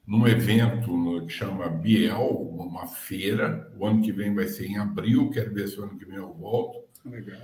num 0.05 0.27
evento 0.27 1.25
que 1.27 1.31
chama 1.31 1.69
Biel, 1.69 2.27
uma 2.27 2.87
feira. 2.87 3.71
O 3.77 3.85
ano 3.85 4.01
que 4.01 4.11
vem 4.11 4.33
vai 4.33 4.47
ser 4.47 4.65
em 4.65 4.77
abril, 4.77 5.29
quero 5.29 5.53
ver 5.53 5.67
se 5.67 5.79
o 5.79 5.83
ano 5.83 5.97
que 5.97 6.05
vem 6.05 6.17
eu 6.17 6.33
volto. 6.33 6.85
Legal. 7.05 7.39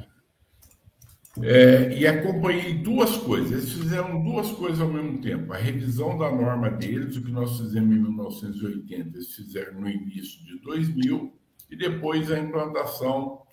É, 1.39 1.97
e 1.97 2.05
acompanhei 2.05 2.73
duas 2.73 3.15
coisas. 3.17 3.51
Eles 3.51 3.71
fizeram 3.71 4.21
duas 4.21 4.51
coisas 4.51 4.81
ao 4.81 4.89
mesmo 4.89 5.21
tempo. 5.21 5.53
A 5.53 5.57
revisão 5.57 6.17
da 6.17 6.29
norma 6.29 6.69
deles, 6.69 7.15
o 7.15 7.23
que 7.23 7.31
nós 7.31 7.57
fizemos 7.57 7.95
em 7.95 8.01
1980, 8.01 9.17
eles 9.17 9.33
fizeram 9.33 9.79
no 9.79 9.89
início 9.89 10.43
de 10.45 10.59
2000, 10.59 11.33
e 11.69 11.75
depois 11.75 12.29
a 12.29 12.37
implantação 12.37 13.43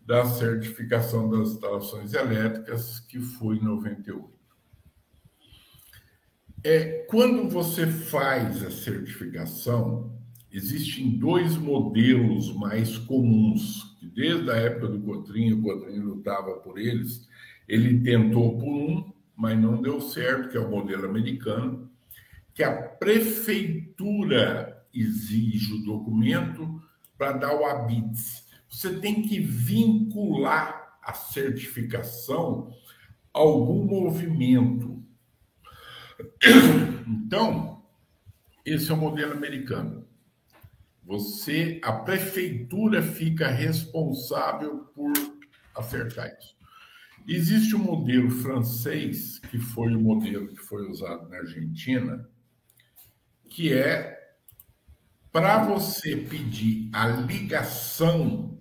da 0.00 0.24
certificação 0.24 1.30
das 1.30 1.50
instalações 1.50 2.12
elétricas, 2.12 2.98
que 2.98 3.20
foi 3.20 3.56
em 3.56 3.62
98. 3.62 4.28
É, 6.64 7.06
quando 7.08 7.48
você 7.48 7.86
faz 7.86 8.64
a 8.64 8.70
certificação, 8.70 10.12
existem 10.50 11.18
dois 11.18 11.56
modelos 11.56 12.54
mais 12.54 12.98
comuns, 12.98 13.91
que 14.02 14.08
desde 14.08 14.50
a 14.50 14.56
época 14.56 14.88
do 14.88 15.00
Cotrim, 15.00 15.52
o 15.52 15.62
Cotrim 15.62 16.00
lutava 16.00 16.56
por 16.56 16.76
eles, 16.76 17.28
ele 17.68 18.00
tentou 18.00 18.58
por 18.58 18.68
um, 18.68 19.12
mas 19.36 19.56
não 19.56 19.80
deu 19.80 20.00
certo, 20.00 20.48
que 20.48 20.56
é 20.56 20.60
o 20.60 20.68
modelo 20.68 21.08
americano, 21.08 21.88
que 22.52 22.64
a 22.64 22.82
prefeitura 22.82 24.84
exige 24.92 25.74
o 25.74 25.84
documento 25.84 26.82
para 27.16 27.32
dar 27.32 27.54
o 27.54 27.64
ABITS. 27.64 28.44
Você 28.68 28.98
tem 28.98 29.22
que 29.22 29.38
vincular 29.38 30.98
a 31.00 31.12
certificação 31.12 32.74
a 33.32 33.38
algum 33.38 33.84
movimento. 33.84 35.00
Então, 37.06 37.84
esse 38.66 38.90
é 38.90 38.94
o 38.94 38.96
modelo 38.96 39.32
americano. 39.32 40.01
Você, 41.04 41.80
a 41.82 41.92
prefeitura 41.92 43.02
fica 43.02 43.48
responsável 43.48 44.84
por 44.94 45.12
acertar 45.74 46.28
isso. 46.38 46.56
Existe 47.26 47.74
um 47.76 47.80
modelo 47.80 48.30
francês, 48.30 49.38
que 49.38 49.58
foi 49.58 49.94
o 49.94 50.00
modelo 50.00 50.48
que 50.48 50.56
foi 50.56 50.88
usado 50.88 51.28
na 51.28 51.38
Argentina, 51.38 52.28
que 53.48 53.72
é 53.72 54.20
para 55.30 55.64
você 55.64 56.16
pedir 56.16 56.90
a 56.92 57.06
ligação, 57.06 58.58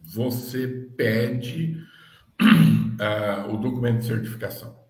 você 0.00 0.66
pede 0.96 1.76
uh, 2.40 3.50
o 3.52 3.56
documento 3.58 4.00
de 4.00 4.06
certificação. 4.06 4.82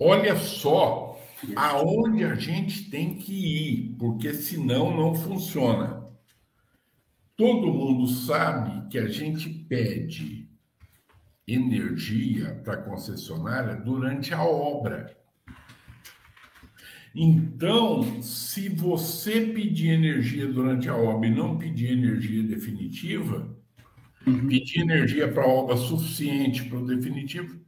Olha 0.00 0.36
só 0.36 1.13
aonde 1.56 2.24
a 2.24 2.34
gente 2.34 2.90
tem 2.90 3.16
que 3.16 3.32
ir, 3.32 3.96
porque 3.98 4.32
senão 4.34 4.96
não 4.96 5.14
funciona. 5.14 6.04
Todo 7.36 7.72
mundo 7.72 8.06
sabe 8.06 8.88
que 8.88 8.98
a 8.98 9.08
gente 9.08 9.48
pede 9.48 10.48
energia 11.46 12.60
para 12.64 12.74
a 12.74 12.82
concessionária 12.82 13.76
durante 13.76 14.32
a 14.32 14.42
obra. 14.42 15.16
Então, 17.14 18.22
se 18.22 18.68
você 18.68 19.40
pedir 19.40 19.90
energia 19.90 20.48
durante 20.48 20.88
a 20.88 20.96
obra 20.96 21.28
e 21.28 21.34
não 21.34 21.56
pedir 21.56 21.92
energia 21.92 22.42
definitiva, 22.42 23.56
uhum. 24.26 24.48
pedir 24.48 24.80
energia 24.80 25.30
para 25.30 25.44
a 25.44 25.48
obra 25.48 25.76
suficiente 25.76 26.64
para 26.64 26.78
o 26.78 26.86
definitivo, 26.86 27.60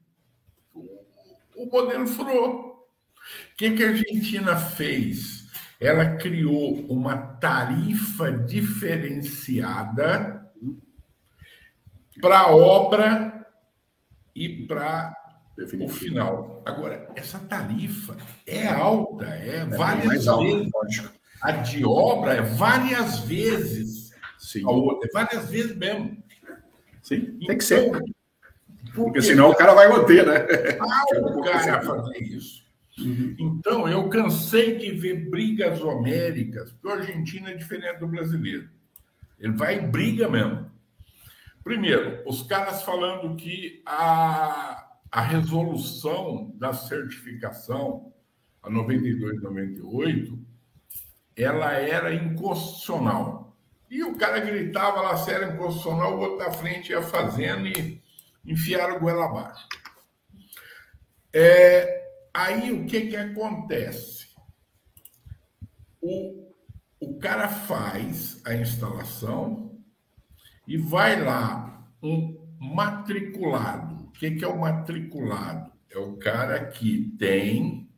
o 0.74 1.66
modelo 1.66 2.06
furou. 2.06 2.75
O 3.56 3.58
que, 3.58 3.70
que 3.70 3.82
a 3.82 3.88
Argentina 3.88 4.54
fez? 4.54 5.46
Ela 5.80 6.16
criou 6.16 6.74
uma 6.90 7.16
tarifa 7.16 8.30
diferenciada 8.30 10.46
para 12.20 12.40
a 12.40 12.54
obra 12.54 13.46
e 14.34 14.66
para 14.66 15.16
o 15.80 15.88
final. 15.88 16.62
Agora, 16.66 17.08
essa 17.16 17.38
tarifa 17.38 18.18
é 18.46 18.68
alta, 18.68 19.24
é, 19.24 19.60
é 19.60 19.64
várias 19.64 20.26
vezes. 20.26 20.70
A 21.40 21.52
de 21.52 21.82
obra 21.82 22.34
é 22.34 22.42
várias 22.42 23.20
vezes 23.20 24.12
Sim. 24.38 24.66
a 24.66 24.70
outra, 24.70 25.08
é 25.08 25.12
várias 25.14 25.48
vezes 25.48 25.74
mesmo. 25.74 26.22
Sim, 27.00 27.38
tem 27.38 27.56
que 27.56 27.64
ser. 27.64 27.86
Então, 27.86 28.02
porque 28.92 29.22
senão 29.22 29.48
o 29.48 29.54
cara 29.54 29.72
vai 29.72 29.88
manter, 29.88 30.26
né? 30.26 30.46
Ah, 30.78 31.04
o 31.22 31.40
cara 31.40 31.80
fazer 31.80 32.22
isso. 32.22 32.65
Uhum. 32.98 33.36
Então, 33.38 33.88
eu 33.88 34.08
cansei 34.08 34.78
de 34.78 34.90
ver 34.92 35.28
brigas 35.28 35.80
homéricas, 35.82 36.72
porque 36.72 36.88
o 36.88 37.00
argentino 37.00 37.48
é 37.48 37.54
diferente 37.54 37.98
do 37.98 38.08
brasileiro. 38.08 38.68
Ele 39.38 39.52
vai 39.52 39.78
em 39.78 39.90
briga 39.90 40.28
mesmo. 40.28 40.70
Primeiro, 41.62 42.22
os 42.26 42.42
caras 42.42 42.82
falando 42.82 43.36
que 43.36 43.82
a, 43.84 44.86
a 45.10 45.20
resolução 45.20 46.52
da 46.54 46.72
certificação, 46.72 48.12
a 48.62 48.70
92, 48.70 49.42
98, 49.42 50.38
ela 51.36 51.72
era 51.72 52.14
inconstitucional. 52.14 53.56
E 53.90 54.02
o 54.02 54.16
cara 54.16 54.40
gritava 54.40 55.02
lá 55.02 55.16
se 55.16 55.30
era 55.30 55.52
inconstitucional, 55.52 56.16
o 56.16 56.20
outro 56.20 56.38
da 56.38 56.50
frente 56.50 56.90
ia 56.90 57.02
fazendo 57.02 57.66
e 57.66 58.02
enfiaram 58.44 58.96
o 58.96 59.00
goela 59.00 59.26
abaixo. 59.26 59.66
É, 61.32 62.05
Aí 62.36 62.70
o 62.70 62.84
que, 62.84 63.06
que 63.06 63.16
acontece? 63.16 64.26
O, 66.02 66.52
o 67.00 67.18
cara 67.18 67.48
faz 67.48 68.42
a 68.44 68.54
instalação 68.54 69.80
e 70.68 70.76
vai 70.76 71.24
lá 71.24 71.90
um 72.02 72.36
matriculado. 72.60 74.04
O 74.04 74.10
que, 74.10 74.32
que 74.32 74.44
é 74.44 74.48
o 74.48 74.60
matriculado? 74.60 75.72
É 75.88 75.96
o 75.96 76.18
cara 76.18 76.66
que 76.66 77.16
tem 77.18 77.90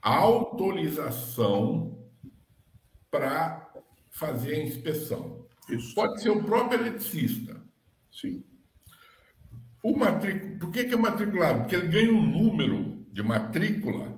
autorização 0.00 2.02
para 3.10 3.74
fazer 4.10 4.54
a 4.54 4.62
inspeção. 4.62 5.46
Isso. 5.68 5.94
Pode 5.94 6.22
ser 6.22 6.30
o 6.30 6.42
próprio 6.42 6.80
eletricista. 6.80 7.62
Sim. 8.10 8.42
O 9.82 9.94
matric... 9.94 10.58
Por 10.58 10.70
que, 10.70 10.84
que 10.84 10.94
é 10.94 10.96
matriculado? 10.96 11.60
Porque 11.60 11.76
ele 11.76 11.88
ganha 11.88 12.10
um 12.10 12.26
número 12.26 12.93
de 13.14 13.22
matrícula, 13.22 14.12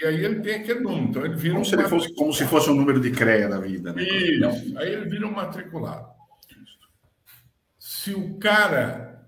e 0.00 0.04
aí 0.04 0.24
ele 0.24 0.40
tem 0.40 0.56
aquele 0.56 0.80
número. 0.80 1.04
Então 1.04 1.24
ele 1.24 1.36
vira 1.36 1.54
como, 1.54 1.62
um 1.62 1.64
se, 1.64 1.88
fosse, 1.88 2.14
como 2.14 2.32
se 2.32 2.44
fosse 2.46 2.68
um 2.68 2.74
número 2.74 3.00
de 3.00 3.12
CREA 3.12 3.48
da 3.48 3.60
vida. 3.60 3.92
Né? 3.92 4.02
Isso. 4.02 4.76
Aí 4.76 4.92
ele 4.92 5.08
vira 5.08 5.26
um 5.26 5.32
matriculado. 5.32 6.08
Se 7.78 8.12
o 8.12 8.38
cara 8.38 9.24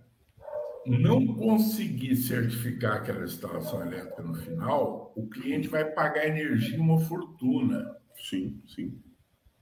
não 0.84 1.24
conseguir 1.36 2.16
certificar 2.16 2.96
aquela 2.96 3.24
instalação 3.24 3.80
elétrica 3.80 4.22
no 4.22 4.34
final, 4.34 5.12
o 5.14 5.28
cliente 5.28 5.68
vai 5.68 5.84
pagar 5.84 6.26
energia 6.26 6.80
uma 6.80 6.98
fortuna. 6.98 7.96
Sim, 8.28 8.60
sim. 8.66 9.00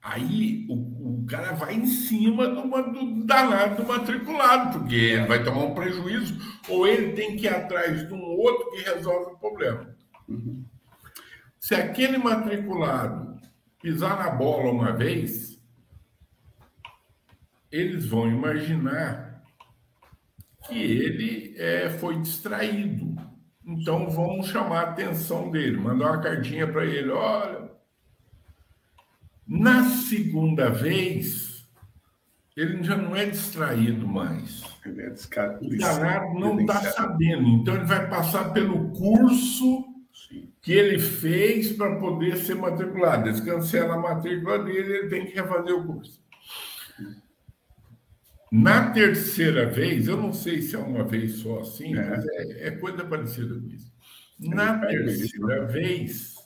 Aí 0.03 0.67
o, 0.69 1.23
o 1.23 1.27
cara 1.27 1.53
vai 1.53 1.75
em 1.75 1.87
cima 1.87 2.49
do, 2.49 2.63
do 2.63 3.25
danado 3.25 3.83
do 3.83 3.89
matriculado, 3.89 4.79
porque 4.79 4.95
ele 4.95 5.27
vai 5.27 5.43
tomar 5.43 5.65
um 5.65 5.75
prejuízo, 5.75 6.39
ou 6.69 6.87
ele 6.87 7.13
tem 7.13 7.37
que 7.37 7.45
ir 7.45 7.49
atrás 7.49 8.07
de 8.07 8.15
um 8.15 8.23
outro 8.23 8.71
que 8.71 8.83
resolve 8.83 9.33
o 9.33 9.39
problema. 9.39 9.95
Se 11.59 11.75
aquele 11.75 12.19
matriculado 12.19 13.39
pisar 13.83 14.19
na 14.19 14.31
bola 14.31 14.71
uma 14.71 14.93
vez, 14.93 15.61
eles 17.71 18.07
vão 18.07 18.29
imaginar 18.29 19.43
que 20.67 20.81
ele 20.81 21.55
é, 21.57 21.91
foi 21.91 22.19
distraído. 22.21 23.17
Então 23.65 24.09
vamos 24.09 24.49
chamar 24.49 24.81
a 24.81 24.91
atenção 24.91 25.51
dele, 25.51 25.77
mandar 25.77 26.13
uma 26.13 26.23
cartinha 26.23 26.67
para 26.67 26.87
ele: 26.87 27.11
olha, 27.11 27.68
na 29.49 29.85
segunda 29.85 30.69
vez, 30.69 31.67
ele 32.55 32.83
já 32.83 32.97
não 32.97 33.17
é 33.17 33.25
distraído 33.25 34.07
mais. 34.07 34.63
Ele 34.85 35.01
é 35.03 35.11
descar... 35.11 35.59
O 35.63 35.79
danado 35.79 36.39
não 36.39 36.61
está 36.61 36.83
sabendo. 36.93 37.49
Então, 37.49 37.77
ele 37.77 37.87
vai 37.87 38.11
passar 38.11 38.53
pelo 38.53 38.91
curso 38.91 39.87
Sim. 40.29 40.53
que 40.61 40.73
ele 40.73 40.99
fez 40.99 41.73
para 41.73 41.97
poder 41.97 42.37
ser 42.37 42.57
matriculado. 42.57 43.29
Ele 43.29 43.41
cancela 43.41 43.95
a 43.95 43.99
matrícula 43.99 44.63
dele, 44.63 44.93
ele 44.99 45.09
tem 45.09 45.25
que 45.25 45.35
refazer 45.35 45.75
o 45.75 45.87
curso. 45.87 46.21
Na 48.53 48.91
terceira 48.91 49.67
vez, 49.67 50.09
eu 50.09 50.17
não 50.17 50.33
sei 50.33 50.61
se 50.61 50.75
é 50.75 50.79
uma 50.79 51.05
vez 51.05 51.37
só 51.37 51.61
assim, 51.61 51.97
é. 51.97 52.05
mas 52.05 52.27
é, 52.27 52.69
é 52.69 52.71
coisa 52.73 53.05
parecida 53.05 53.55
com 53.55 53.67
isso. 53.69 53.93
Na 54.41 54.79
terceira 54.79 55.67
vez, 55.67 56.38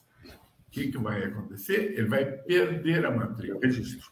que, 0.72 0.90
que 0.90 0.98
vai 0.98 1.22
acontecer? 1.22 1.92
Ele 1.96 2.08
vai 2.08 2.24
perder 2.24 3.04
a 3.04 3.10
matrícula. 3.10 3.60
Registro. 3.62 4.10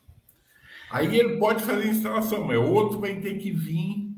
Aí 0.90 1.18
ele 1.18 1.38
pode 1.38 1.62
fazer 1.62 1.84
a 1.84 1.90
instalação, 1.90 2.46
mas 2.46 2.58
o 2.58 2.64
outro 2.64 3.00
vai 3.00 3.18
ter 3.20 3.38
que 3.38 3.50
vir. 3.50 4.14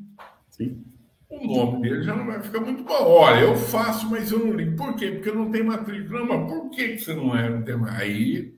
Sim. 0.50 0.84
O 1.28 1.46
nome 1.46 1.82
dele 1.82 2.02
já 2.02 2.14
não 2.14 2.26
vai 2.26 2.42
ficar 2.42 2.60
muito 2.60 2.82
bom. 2.82 3.04
Olha, 3.04 3.40
eu 3.40 3.56
faço, 3.56 4.10
mas 4.10 4.32
eu 4.32 4.40
não 4.40 4.52
ligo. 4.52 4.76
Por 4.76 4.96
quê? 4.96 5.12
Porque 5.12 5.30
eu 5.30 5.34
não 5.34 5.50
tenho 5.50 5.66
matrícula. 5.66 6.20
Não, 6.20 6.26
mas 6.26 6.52
por 6.52 6.70
que 6.70 6.98
você 6.98 7.14
não 7.14 7.36
é? 7.36 7.48
Não 7.48 7.62
tem 7.62 7.76
mais? 7.76 8.00
Aí. 8.00 8.54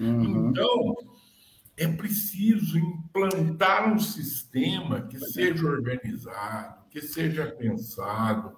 Uhum. 0.00 0.50
Então, 0.50 0.94
é 1.76 1.86
preciso 1.86 2.76
implantar 2.76 3.92
um 3.92 3.98
sistema 3.98 5.02
que 5.02 5.18
seja 5.18 5.66
organizado, 5.66 6.84
que 6.90 7.00
seja 7.00 7.46
pensado. 7.46 8.56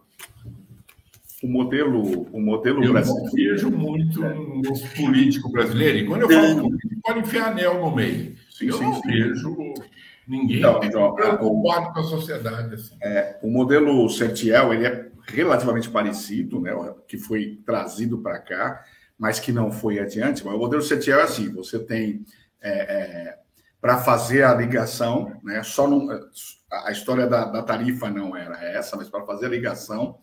O 1.44 1.46
modelo, 1.46 2.22
o 2.32 2.40
modelo 2.40 2.82
eu 2.82 2.92
brasileiro. 2.92 3.28
Eu 3.36 3.54
vejo 3.56 3.70
muito 3.70 4.24
é. 4.24 4.34
nos 4.34 4.80
políticos 4.94 5.52
brasileiros. 5.52 6.00
E 6.00 6.06
quando 6.06 6.22
eu 6.22 6.30
falo 6.30 6.62
político, 6.62 7.02
pode 7.02 7.18
enfiar 7.18 7.48
anel 7.48 7.80
no 7.82 7.94
meio. 7.94 8.34
Sim, 8.50 8.68
eu 8.68 8.78
sim, 8.78 8.84
não 8.84 8.94
sim. 8.94 9.08
vejo 9.10 9.74
ninguém 10.26 10.58
então, 10.58 10.80
então, 10.82 11.14
preocupado 11.14 11.92
com 11.92 12.00
a 12.00 12.02
sociedade. 12.04 12.74
Assim. 12.74 12.96
É, 13.02 13.38
o 13.42 13.50
modelo 13.50 14.08
Certiel 14.08 14.72
ele 14.72 14.86
é 14.86 15.10
relativamente 15.28 15.90
parecido, 15.90 16.62
né, 16.62 16.72
que 17.06 17.18
foi 17.18 17.60
trazido 17.66 18.22
para 18.22 18.38
cá, 18.38 18.82
mas 19.18 19.38
que 19.38 19.52
não 19.52 19.70
foi 19.70 19.98
adiante. 19.98 20.46
Mas 20.46 20.54
o 20.54 20.58
modelo 20.58 20.80
Certiel 20.80 21.20
é 21.20 21.24
assim: 21.24 21.52
você 21.52 21.78
tem 21.78 22.24
é, 22.62 22.70
é, 22.70 23.38
para 23.82 23.98
fazer 23.98 24.44
a 24.44 24.54
ligação, 24.54 25.38
né? 25.42 25.62
Só 25.62 25.86
não, 25.86 26.08
a 26.72 26.90
história 26.90 27.26
da, 27.26 27.44
da 27.44 27.62
tarifa 27.62 28.08
não 28.08 28.34
era 28.34 28.64
essa, 28.64 28.96
mas 28.96 29.10
para 29.10 29.26
fazer 29.26 29.44
a 29.44 29.50
ligação, 29.50 30.16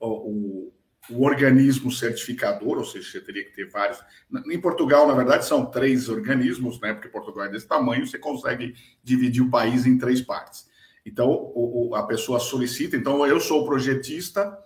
o, 0.00 0.08
o, 0.08 0.72
o, 1.10 1.24
organismo 1.24 1.90
certificador, 1.90 2.78
ou 2.78 2.84
seja, 2.84 3.10
você 3.10 3.20
teria 3.20 3.44
que 3.44 3.54
ter 3.54 3.70
vários. 3.70 3.98
Em 4.50 4.60
Portugal, 4.60 5.06
na 5.06 5.14
verdade, 5.14 5.46
são 5.46 5.66
três 5.66 6.08
organismos, 6.08 6.80
né? 6.80 6.94
Porque 6.94 7.08
Portugal 7.08 7.46
é 7.46 7.48
desse 7.48 7.66
tamanho, 7.66 8.06
você 8.06 8.18
consegue 8.18 8.74
dividir 9.02 9.42
o 9.42 9.50
país 9.50 9.86
em 9.86 9.98
três 9.98 10.20
partes. 10.20 10.66
Então, 11.04 11.30
o, 11.30 11.94
a 11.94 12.02
pessoa 12.04 12.40
solicita. 12.40 12.96
Então, 12.96 13.24
eu 13.26 13.38
sou 13.40 13.62
o 13.62 13.66
projetista 13.66 14.58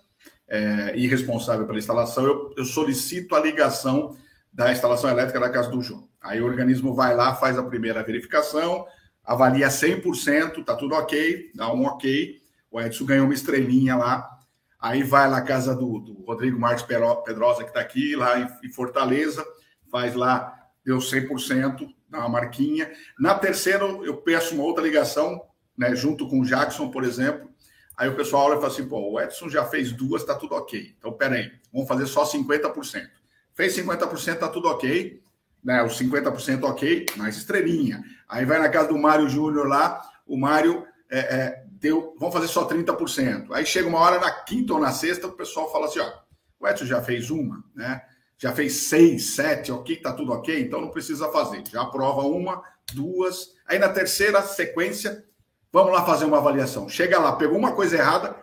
é, 0.51 0.93
e 0.97 1.07
responsável 1.07 1.65
pela 1.65 1.79
instalação, 1.79 2.25
eu, 2.25 2.55
eu 2.57 2.65
solicito 2.65 3.37
a 3.37 3.41
ligação 3.41 4.17
da 4.53 4.73
instalação 4.73 5.09
elétrica 5.09 5.39
da 5.39 5.49
casa 5.49 5.71
do 5.71 5.81
João. 5.81 6.09
Aí 6.21 6.41
o 6.41 6.45
organismo 6.45 6.93
vai 6.93 7.15
lá, 7.15 7.35
faz 7.37 7.57
a 7.57 7.63
primeira 7.63 8.03
verificação, 8.03 8.85
avalia 9.25 9.69
100%, 9.69 10.65
tá 10.65 10.75
tudo 10.75 10.95
ok, 10.97 11.53
dá 11.55 11.73
um 11.73 11.85
ok. 11.85 12.41
O 12.69 12.81
Edson 12.81 13.05
ganhou 13.05 13.27
uma 13.27 13.35
estrelinha 13.35 13.97
lá. 13.97 14.40
Aí 14.81 15.03
vai 15.03 15.29
na 15.29 15.43
casa 15.43 15.75
do, 15.75 15.99
do 15.99 16.25
Rodrigo 16.25 16.59
Marques 16.59 16.85
Pedrosa, 16.85 17.63
que 17.63 17.71
está 17.71 17.81
aqui, 17.81 18.17
lá 18.17 18.39
em, 18.63 18.73
Fortaleza, 18.73 19.45
faz 19.91 20.15
lá, 20.15 20.55
deu 20.85 20.99
100%, 20.99 21.87
dá 22.09 22.21
uma 22.21 22.29
marquinha. 22.29 22.91
Na 23.19 23.35
terceira, 23.35 23.85
eu 23.85 24.17
peço 24.19 24.55
uma 24.55 24.65
outra 24.65 24.83
ligação, 24.83 25.43
né, 25.77 25.95
junto 25.95 26.29
com 26.29 26.41
o 26.41 26.45
Jackson, 26.45 26.91
por 26.91 27.05
exemplo. 27.05 27.51
Aí 27.97 28.09
o 28.09 28.17
pessoal 28.17 28.47
olha 28.47 28.55
e 28.55 28.57
fala 28.57 28.69
assim: 28.69 28.89
pô, 28.89 29.13
o 29.13 29.21
Edson 29.21 29.49
já 29.49 29.65
fez 29.65 29.93
duas, 29.93 30.25
tá 30.25 30.35
tudo 30.35 30.55
ok. 30.55 30.95
Então, 30.99 31.13
peraí, 31.13 31.53
vamos 31.73 31.87
fazer 31.87 32.07
só 32.07 32.25
50%. 32.25 33.09
Fez 33.53 33.77
50%, 33.77 34.39
tá 34.39 34.49
tudo 34.49 34.69
ok 34.69 35.21
né, 35.63 35.83
os 35.83 35.99
50% 35.99 36.65
ok, 36.65 37.07
mais 37.17 37.37
estrelinha. 37.37 38.03
Aí 38.29 38.45
vai 38.45 38.59
na 38.59 38.69
casa 38.69 38.89
do 38.89 38.99
Mário 38.99 39.29
Júnior 39.29 39.67
lá, 39.67 40.01
o 40.27 40.37
Mário 40.37 40.87
é, 41.11 41.19
é, 41.19 41.65
deu, 41.81 42.15
vamos 42.19 42.35
fazer 42.35 42.49
só 42.49 42.69
30%. 42.69 43.49
Aí 43.53 43.65
chega 43.65 43.89
uma 43.89 43.99
hora 43.99 44.21
na 44.21 44.31
quinta 44.31 44.75
ou 44.75 44.81
na 44.81 44.93
sexta, 44.93 45.27
o 45.27 45.33
pessoal 45.33 45.73
fala 45.73 45.87
assim: 45.87 45.99
ó, 45.99 46.13
o 46.61 46.69
Edson 46.69 46.85
já 46.85 47.03
fez 47.03 47.31
uma, 47.31 47.65
né? 47.75 48.03
Já 48.39 48.53
fez 48.53 48.75
seis, 48.75 49.35
sete, 49.35 49.73
ok, 49.73 49.97
tá 49.97 50.13
tudo 50.13 50.33
ok, 50.33 50.61
então 50.61 50.81
não 50.81 50.91
precisa 50.91 51.29
fazer. 51.31 51.63
Já 51.71 51.83
aprova 51.83 52.23
uma, 52.23 52.63
duas. 52.93 53.55
Aí 53.67 53.79
na 53.79 53.89
terceira 53.89 54.41
sequência, 54.43 55.25
vamos 55.73 55.93
lá 55.93 56.05
fazer 56.05 56.25
uma 56.27 56.39
avaliação. 56.39 56.89
Chega 56.89 57.19
lá, 57.19 57.37
pegou 57.37 57.59
uma 57.59 57.73
coisa 57.73 57.97
errada, 57.97 58.37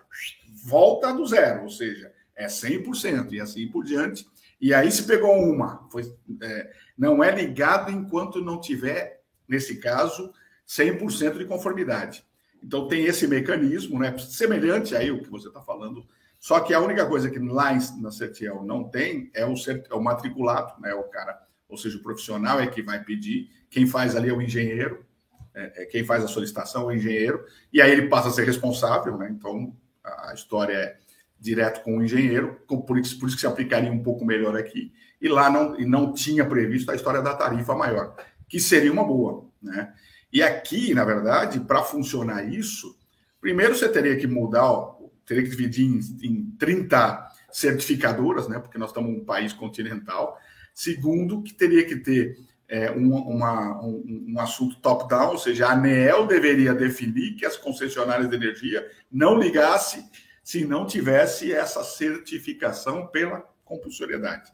volta 0.65 1.13
do 1.13 1.25
zero, 1.25 1.63
ou 1.63 1.69
seja, 1.69 2.11
é 2.35 2.47
100% 2.47 3.31
e 3.31 3.39
assim 3.39 3.67
por 3.69 3.83
diante. 3.83 4.27
E 4.59 4.73
aí 4.73 4.91
se 4.91 5.03
pegou 5.03 5.35
uma, 5.35 5.87
foi, 5.91 6.03
é, 6.41 6.71
não 6.97 7.23
é 7.23 7.31
ligado 7.31 7.91
enquanto 7.91 8.41
não 8.41 8.59
tiver, 8.59 9.21
nesse 9.47 9.77
caso, 9.77 10.31
100% 10.67 11.37
de 11.37 11.45
conformidade. 11.45 12.23
Então 12.63 12.87
tem 12.87 13.05
esse 13.05 13.27
mecanismo, 13.27 13.99
né, 13.99 14.17
semelhante 14.17 14.95
aí 14.95 15.11
o 15.11 15.21
que 15.21 15.29
você 15.29 15.47
está 15.47 15.61
falando, 15.61 16.05
só 16.39 16.59
que 16.59 16.73
a 16.73 16.79
única 16.79 17.05
coisa 17.05 17.29
que 17.29 17.39
lá 17.39 17.73
na 17.99 18.11
CETIEL 18.11 18.63
não 18.63 18.83
tem 18.83 19.31
é 19.33 19.45
o, 19.45 19.53
é 19.89 19.93
o 19.93 20.01
matriculado, 20.01 20.79
né, 20.81 20.93
o 20.93 21.03
cara, 21.03 21.39
ou 21.67 21.77
seja, 21.77 21.97
o 21.97 22.03
profissional 22.03 22.59
é 22.59 22.67
que 22.67 22.81
vai 22.81 23.03
pedir, 23.03 23.49
quem 23.69 23.85
faz 23.85 24.15
ali 24.15 24.29
é 24.29 24.33
o 24.33 24.41
engenheiro, 24.41 25.05
é, 25.53 25.83
é 25.83 25.85
quem 25.85 26.03
faz 26.03 26.23
a 26.23 26.27
solicitação 26.27 26.83
é 26.83 26.85
o 26.85 26.91
engenheiro, 26.91 27.43
e 27.71 27.81
aí 27.81 27.91
ele 27.91 28.07
passa 28.07 28.29
a 28.29 28.31
ser 28.31 28.45
responsável, 28.45 29.17
né, 29.17 29.29
então 29.31 29.75
a 30.03 30.33
história 30.33 30.73
é 30.73 30.97
direto 31.39 31.83
com 31.83 31.97
o 31.97 32.03
engenheiro, 32.03 32.59
por 32.65 32.97
isso, 32.97 33.19
por 33.19 33.27
isso 33.27 33.35
que 33.35 33.41
se 33.41 33.47
aplicaria 33.47 33.91
um 33.91 34.01
pouco 34.01 34.25
melhor 34.25 34.57
aqui. 34.57 34.91
E 35.21 35.27
lá 35.27 35.49
não, 35.49 35.79
e 35.79 35.85
não 35.85 36.13
tinha 36.13 36.45
previsto 36.45 36.91
a 36.91 36.95
história 36.95 37.21
da 37.21 37.35
tarifa 37.35 37.75
maior, 37.75 38.15
que 38.47 38.59
seria 38.59 38.91
uma 38.91 39.03
boa. 39.03 39.45
Né? 39.61 39.93
E 40.31 40.43
aqui, 40.43 40.93
na 40.93 41.05
verdade, 41.05 41.59
para 41.59 41.83
funcionar 41.83 42.43
isso, 42.43 42.97
primeiro 43.39 43.75
você 43.75 43.89
teria 43.89 44.17
que 44.17 44.27
mudar, 44.27 44.95
teria 45.25 45.43
que 45.43 45.49
dividir 45.49 45.85
em, 45.85 45.99
em 46.27 46.51
30 46.57 47.27
certificadoras, 47.51 48.47
né? 48.47 48.59
porque 48.59 48.77
nós 48.77 48.89
estamos 48.89 49.11
um 49.11 49.23
país 49.23 49.53
continental. 49.53 50.37
Segundo, 50.73 51.41
que 51.41 51.53
teria 51.53 51.85
que 51.85 51.95
ter 51.95 52.37
é, 52.67 52.91
um, 52.91 53.15
uma, 53.15 53.81
um, 53.81 54.25
um 54.29 54.39
assunto 54.39 54.79
top-down, 54.81 55.31
ou 55.31 55.37
seja, 55.37 55.67
a 55.67 55.71
ANEEL 55.71 56.27
deveria 56.27 56.73
definir 56.73 57.35
que 57.35 57.45
as 57.45 57.55
concessionárias 57.55 58.29
de 58.29 58.35
energia 58.35 58.85
não 59.11 59.39
ligassem 59.39 60.07
se 60.43 60.65
não 60.65 60.85
tivesse 60.85 61.51
essa 61.51 61.83
certificação 61.83 63.07
pela 63.07 63.43
compulsoriedade. 63.65 64.51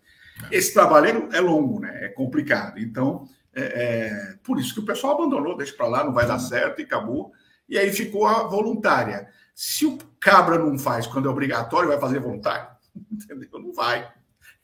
É. 0.49 0.57
Esse 0.57 0.73
trabalho 0.73 1.29
é 1.31 1.39
longo, 1.39 1.79
né? 1.79 2.05
é 2.05 2.09
complicado. 2.09 2.79
Então, 2.79 3.27
é, 3.55 3.63
é 3.63 4.35
por 4.43 4.59
isso 4.59 4.73
que 4.73 4.79
o 4.79 4.85
pessoal 4.85 5.15
abandonou, 5.15 5.57
deixa 5.57 5.75
para 5.75 5.87
lá, 5.87 6.03
não 6.03 6.13
vai 6.13 6.25
dar 6.25 6.39
certo 6.39 6.79
e 6.79 6.83
acabou. 6.83 7.31
E 7.67 7.77
aí 7.77 7.91
ficou 7.91 8.25
a 8.25 8.43
voluntária. 8.43 9.27
Se 9.55 9.85
o 9.85 9.97
cabra 10.19 10.57
não 10.57 10.77
faz 10.77 11.07
quando 11.07 11.27
é 11.27 11.31
obrigatório, 11.31 11.89
vai 11.89 11.99
fazer 11.99 12.19
voluntário? 12.19 12.67
Entendeu? 13.11 13.59
Não 13.59 13.73
vai. 13.73 14.11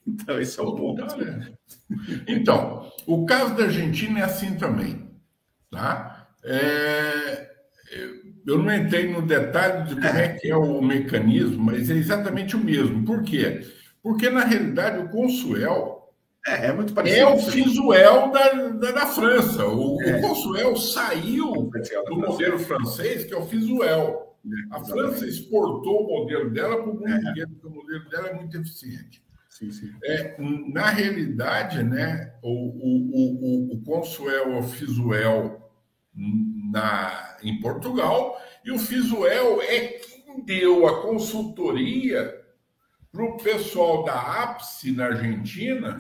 Então, 0.06 0.40
esse 0.40 0.60
é 0.60 0.64
o 0.64 0.76
ponto. 0.76 1.04
Então, 2.28 2.92
o 3.06 3.26
caso 3.26 3.56
da 3.56 3.66
Argentina 3.66 4.20
é 4.20 4.24
assim 4.24 4.56
também. 4.58 5.10
Tá? 5.70 6.28
É, 6.44 7.50
eu 8.46 8.58
não 8.58 8.74
entrei 8.74 9.12
no 9.12 9.22
detalhe 9.22 9.88
de 9.88 9.96
como 9.96 10.08
é 10.08 10.30
que 10.30 10.50
é 10.50 10.56
o 10.56 10.82
mecanismo, 10.82 11.64
mas 11.64 11.90
é 11.90 11.94
exatamente 11.94 12.56
o 12.56 12.60
mesmo. 12.60 13.06
Por 13.06 13.24
quê? 13.24 13.68
Porque, 14.02 14.30
na 14.30 14.44
realidade, 14.44 15.00
o 15.00 15.10
Consuel 15.10 15.99
é, 16.50 16.66
é, 16.68 16.74
muito 16.74 16.94
parecido. 16.94 17.22
É 17.22 17.34
o 17.34 17.38
Fisuel 17.38 18.32
da, 18.32 18.52
da, 18.52 18.92
da 18.92 19.06
França. 19.08 19.66
O, 19.66 20.02
é. 20.02 20.18
o 20.18 20.22
Consuel 20.22 20.76
saiu 20.76 21.70
do 22.08 22.16
modelo 22.16 22.60
francês, 22.60 23.26
que 23.26 23.34
é 23.34 23.38
o 23.38 23.46
Fisuel. 23.46 24.36
É, 24.46 24.76
a 24.76 24.84
França 24.84 25.26
exportou 25.26 26.06
o 26.06 26.20
modelo 26.20 26.50
dela 26.50 26.78
para 26.78 26.92
o 26.92 26.96
mundo 26.96 27.08
é. 27.08 27.18
inteiro, 27.18 27.50
porque 27.52 27.68
o 27.68 27.72
modelo 27.72 28.10
dela 28.10 28.28
é 28.30 28.34
muito 28.34 28.58
eficiente. 28.58 29.24
Sim, 29.50 29.72
sim. 29.72 29.92
É, 30.04 30.36
na 30.72 30.90
realidade, 30.90 31.84
né, 31.84 32.34
o, 32.42 32.50
o, 32.50 33.72
o, 33.72 33.74
o 33.76 33.82
Consuel, 33.84 34.58
o 34.58 34.64
Fisuel, 34.64 35.70
na, 36.16 37.38
em 37.44 37.60
Portugal, 37.60 38.40
e 38.64 38.72
o 38.72 38.80
Fisuel 38.80 39.62
é 39.62 39.88
quem 39.88 40.44
deu 40.46 40.88
a 40.88 41.02
consultoria 41.02 42.40
para 43.12 43.24
o 43.24 43.38
pessoal 43.38 44.04
da 44.04 44.44
APSE 44.44 44.92
na 44.92 45.08
Argentina 45.08 45.98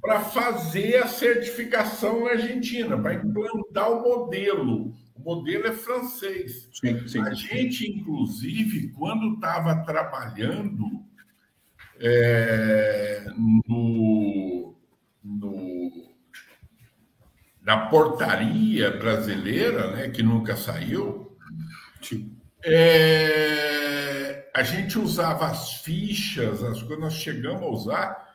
para 0.00 0.20
fazer 0.20 0.96
a 0.96 1.06
certificação 1.06 2.24
na 2.24 2.30
Argentina, 2.30 2.98
para 2.98 3.14
implantar 3.14 3.90
o 3.92 4.02
modelo. 4.02 4.94
O 5.14 5.20
modelo 5.22 5.66
é 5.66 5.72
francês. 5.72 6.68
Sim, 6.72 7.06
sim, 7.06 7.20
a 7.20 7.34
gente, 7.34 7.86
inclusive, 7.90 8.88
quando 8.92 9.34
estava 9.34 9.84
trabalhando 9.84 11.04
é, 12.00 13.26
no, 13.68 14.74
no 15.22 16.10
da 17.62 17.86
portaria 17.86 18.90
brasileira, 18.90 19.90
né, 19.92 20.08
que 20.08 20.22
nunca 20.22 20.56
saiu, 20.56 21.36
é, 22.64 24.48
a 24.54 24.62
gente 24.62 24.98
usava 24.98 25.46
as 25.46 25.74
fichas, 25.82 26.62
as 26.64 26.82
coisas, 26.82 26.98
nós 26.98 27.14
chegamos 27.14 27.62
a 27.62 27.66
usar, 27.66 28.29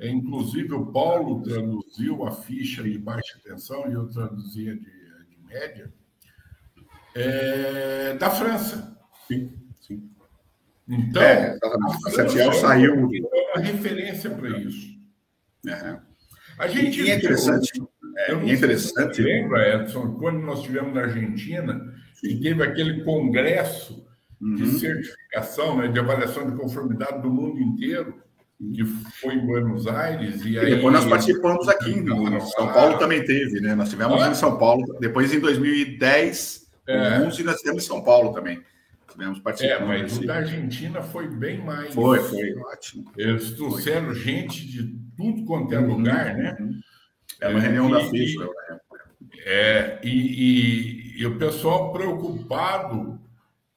inclusive 0.00 0.72
o 0.74 0.86
Paulo 0.86 1.42
traduziu 1.42 2.26
a 2.26 2.32
ficha 2.32 2.82
de 2.82 2.98
baixa 2.98 3.38
tensão 3.42 3.88
e 3.90 3.94
eu 3.94 4.08
traduzia 4.08 4.74
de, 4.74 4.80
de 4.80 5.38
média, 5.46 5.92
é, 7.14 8.14
da 8.14 8.30
França. 8.30 8.96
Sim, 9.26 9.52
sim. 9.80 10.10
Então, 10.88 11.22
é, 11.22 11.58
a 12.04 12.10
Santiago 12.10 12.52
saiu. 12.54 13.10
É 13.12 13.58
uma 13.58 13.64
referência 13.64 14.30
para 14.30 14.50
isso. 14.58 14.96
Uhum. 15.64 16.00
A 16.58 16.68
gente 16.68 17.02
e 17.02 17.10
é 17.10 17.16
interessante. 17.16 17.82
É, 18.16 18.32
é 18.32 18.52
interessante. 18.52 19.20
Lembra, 19.20 19.82
Edson, 19.82 20.14
quando 20.14 20.38
nós 20.40 20.60
estivemos 20.60 20.94
na 20.94 21.02
Argentina 21.02 21.94
e 22.22 22.40
teve 22.40 22.62
aquele 22.62 23.04
congresso 23.04 24.06
uhum. 24.40 24.54
de 24.54 24.78
certificação, 24.78 25.78
né, 25.78 25.88
de 25.88 25.98
avaliação 25.98 26.50
de 26.50 26.56
conformidade 26.56 27.20
do 27.20 27.30
mundo 27.30 27.60
inteiro, 27.60 28.22
que 28.58 28.84
foi 29.20 29.34
em 29.34 29.46
Buenos 29.46 29.86
Aires. 29.86 30.44
E, 30.44 30.50
e 30.50 30.58
aí, 30.58 30.76
depois 30.76 30.94
nós 30.94 31.04
participamos 31.04 31.68
aqui 31.68 31.90
em 31.90 32.40
São 32.40 32.72
Paulo 32.72 32.98
também 32.98 33.24
teve, 33.24 33.60
né? 33.60 33.74
Nós 33.74 33.90
tivemos 33.90 34.22
ah. 34.22 34.30
em 34.30 34.34
São 34.34 34.58
Paulo, 34.58 34.96
depois 34.98 35.32
em 35.34 35.40
2010, 35.40 36.66
é. 36.88 37.20
11 37.20 37.42
nós 37.42 37.56
tivemos 37.58 37.84
em 37.84 37.86
São 37.86 38.02
Paulo 38.02 38.32
também. 38.32 38.62
Tivemos 39.10 39.38
participando. 39.40 39.92
É, 39.92 39.98
mas 40.02 40.18
o 40.18 40.26
da 40.26 40.36
Argentina 40.36 41.02
foi 41.02 41.28
bem 41.28 41.62
mais. 41.62 41.94
Foi, 41.94 42.18
foi 42.20 42.54
ótimo. 42.54 43.10
Eles 43.16 43.52
trouxeram 43.52 44.14
gente 44.14 44.66
de 44.66 44.94
tudo 45.16 45.44
quanto 45.44 45.74
é 45.74 45.78
lugar, 45.78 46.34
uhum. 46.34 46.42
né? 46.42 46.56
É 47.40 47.48
uma 47.48 47.60
reunião 47.60 47.90
da 47.90 48.00
FIFA. 48.08 48.44
Né? 48.44 48.78
É, 49.44 49.98
e, 50.02 50.08
e, 50.08 51.20
e, 51.20 51.26
o 51.26 51.38
pessoal 51.38 51.92
preocupado 51.92 53.20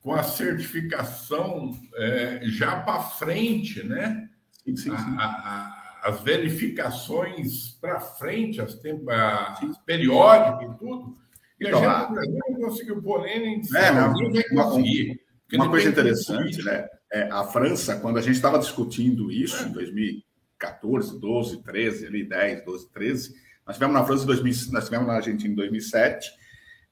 com 0.02 0.14
a 0.14 0.24
certificação 0.24 1.78
é, 1.96 2.42
já 2.44 2.78
para 2.78 3.02
frente, 3.02 3.84
né? 3.84 4.29
Sim, 4.76 4.92
sim, 4.92 4.98
sim. 4.98 5.16
A, 5.18 5.26
a, 5.26 5.80
as 6.10 6.22
verificações 6.22 7.72
para 7.82 8.00
frente, 8.00 8.62
as, 8.62 8.74
as 8.74 9.78
periódicas 9.80 10.76
e 10.76 10.78
tudo. 10.78 11.18
E 11.60 11.68
a 11.68 11.70
então, 11.70 11.82
gente 11.82 12.08
no 12.08 12.14
Brasil 12.14 12.40
não 12.48 12.68
conseguiu 12.68 13.02
pôr 13.02 13.22
nem 13.24 13.62
é, 13.76 13.92
não, 13.92 14.14
vai 14.14 14.44
conseguir. 14.50 15.22
Uma, 15.52 15.66
uma 15.66 15.70
coisa 15.70 15.90
interessante, 15.90 16.64
né? 16.64 16.88
É, 17.12 17.24
a 17.24 17.44
França, 17.44 18.00
quando 18.00 18.18
a 18.18 18.22
gente 18.22 18.36
estava 18.36 18.60
discutindo 18.60 19.32
isso 19.32 19.64
é. 19.64 19.68
em 19.68 19.72
2014, 19.72 21.20
12, 21.20 21.64
13, 21.64 22.06
ali, 22.06 22.24
10, 22.24 22.66
12, 22.66 22.90
13, 22.92 23.36
nós 23.66 23.76
tivemos 23.76 23.96
na 23.96 24.06
França 24.06 24.24
em 24.24 24.28
2000, 24.28 24.54
nós 24.72 24.86
tivemos 24.86 25.08
na 25.08 25.14
Argentina 25.14 25.52
em 25.52 25.56
2007 25.56 26.32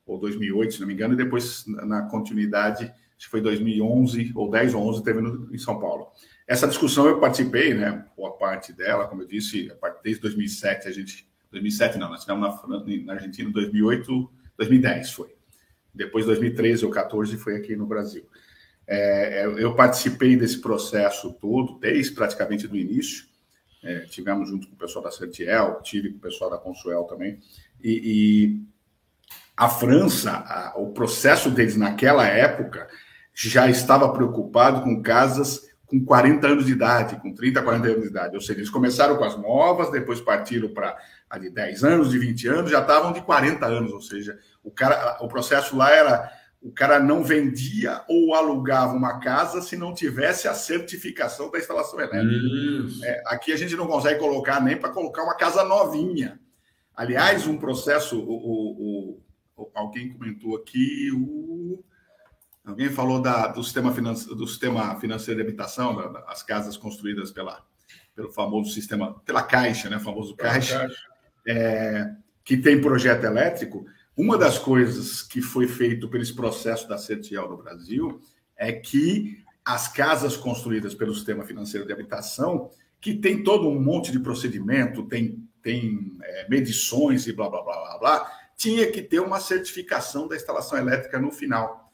ou 0.06 0.20
2008, 0.20 0.74
se 0.74 0.80
não 0.80 0.88
me 0.88 0.94
engano, 0.94 1.14
e 1.14 1.18
depois 1.18 1.66
na 1.68 2.04
continuidade, 2.04 2.86
acho 2.86 3.26
que 3.26 3.30
foi 3.30 3.42
2011 3.42 4.32
ou 4.36 4.50
10 4.50 4.74
ou 4.74 4.90
11 4.90 5.04
teve 5.04 5.22
no, 5.22 5.54
em 5.54 5.58
São 5.58 5.80
Paulo. 5.80 6.08
Essa 6.48 6.68
discussão 6.68 7.06
eu 7.06 7.20
participei, 7.20 7.74
né? 7.74 8.06
Boa 8.16 8.38
parte 8.38 8.72
dela, 8.72 9.08
como 9.08 9.24
eu 9.24 9.28
disse, 9.28 9.72
desde 10.04 10.22
2007 10.22 10.88
a 10.88 10.92
gente 10.92 11.28
2007 11.52 11.98
não, 11.98 12.10
nós 12.10 12.22
tivemos 12.22 12.62
na, 12.68 12.84
na 13.06 13.14
Argentina 13.14 13.50
em 13.50 13.52
2008, 13.54 14.32
2010 14.58 15.12
foi. 15.12 15.36
Depois 15.94 16.26
2013 16.26 16.86
ou 16.86 16.92
14 16.92 17.38
foi 17.38 17.56
aqui 17.56 17.76
no 17.76 17.86
Brasil. 17.86 18.26
É, 18.86 19.46
eu 19.46 19.76
participei 19.76 20.36
desse 20.36 20.60
processo 20.60 21.34
todo, 21.34 21.78
desde 21.80 22.14
praticamente 22.14 22.68
do 22.68 22.78
início 22.78 23.28
é, 23.84 24.00
tivemos 24.02 24.50
junto 24.50 24.68
com 24.68 24.74
o 24.74 24.78
pessoal 24.78 25.04
da 25.04 25.12
Santiel, 25.12 25.82
tive 25.82 26.12
com 26.12 26.18
o 26.18 26.22
pessoal 26.22 26.50
da 26.50 26.58
Consuel 26.58 27.04
também, 27.04 27.40
e, 27.82 28.02
e 28.04 28.64
a 29.56 29.70
França, 29.70 30.32
a, 30.32 30.74
o 30.78 30.92
processo 30.92 31.50
deles 31.50 31.76
naquela 31.76 32.26
época 32.28 32.88
já 33.34 33.70
estava 33.70 34.12
preocupado 34.12 34.82
com 34.82 35.02
casas 35.02 35.70
com 35.88 36.04
40 36.04 36.46
anos 36.46 36.66
de 36.66 36.74
idade, 36.74 37.16
com 37.22 37.34
30, 37.34 37.64
40 37.64 37.88
anos 37.88 38.02
de 38.02 38.10
idade. 38.10 38.36
Ou 38.36 38.42
seja, 38.42 38.60
eles 38.60 38.70
começaram 38.70 39.16
com 39.16 39.24
as 39.24 39.38
novas, 39.38 39.90
depois 39.90 40.20
partiram 40.20 40.70
para 40.70 40.96
a 41.30 41.38
de 41.40 41.50
10 41.50 41.84
anos, 41.84 42.12
de 42.12 42.20
20 42.20 42.48
anos, 42.48 42.72
já 42.72 42.82
estavam 42.82 43.14
de 43.14 43.22
40 43.22 43.66
anos. 43.66 43.94
Ou 43.94 44.02
seja, 44.02 44.38
o, 44.64 44.70
cara, 44.70 45.18
o 45.22 45.28
processo 45.28 45.76
lá 45.76 45.90
era 45.90 46.30
o 46.62 46.72
cara 46.72 47.00
não 47.00 47.24
vendia 47.24 48.02
ou 48.10 48.34
alugava 48.34 48.94
uma 48.94 49.20
casa 49.20 49.62
se 49.62 49.78
não 49.78 49.94
tivesse 49.94 50.48
a 50.48 50.54
certificação 50.54 51.50
da 51.50 51.60
instalação 51.60 52.00
elétrica. 52.00 53.06
É, 53.06 53.24
aqui 53.28 53.54
a 53.54 53.58
gente 53.58 53.76
não 53.76 53.88
consegue 53.88 54.20
colocar 54.20 54.60
nem 54.62 54.76
para 54.76 54.90
colocar 54.90 55.24
uma 55.24 55.36
casa 55.36 55.64
novinha. 55.64 56.40
Aliás, 56.96 57.48
um 57.48 57.58
processo, 57.58 58.20
o, 58.20 58.32
o, 58.32 59.22
o, 59.56 59.72
alguém 59.74 60.12
comentou 60.12 60.58
aqui, 60.58 61.12
alguém 62.70 62.90
falou 62.90 63.22
da, 63.22 63.48
do, 63.48 63.64
sistema 63.64 63.94
finance, 63.94 64.28
do 64.28 64.48
sistema 64.48 65.00
financeiro 65.00 65.40
de 65.40 65.48
habitação, 65.48 65.96
da, 65.96 66.08
das 66.08 66.44
casas 66.44 66.76
construídas 66.76 67.32
pela, 67.32 67.64
pelo 68.16 68.32
famoso 68.32 68.72
sistema, 68.72 69.20
pela 69.26 69.44
Caixa, 69.44 69.90
né, 69.90 70.00
famoso 70.00 70.36
Caixa, 70.36 70.80
caixa. 70.80 70.98
É, 71.48 72.12
que 72.44 72.58
tem 72.58 72.82
projeto 72.82 73.24
elétrico. 73.24 73.86
Uma 74.16 74.38
das 74.38 74.58
coisas 74.58 75.22
que 75.22 75.42
foi 75.42 75.68
feito 75.68 76.10
pelos 76.10 76.32
processos 76.32 76.88
da 76.88 76.98
CETIEL 76.98 77.50
no 77.50 77.58
Brasil 77.58 78.20
é 78.58 78.74
que 78.74 79.44
as 79.64 79.88
casas 79.88 80.36
construídas 80.36 80.96
pelo 80.96 81.14
sistema 81.14 81.44
financeiro 81.44 81.86
de 81.86 81.94
habitação, 81.94 82.70
que 83.00 83.14
tem 83.14 83.44
todo 83.44 83.70
um 83.70 83.80
monte 83.80 84.12
de 84.12 84.20
procedimento, 84.20 85.04
tem, 85.04 85.48
tem 85.62 86.18
é, 86.24 86.50
medições 86.50 87.28
e 87.28 87.34
blá, 87.34 87.50
blá, 87.50 87.62
blá, 87.62 87.76
blá, 87.76 87.98
blá, 88.00 88.32
tinha 88.58 88.90
que 88.92 89.02
ter 89.02 89.20
uma 89.20 89.40
certificação 89.40 90.28
da 90.28 90.36
instalação 90.36 90.78
elétrica 90.78 91.20
no 91.20 91.32
final. 91.32 91.87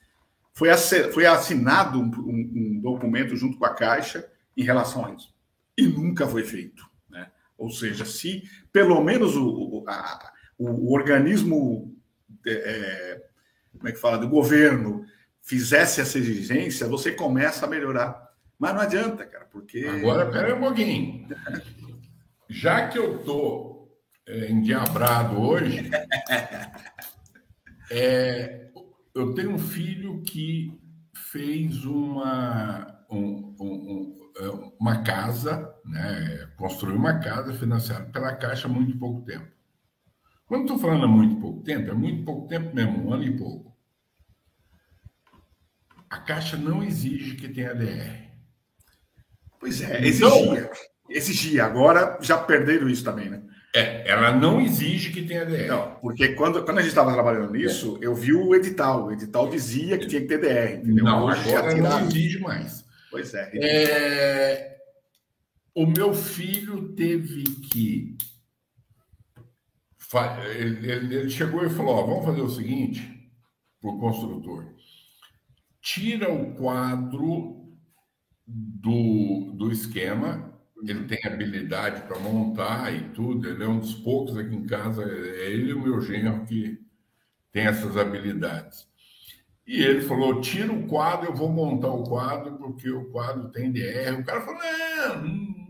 Foi, 0.54 0.70
foi 1.12 1.26
assinado 1.26 2.00
um, 2.00 2.06
um, 2.06 2.52
um 2.56 2.80
documento 2.80 3.36
junto 3.36 3.58
com 3.58 3.66
a 3.66 3.74
Caixa 3.74 4.30
em 4.56 4.64
relação 4.64 5.06
a 5.06 5.14
isso. 5.14 5.34
E 5.78 5.88
nunca 5.88 6.28
foi 6.28 6.44
feito. 6.44 6.88
Né? 7.10 7.32
Ou 7.58 7.72
seja, 7.72 8.06
se 8.06 8.44
pelo 8.72 9.04
menos 9.04 9.36
o, 9.36 9.84
a, 9.88 10.32
o, 10.58 10.94
organismo 10.94 11.96
é, 12.46 12.52
é, 12.52 13.24
como 13.78 13.90
é 13.90 13.92
que 13.92 14.00
fala, 14.00 14.18
do 14.18 14.30
governo 14.30 15.06
fizesse 15.42 16.00
essa 16.00 16.18
exigência, 16.18 16.88
você 16.88 17.12
começa 17.12 17.66
a 17.66 17.70
melhorar. 17.70 18.32
Mas 18.58 18.74
não 18.74 18.82
adianta, 18.82 19.26
cara, 19.26 19.46
porque. 19.52 19.86
Agora, 19.86 20.30
pera 20.32 20.56
um 20.56 20.60
pouquinho. 20.60 21.28
Já 22.48 22.88
que 22.88 22.98
eu 22.98 23.18
tô 23.20 23.90
é, 24.26 24.52
endiabrado 24.52 25.42
hoje, 25.42 25.90
é, 27.92 28.63
eu 29.14 29.34
tenho 29.34 29.52
um 29.52 29.60
filho 29.60 30.22
que 30.24 30.80
fez 31.16 31.86
uma, 31.86 33.06
um, 33.10 33.56
um, 33.60 34.32
é, 34.38 34.50
uma 34.80 35.04
casa, 35.04 35.74
né, 35.86 36.50
construiu 36.58 36.96
uma 36.96 37.20
casa 37.20 37.54
financiada 37.54 38.06
pela 38.12 38.36
Caixa 38.36 38.68
há 38.68 38.72
muito 38.72 38.98
pouco 38.98 39.22
tempo. 39.22 39.48
Quando 40.46 40.64
estou 40.64 40.80
falando 40.80 41.06
há 41.06 41.08
muito 41.08 41.36
pouco 41.40 41.64
tempo, 41.64 41.90
é 41.90 41.94
muito 41.94 42.26
pouco 42.26 42.48
tempo 42.48 42.76
mesmo, 42.76 43.08
um 43.08 43.14
ano 43.14 43.24
e 43.24 43.38
pouco. 43.38 43.74
A 46.10 46.20
Caixa 46.20 46.58
não 46.58 46.84
exige 46.84 47.36
que 47.36 47.50
tenha 47.50 47.74
DR. 47.74 48.32
Pois 49.60 49.82
é, 49.82 50.06
exigia. 50.06 50.28
Então, 50.28 50.70
exigia. 51.10 51.66
Agora 51.66 52.20
já 52.22 52.38
perderam 52.38 52.90
isso 52.90 53.04
também, 53.04 53.30
né? 53.30 53.44
É, 53.76 54.08
ela 54.08 54.32
não 54.32 54.62
exige 54.62 55.12
que 55.12 55.24
tenha 55.24 55.46
DR. 55.46 55.68
Não, 55.68 55.96
porque 55.96 56.36
quando, 56.36 56.64
quando 56.64 56.78
a 56.78 56.82
gente 56.82 56.90
estava 56.90 57.12
trabalhando 57.12 57.52
nisso, 57.52 57.98
é. 58.00 58.06
eu 58.06 58.14
vi 58.14 58.32
o 58.32 58.54
edital. 58.54 59.08
O 59.08 59.12
edital 59.12 59.50
dizia 59.50 59.98
que 59.98 60.06
tinha 60.06 60.22
que 60.22 60.28
ter 60.28 60.40
DR, 60.40 60.80
entendeu? 60.80 61.04
Não, 61.04 61.28
agora 61.28 61.76
não 61.76 62.08
exige 62.08 62.40
mais. 62.40 62.86
Pois 63.10 63.34
é. 63.34 63.50
é. 63.56 64.78
O 65.74 65.88
meu 65.88 66.14
filho 66.14 66.90
teve 66.90 67.44
que 67.44 68.16
ele, 70.56 70.88
ele 70.92 71.30
chegou 71.30 71.66
e 71.66 71.70
falou: 71.70 71.96
ó, 71.96 72.06
vamos 72.06 72.26
fazer 72.26 72.42
o 72.42 72.50
seguinte 72.50 73.32
para 73.82 73.90
o 73.90 74.00
construtor: 74.00 74.66
tira 75.82 76.32
o 76.32 76.54
quadro 76.54 77.76
do, 78.46 79.52
do 79.54 79.72
esquema. 79.72 80.53
Ele 80.86 81.06
tem 81.06 81.20
habilidade 81.26 82.02
para 82.04 82.20
montar 82.20 82.94
e 82.94 83.10
tudo. 83.10 83.50
Ele 83.50 83.64
é 83.64 83.68
um 83.68 83.80
dos 83.80 83.96
poucos 83.96 84.38
aqui 84.38 84.54
em 84.54 84.66
casa. 84.66 85.04
É 85.04 85.52
ele 85.52 85.72
e 85.72 85.74
o 85.74 85.82
meu 85.82 86.02
genro 86.02 86.46
que 86.46 86.80
tem 87.52 87.66
essas 87.66 87.96
habilidades. 87.98 88.88
E 89.66 89.82
ele 89.82 90.02
falou: 90.02 90.42
tira 90.42 90.72
o 90.72 90.88
quadro, 90.88 91.28
eu 91.28 91.36
vou 91.36 91.50
montar 91.50 91.90
o 91.90 92.04
quadro, 92.04 92.58
porque 92.58 92.90
o 92.90 93.06
quadro 93.12 93.50
tem 93.50 93.72
DR. 93.72 94.20
O 94.20 94.24
cara 94.24 94.42
falou: 94.42 94.60
não, 94.60 95.64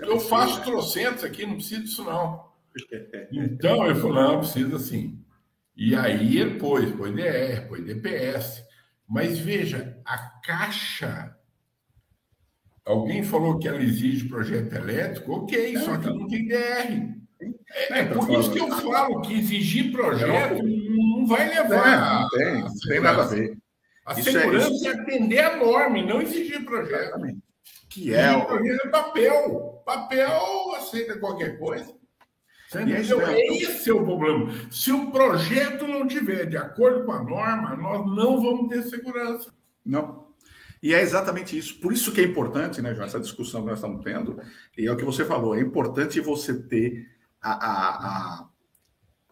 eu 0.00 0.18
faço 0.18 0.62
trocentos 0.62 1.22
aqui, 1.22 1.44
não 1.44 1.56
preciso 1.56 1.82
disso 1.82 2.04
não. 2.04 2.50
Então, 3.30 3.84
ele 3.84 3.94
falou, 3.94 4.14
não, 4.14 4.38
precisa 4.38 4.78
sim. 4.78 5.18
E 5.76 5.94
aí 5.94 6.38
ele 6.38 6.58
pôs, 6.58 6.90
pôs 6.92 7.14
DR, 7.14 7.66
pôs 7.68 7.84
DPS. 7.84 8.64
Mas 9.06 9.38
veja, 9.38 9.98
a 10.04 10.18
Caixa. 10.42 11.36
Alguém 12.84 13.22
falou 13.22 13.58
que 13.58 13.68
ela 13.68 13.82
exige 13.82 14.28
projeto 14.28 14.72
elétrico, 14.74 15.32
ok, 15.32 15.78
só 15.78 15.96
que 15.96 16.06
não 16.06 16.26
tem 16.26 16.48
DR. 16.48 17.22
É, 17.90 18.00
é 18.00 18.04
por 18.04 18.30
isso 18.30 18.52
que 18.52 18.58
eu 18.58 18.68
falo 18.68 19.20
que 19.22 19.38
exigir 19.38 19.92
projeto 19.92 20.62
não 20.62 21.26
vai 21.26 21.48
levar. 21.48 22.22
Não, 22.22 22.28
tem, 22.28 22.60
não 22.60 22.74
tem 22.88 23.00
nada 23.00 23.22
a 23.22 23.26
ver. 23.26 23.56
A 24.04 24.12
isso 24.12 24.32
segurança 24.32 24.68
é, 24.68 24.72
isso... 24.72 24.88
é 24.88 24.90
atender 24.90 25.38
a 25.40 25.56
norma 25.56 25.98
e 25.98 26.06
não 26.06 26.20
exigir 26.20 26.64
projeto. 26.64 27.02
Exatamente. 27.02 27.38
Que 27.88 28.14
é 28.14 28.32
o 28.36 28.46
projeto 28.46 28.86
é 28.86 28.90
papel. 28.90 29.82
Papel 29.84 30.74
aceita 30.76 31.18
qualquer 31.18 31.58
coisa. 31.58 31.94
Entendeu? 32.74 33.20
É, 33.20 33.46
esse 33.48 33.90
é 33.90 33.92
o 33.92 34.04
problema. 34.04 34.50
Se 34.70 34.90
o 34.90 35.10
projeto 35.10 35.86
não 35.86 36.08
tiver 36.08 36.46
de 36.46 36.56
acordo 36.56 37.04
com 37.04 37.12
a 37.12 37.22
norma, 37.22 37.76
nós 37.76 38.06
não 38.06 38.40
vamos 38.40 38.68
ter 38.68 38.82
segurança. 38.84 39.52
Não. 39.84 40.21
E 40.82 40.92
é 40.92 41.00
exatamente 41.00 41.56
isso. 41.56 41.78
Por 41.78 41.92
isso 41.92 42.10
que 42.10 42.20
é 42.20 42.24
importante, 42.24 42.82
né, 42.82 42.92
João, 42.92 43.06
essa 43.06 43.20
discussão 43.20 43.62
que 43.62 43.68
nós 43.68 43.78
estamos 43.78 44.02
tendo, 44.02 44.40
e 44.76 44.86
é 44.86 44.92
o 44.92 44.96
que 44.96 45.04
você 45.04 45.24
falou, 45.24 45.54
é 45.54 45.60
importante 45.60 46.20
você 46.20 46.54
ter 46.54 47.08
a, 47.40 47.52
a, 47.52 48.48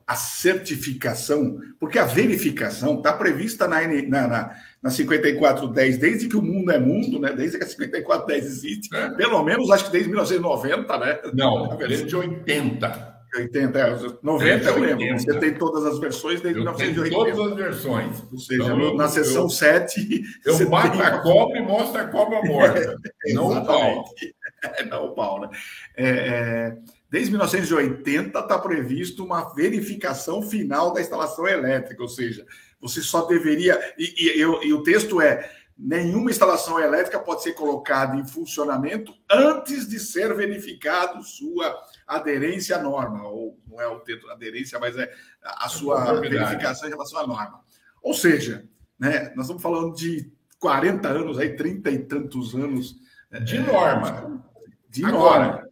a, 0.07 0.15
certificação, 0.15 1.61
porque 1.79 1.99
a 1.99 2.05
verificação 2.05 2.99
está 2.99 3.13
prevista 3.13 3.67
na, 3.67 3.81
na, 3.87 4.29
na, 4.29 4.57
na 4.81 4.91
5410, 4.91 5.99
desde 5.99 6.29
que 6.29 6.37
o 6.37 6.43
mundo 6.43 6.71
é 6.71 6.79
mundo, 6.79 7.19
né? 7.19 7.33
Desde 7.33 7.59
que 7.59 7.65
a 7.65 7.67
5410 7.67 8.45
existe, 8.45 8.95
é. 8.95 9.11
pelo 9.11 9.43
menos 9.43 9.71
acho 9.71 9.87
que 9.87 9.93
desde 9.93 10.09
1990, 10.09 10.99
né? 10.99 11.21
Não, 11.35 11.77
desde 11.79 12.15
80. 12.15 13.10
80, 13.39 13.79
é, 13.79 13.97
90 14.23 14.71
eu 14.71 14.79
lembro. 14.79 15.19
Você 15.19 15.39
tem 15.39 15.55
todas 15.55 15.85
as 15.87 15.99
versões 15.99 16.41
desde 16.41 16.61
eu 16.61 16.65
1980. 16.65 17.17
todas 17.17 17.53
as 17.53 17.57
versões. 17.57 18.25
Ou 18.33 18.39
seja, 18.39 18.63
então, 18.63 18.97
na 18.97 19.09
sessão 19.09 19.45
eu, 19.45 19.51
7. 19.51 20.23
Eu 20.45 20.69
bato 20.69 20.93
tem... 20.93 21.03
a 21.03 21.19
cobra 21.21 21.59
e 21.59 21.63
mostro 21.63 22.01
a 22.01 22.07
cobra 22.07 22.43
morta. 22.43 22.97
não 23.33 23.49
o 23.49 23.67
pau. 23.67 24.05
não 24.91 25.05
o 25.07 25.15
pau, 25.15 25.41
né? 25.41 25.51
É, 25.97 26.09
é, 26.09 26.77
desde 27.11 27.31
1980 27.31 28.39
está 28.39 28.59
previsto 28.59 29.25
uma 29.25 29.55
verificação 29.55 30.43
final 30.43 30.93
da 30.93 31.01
instalação 31.01 31.47
elétrica, 31.47 32.03
ou 32.03 32.09
seja, 32.09 32.45
você 32.81 33.01
só 33.01 33.27
deveria. 33.27 33.79
E, 33.99 34.39
e, 34.39 34.41
e 34.41 34.73
o 34.73 34.83
texto 34.83 35.21
é 35.21 35.51
nenhuma 35.81 36.31
instalação 36.31 36.79
elétrica 36.79 37.19
pode 37.19 37.43
ser 37.43 37.55
colocada 37.55 38.15
em 38.17 38.27
funcionamento 38.27 39.15
antes 39.31 39.89
de 39.89 39.99
ser 39.99 40.35
verificado 40.35 41.23
sua 41.23 41.75
aderência 42.17 42.77
à 42.77 42.83
norma, 42.83 43.27
ou 43.27 43.59
não 43.69 43.81
é 43.81 43.87
o 43.87 44.01
texto 44.01 44.29
aderência, 44.29 44.79
mas 44.79 44.95
é 44.97 45.11
a 45.43 45.69
sua 45.69 46.21
verificação 46.21 46.89
em 46.89 46.93
relação 46.93 47.21
à 47.21 47.27
norma. 47.27 47.61
Ou 48.03 48.13
seja, 48.15 48.65
né, 48.99 49.33
nós 49.37 49.45
estamos 49.47 49.63
falando 49.63 49.95
de 49.95 50.31
40 50.59 51.09
anos, 51.09 51.39
aí, 51.39 51.55
30 51.57 51.91
e 51.91 51.99
tantos 52.01 52.55
anos. 52.55 52.97
De 53.45 53.57
é, 53.57 53.61
norma. 53.61 54.45
De 54.89 55.05
Agora, 55.05 55.47
norma. 55.47 55.69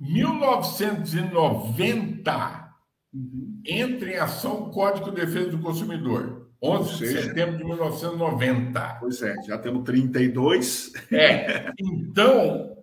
1990 0.00 2.72
uhum. 3.14 3.62
entra 3.64 4.10
em 4.10 4.16
ação 4.16 4.64
o 4.64 4.70
Código 4.70 5.10
de 5.10 5.24
Defesa 5.24 5.50
do 5.50 5.60
Consumidor. 5.60 6.46
11 6.62 6.98
de 6.98 7.22
setembro 7.22 7.58
de 7.58 7.64
1990. 7.64 8.96
Pois 9.00 9.20
é, 9.22 9.34
já 9.42 9.58
temos 9.58 9.84
32. 9.84 10.92
É. 11.12 11.72
Então, 11.78 12.75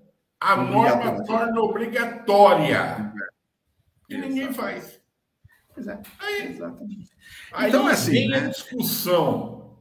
a 0.44 0.58
norma 0.58 1.24
torna 1.24 1.62
obrigatória. 1.62 3.14
E 4.10 4.18
ninguém 4.18 4.54
faz. 4.54 5.02
Aí, 6.20 6.50
Exatamente. 6.50 7.10
Aí 7.52 7.70
então, 7.70 7.88
assim, 7.88 8.12
vem 8.12 8.30
né? 8.30 8.38
a 8.38 8.48
discussão. 8.50 9.78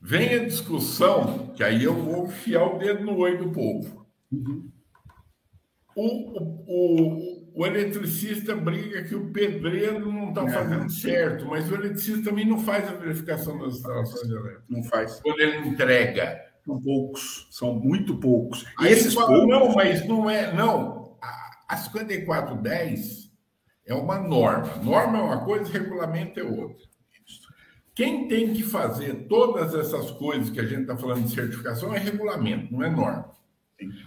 Vem 0.00 0.34
a 0.34 0.44
discussão, 0.44 1.48
que 1.56 1.64
aí 1.64 1.82
eu 1.82 1.94
vou 1.94 2.26
enfiar 2.26 2.64
o 2.64 2.78
dedo 2.78 3.04
no 3.04 3.16
olho 3.16 3.38
do 3.38 3.50
povo. 3.50 4.06
Uhum. 4.30 4.70
O, 5.96 6.04
o, 6.04 6.64
o, 6.68 7.60
o 7.62 7.66
eletricista 7.66 8.54
briga 8.54 9.02
que 9.02 9.14
o 9.14 9.32
pedreiro 9.32 10.12
não 10.12 10.28
está 10.28 10.44
é. 10.44 10.50
fazendo 10.50 10.90
certo, 10.92 11.46
mas 11.46 11.68
o 11.70 11.74
eletricista 11.74 12.30
também 12.30 12.46
não 12.46 12.60
faz 12.60 12.86
a 12.86 12.92
verificação 12.92 13.58
das 13.58 13.76
instalações 13.76 14.30
elétricas. 14.30 14.64
Não 14.68 14.84
faz. 14.84 15.20
Quando 15.20 15.40
ele 15.40 15.68
entrega. 15.68 16.45
São 16.66 16.80
poucos, 16.80 17.48
são 17.52 17.74
muito 17.74 18.18
poucos. 18.18 18.66
E 18.80 18.86
esses 18.88 19.14
fala, 19.14 19.28
poucos... 19.28 19.48
Não, 19.48 19.72
mas 19.72 20.06
não 20.06 20.28
é. 20.28 20.52
Não. 20.52 21.16
A 21.68 21.76
5410 21.76 23.30
é 23.86 23.94
uma 23.94 24.18
norma. 24.18 24.74
Norma 24.82 25.18
é 25.18 25.22
uma 25.22 25.44
coisa, 25.44 25.72
regulamento 25.72 26.40
é 26.40 26.42
outra. 26.42 26.84
Quem 27.94 28.28
tem 28.28 28.52
que 28.52 28.62
fazer 28.62 29.26
todas 29.26 29.74
essas 29.74 30.10
coisas 30.10 30.50
que 30.50 30.60
a 30.60 30.66
gente 30.66 30.82
está 30.82 30.96
falando 30.96 31.24
de 31.24 31.34
certificação 31.34 31.94
é 31.94 31.98
regulamento, 31.98 32.70
não 32.70 32.82
é 32.82 32.90
norma. 32.90 33.30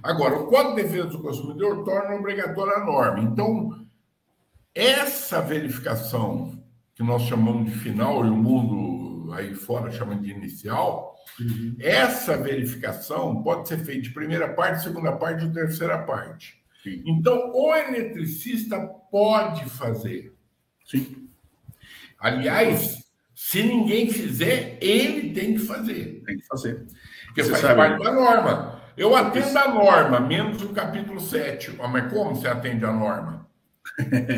Agora, 0.03 0.37
o 0.37 0.47
Código 0.47 0.75
de 0.75 0.83
Defesa 0.83 1.07
do 1.07 1.21
Consumidor 1.21 1.83
torna 1.83 2.15
obrigatória 2.15 2.73
a 2.77 2.85
norma. 2.85 3.23
Então, 3.23 3.87
essa 4.75 5.41
verificação, 5.41 6.61
que 6.93 7.01
nós 7.01 7.23
chamamos 7.23 7.71
de 7.71 7.79
final 7.79 8.23
e 8.25 8.29
o 8.29 8.35
mundo 8.35 9.33
aí 9.33 9.55
fora 9.55 9.89
chama 9.91 10.15
de 10.15 10.29
inicial, 10.29 11.08
uhum. 11.39 11.75
essa 11.79 12.37
verificação 12.37 13.41
pode 13.43 13.67
ser 13.67 13.79
feita 13.79 14.03
de 14.03 14.11
primeira 14.11 14.49
parte, 14.53 14.83
segunda 14.83 15.11
parte 15.11 15.45
ou 15.45 15.51
terceira 15.51 15.97
parte. 15.99 16.59
Sim. 16.83 17.03
Então, 17.05 17.51
o 17.53 17.75
eletricista 17.75 18.79
pode 19.11 19.69
fazer. 19.69 20.33
Sim. 20.85 21.27
Aliás, 22.19 23.03
se 23.35 23.63
ninguém 23.63 24.09
fizer, 24.11 24.77
ele 24.81 25.33
tem 25.33 25.53
que 25.53 25.59
fazer. 25.59 26.21
Tem 26.25 26.37
que 26.37 26.45
fazer. 26.45 26.85
Porque 27.27 27.43
Você 27.43 27.51
faz 27.51 27.61
sabe... 27.61 27.75
parte 27.75 28.03
da 28.03 28.11
norma. 28.11 28.81
Eu 28.97 29.15
atendo 29.15 29.57
a 29.57 29.67
norma, 29.73 30.19
menos 30.19 30.61
o 30.61 30.73
capítulo 30.73 31.19
7. 31.19 31.77
Mas 31.89 32.11
como 32.11 32.35
você 32.35 32.47
atende 32.47 32.83
a 32.83 32.91
norma? 32.91 33.38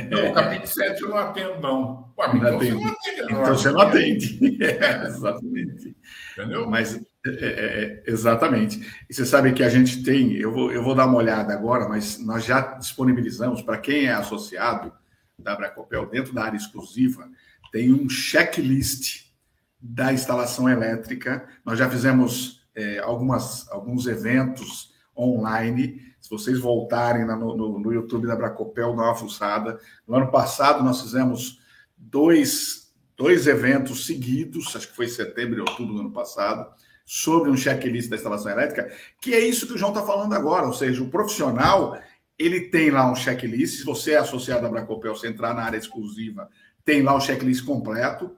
Não, 0.09 0.31
o 0.31 0.33
capítulo 0.33 0.67
7 0.67 1.01
eu 1.01 1.09
não 1.09 1.17
atendo, 1.17 1.59
não. 1.59 2.13
Ué, 2.17 2.31
então 2.35 2.57
você 2.59 2.71
não 2.71 2.87
atende 2.87 3.21
norma. 3.21 3.41
Então 3.41 3.55
você 3.55 3.71
não 3.71 3.81
atende. 3.81 4.63
É, 4.63 5.07
exatamente. 5.07 5.95
Entendeu? 6.33 6.69
Mas, 6.69 6.95
é, 6.95 7.29
é, 7.29 7.49
é, 7.49 8.03
exatamente. 8.07 8.79
E 9.09 9.13
você 9.13 9.25
sabe 9.25 9.53
que 9.53 9.63
a 9.63 9.69
gente 9.69 10.03
tem, 10.03 10.33
eu 10.33 10.51
vou, 10.51 10.71
eu 10.71 10.83
vou 10.83 10.95
dar 10.95 11.05
uma 11.05 11.17
olhada 11.17 11.53
agora, 11.53 11.87
mas 11.87 12.17
nós 12.19 12.43
já 12.43 12.61
disponibilizamos 12.77 13.61
para 13.61 13.77
quem 13.77 14.05
é 14.05 14.13
associado 14.13 14.91
da 15.37 15.55
Bracopel 15.55 16.07
dentro 16.07 16.33
da 16.33 16.43
área 16.43 16.57
exclusiva, 16.57 17.29
tem 17.71 17.93
um 17.93 18.09
checklist 18.09 19.31
da 19.79 20.13
instalação 20.13 20.69
elétrica. 20.69 21.47
Nós 21.65 21.79
já 21.79 21.89
fizemos 21.89 22.61
é, 22.75 22.99
algumas, 22.99 23.69
alguns 23.71 24.07
eventos 24.07 24.93
online. 25.17 26.10
Se 26.37 26.45
vocês 26.45 26.59
voltarem 26.59 27.25
no, 27.25 27.55
no, 27.55 27.79
no, 27.79 27.93
YouTube 27.93 28.27
da 28.27 28.35
Bracopel, 28.35 28.95
dá 28.95 29.03
uma 29.03 29.15
fuçada. 29.15 29.79
No 30.07 30.15
ano 30.15 30.31
passado, 30.31 30.83
nós 30.83 31.01
fizemos 31.01 31.59
dois, 31.97 32.93
dois 33.17 33.47
eventos 33.47 34.05
seguidos, 34.05 34.75
acho 34.75 34.87
que 34.87 34.95
foi 34.95 35.07
setembro 35.07 35.57
e 35.57 35.59
outubro 35.61 35.93
do 35.93 35.99
ano 35.99 36.11
passado, 36.11 36.71
sobre 37.05 37.49
um 37.49 37.57
checklist 37.57 38.09
da 38.09 38.15
instalação 38.15 38.51
elétrica, 38.51 38.89
que 39.19 39.33
é 39.33 39.39
isso 39.39 39.67
que 39.67 39.73
o 39.73 39.77
João 39.77 39.91
está 39.91 40.05
falando 40.05 40.33
agora, 40.33 40.65
ou 40.65 40.73
seja, 40.73 41.03
o 41.03 41.09
profissional 41.09 41.99
ele 42.39 42.69
tem 42.69 42.89
lá 42.89 43.11
um 43.11 43.15
checklist. 43.15 43.79
Se 43.79 43.83
você 43.83 44.13
é 44.13 44.17
associado 44.17 44.65
à 44.65 44.69
Bracopel, 44.69 45.15
você 45.15 45.27
entrar 45.27 45.53
na 45.53 45.63
área 45.63 45.77
exclusiva, 45.77 46.49
tem 46.85 47.01
lá 47.01 47.13
o 47.13 47.21
checklist 47.21 47.65
completo 47.65 48.31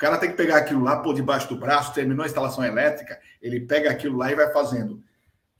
cara 0.00 0.16
tem 0.16 0.30
que 0.30 0.36
pegar 0.36 0.56
aquilo 0.56 0.82
lá, 0.82 0.96
pôr 0.96 1.14
debaixo 1.14 1.46
do 1.50 1.60
braço, 1.60 1.92
terminou 1.92 2.24
a 2.24 2.26
instalação 2.26 2.64
elétrica, 2.64 3.20
ele 3.40 3.60
pega 3.60 3.90
aquilo 3.90 4.16
lá 4.16 4.32
e 4.32 4.34
vai 4.34 4.50
fazendo. 4.50 5.04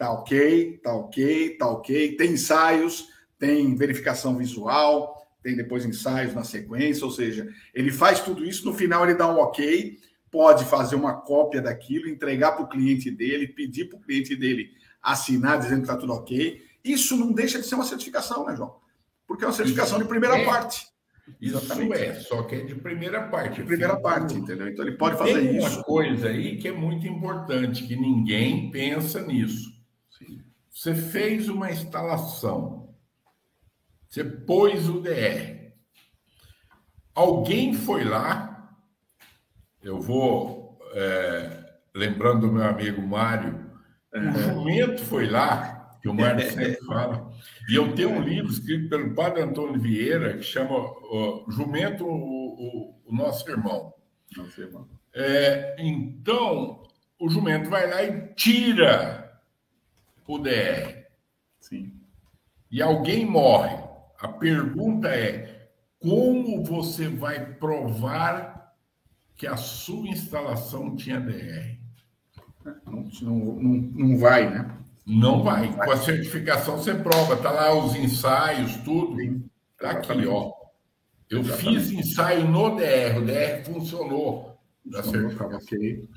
Tá 0.00 0.10
ok, 0.14 0.78
tá 0.82 0.94
ok, 0.94 1.58
tá 1.58 1.68
ok. 1.68 2.16
Tem 2.16 2.30
ensaios, 2.30 3.08
tem 3.38 3.76
verificação 3.76 4.34
visual, 4.34 5.14
tem 5.42 5.54
depois 5.54 5.84
ensaios 5.84 6.32
na 6.32 6.42
sequência, 6.42 7.04
ou 7.04 7.10
seja, 7.10 7.46
ele 7.74 7.92
faz 7.92 8.20
tudo 8.20 8.42
isso, 8.42 8.64
no 8.64 8.72
final 8.72 9.04
ele 9.04 9.14
dá 9.14 9.28
um 9.30 9.38
ok, 9.38 9.98
pode 10.30 10.64
fazer 10.64 10.96
uma 10.96 11.20
cópia 11.20 11.60
daquilo, 11.60 12.08
entregar 12.08 12.52
para 12.52 12.64
o 12.64 12.68
cliente 12.70 13.10
dele, 13.10 13.46
pedir 13.46 13.90
para 13.90 13.98
o 13.98 14.00
cliente 14.00 14.34
dele 14.34 14.70
assinar 15.02 15.58
dizendo 15.58 15.82
que 15.82 15.90
está 15.90 15.98
tudo 15.98 16.14
ok. 16.14 16.62
Isso 16.82 17.14
não 17.14 17.30
deixa 17.30 17.58
de 17.58 17.66
ser 17.66 17.74
uma 17.74 17.84
certificação, 17.84 18.46
né, 18.46 18.56
João? 18.56 18.76
Porque 19.26 19.44
é 19.44 19.48
uma 19.48 19.52
certificação 19.52 19.98
de 19.98 20.06
primeira 20.06 20.38
é. 20.38 20.46
parte. 20.46 20.86
Exatamente. 21.38 21.92
Isso 21.92 22.02
é, 22.02 22.14
só 22.14 22.42
que 22.44 22.54
é 22.54 22.60
de 22.64 22.74
primeira 22.74 23.28
parte. 23.28 23.60
De 23.60 23.66
primeira 23.66 24.00
parte, 24.00 24.32
entendeu? 24.32 24.66
Então 24.66 24.82
ele 24.82 24.96
pode 24.96 25.18
fazer 25.18 25.34
Tem 25.34 25.58
isso. 25.58 25.66
uma 25.66 25.84
coisa 25.84 26.28
aí 26.28 26.56
que 26.56 26.68
é 26.68 26.72
muito 26.72 27.06
importante, 27.06 27.86
que 27.86 27.94
ninguém 27.94 28.70
pensa 28.70 29.20
nisso. 29.20 29.78
Você 30.80 30.94
fez 30.94 31.46
uma 31.46 31.70
instalação, 31.70 32.94
você 34.08 34.24
pôs 34.24 34.88
o 34.88 34.98
DR. 35.02 35.74
Alguém 37.14 37.74
foi 37.74 38.02
lá, 38.02 38.78
eu 39.82 40.00
vou 40.00 40.78
é, 40.94 41.66
lembrando 41.94 42.46
do 42.46 42.52
meu 42.54 42.64
amigo 42.64 43.06
Mário, 43.06 43.70
o 44.10 44.38
jumento 44.38 45.04
foi 45.04 45.28
lá 45.28 45.98
que 46.00 46.08
o 46.08 46.14
Mário 46.14 46.40
sempre 46.50 46.82
fala. 46.86 47.30
E 47.68 47.74
eu 47.74 47.94
tenho 47.94 48.12
um 48.12 48.22
livro 48.22 48.50
escrito 48.50 48.88
pelo 48.88 49.14
padre 49.14 49.42
Antônio 49.42 49.78
Vieira, 49.78 50.38
que 50.38 50.44
chama 50.44 50.78
uh, 50.78 51.44
Jumento, 51.50 52.06
o, 52.06 52.10
o, 52.10 53.02
o, 53.04 53.14
Nosso 53.14 53.46
Irmão. 53.50 53.92
Nosso 54.34 54.58
irmão. 54.58 54.88
É, 55.14 55.76
então, 55.78 56.82
o 57.20 57.28
jumento 57.28 57.68
vai 57.68 57.86
lá 57.86 58.02
e 58.02 58.32
tira 58.34 59.29
o 60.34 60.38
DR. 60.38 61.06
Sim. 61.60 61.92
E 62.70 62.80
alguém 62.80 63.26
morre. 63.26 63.76
A 64.18 64.28
pergunta 64.28 65.08
é: 65.08 65.68
como 65.98 66.62
você 66.64 67.08
vai 67.08 67.54
provar 67.54 68.74
que 69.36 69.46
a 69.46 69.56
sua 69.56 70.08
instalação 70.08 70.94
tinha 70.94 71.20
DR? 71.20 71.78
Não, 72.86 73.08
não, 73.22 73.62
não, 73.94 74.18
vai, 74.18 74.50
né? 74.50 74.76
Não 75.06 75.42
vai. 75.42 75.72
Com 75.72 75.90
a 75.90 75.96
certificação 75.96 76.76
você 76.76 76.94
prova, 76.94 77.36
tá 77.36 77.50
lá 77.50 77.74
os 77.74 77.94
ensaios, 77.96 78.76
tudo. 78.78 79.16
Tá 79.78 79.92
aqui, 79.92 80.26
ó. 80.26 80.52
Eu 81.28 81.42
fiz 81.44 81.90
ensaio 81.90 82.46
no 82.46 82.76
DR, 82.76 83.18
o 83.18 83.24
DR 83.24 83.64
funcionou. 83.64 84.58
Funcionou, 84.84 85.56
ok. 85.56 86.08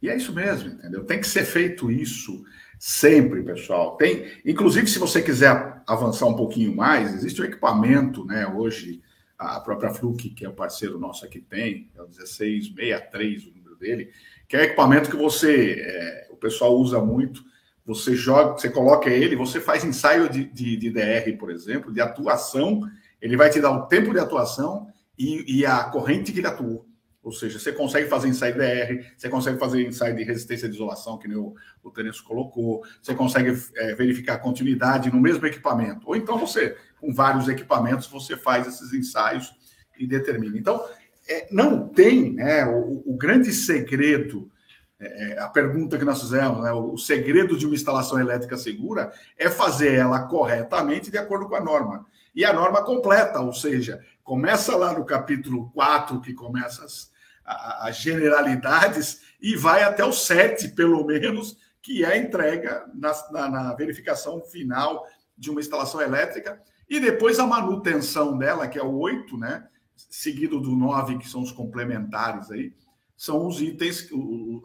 E 0.00 0.08
é 0.08 0.16
isso 0.16 0.32
mesmo, 0.32 0.70
entendeu? 0.70 1.04
Tem 1.04 1.20
que 1.20 1.26
ser 1.26 1.44
feito 1.44 1.90
isso 1.90 2.44
sempre, 2.84 3.44
pessoal. 3.44 3.96
Tem, 3.96 4.26
inclusive, 4.44 4.88
se 4.88 4.98
você 4.98 5.22
quiser 5.22 5.80
avançar 5.86 6.26
um 6.26 6.34
pouquinho 6.34 6.74
mais, 6.74 7.14
existe 7.14 7.40
um 7.40 7.44
equipamento, 7.44 8.24
né? 8.24 8.44
Hoje, 8.44 9.00
a 9.38 9.60
própria 9.60 9.94
Fluke, 9.94 10.30
que 10.30 10.44
é 10.44 10.48
o 10.48 10.52
parceiro 10.52 10.98
nosso 10.98 11.24
aqui, 11.24 11.40
tem, 11.40 11.88
é 11.94 12.02
o 12.02 12.08
1663, 12.08 13.46
o 13.46 13.54
número 13.54 13.76
dele, 13.76 14.10
que 14.48 14.56
é 14.56 14.58
um 14.58 14.64
equipamento 14.64 15.08
que 15.08 15.16
você, 15.16 15.76
é, 15.78 16.28
o 16.32 16.36
pessoal 16.36 16.76
usa 16.76 17.00
muito. 17.00 17.44
Você 17.86 18.16
joga, 18.16 18.54
você 18.54 18.68
coloca 18.68 19.08
ele, 19.08 19.36
você 19.36 19.60
faz 19.60 19.84
ensaio 19.84 20.28
de, 20.28 20.44
de, 20.46 20.76
de 20.76 20.90
DR, 20.90 21.38
por 21.38 21.52
exemplo, 21.52 21.92
de 21.92 22.00
atuação, 22.00 22.82
ele 23.20 23.36
vai 23.36 23.48
te 23.48 23.60
dar 23.60 23.70
o 23.70 23.86
tempo 23.86 24.12
de 24.12 24.18
atuação 24.18 24.88
e, 25.16 25.60
e 25.60 25.64
a 25.64 25.84
corrente 25.84 26.32
que 26.32 26.40
ele 26.40 26.48
atua. 26.48 26.84
Ou 27.22 27.30
seja, 27.30 27.58
você 27.58 27.72
consegue 27.72 28.08
fazer 28.08 28.28
ensaio 28.28 28.54
DR, 28.56 29.06
você 29.16 29.28
consegue 29.28 29.56
fazer 29.56 29.86
ensaio 29.86 30.16
de 30.16 30.24
resistência 30.24 30.68
de 30.68 30.74
isolação, 30.74 31.16
que 31.16 31.28
nem 31.28 31.36
o, 31.36 31.54
o 31.80 31.92
colocou, 32.24 32.82
você 33.00 33.14
consegue 33.14 33.56
é, 33.76 33.94
verificar 33.94 34.38
continuidade 34.38 35.10
no 35.10 35.20
mesmo 35.20 35.46
equipamento. 35.46 36.08
Ou 36.08 36.16
então 36.16 36.36
você, 36.36 36.76
com 37.00 37.14
vários 37.14 37.48
equipamentos, 37.48 38.08
você 38.08 38.36
faz 38.36 38.66
esses 38.66 38.92
ensaios 38.92 39.54
e 39.96 40.04
determina. 40.04 40.58
Então, 40.58 40.84
é, 41.28 41.46
não 41.52 41.86
tem 41.86 42.32
né, 42.32 42.66
o, 42.66 43.04
o 43.06 43.16
grande 43.16 43.52
segredo, 43.52 44.50
é, 44.98 45.34
é 45.34 45.38
a 45.38 45.48
pergunta 45.48 45.96
que 45.96 46.04
nós 46.04 46.20
fizemos, 46.20 46.64
né, 46.64 46.72
o 46.72 46.96
segredo 46.96 47.56
de 47.56 47.66
uma 47.66 47.76
instalação 47.76 48.18
elétrica 48.18 48.56
segura 48.56 49.12
é 49.38 49.48
fazer 49.48 49.94
ela 49.94 50.26
corretamente 50.26 51.08
de 51.08 51.18
acordo 51.18 51.48
com 51.48 51.54
a 51.54 51.60
norma. 51.60 52.04
E 52.34 52.44
a 52.44 52.52
norma 52.52 52.82
completa, 52.82 53.40
ou 53.40 53.52
seja, 53.52 54.00
começa 54.24 54.74
lá 54.74 54.92
no 54.92 55.04
capítulo 55.04 55.70
4, 55.70 56.20
que 56.20 56.32
começa 56.32 56.84
as 56.84 57.11
as 57.44 57.96
generalidades 57.96 59.22
e 59.40 59.56
vai 59.56 59.82
até 59.82 60.04
o 60.04 60.12
7, 60.12 60.68
pelo 60.68 61.04
menos, 61.04 61.56
que 61.82 62.04
é 62.04 62.12
a 62.12 62.16
entrega 62.16 62.88
na, 62.94 63.12
na, 63.30 63.48
na, 63.48 63.74
verificação 63.74 64.40
final 64.40 65.04
de 65.36 65.50
uma 65.50 65.60
instalação 65.60 66.00
elétrica, 66.00 66.62
e 66.88 67.00
depois 67.00 67.38
a 67.38 67.46
manutenção 67.46 68.38
dela, 68.38 68.68
que 68.68 68.78
é 68.78 68.82
o 68.82 68.98
8, 68.98 69.36
né? 69.36 69.66
Seguido 69.96 70.60
do 70.60 70.76
9, 70.76 71.18
que 71.18 71.28
são 71.28 71.42
os 71.42 71.50
complementares 71.50 72.50
aí, 72.50 72.72
são 73.16 73.46
os 73.46 73.60
itens, 73.60 74.08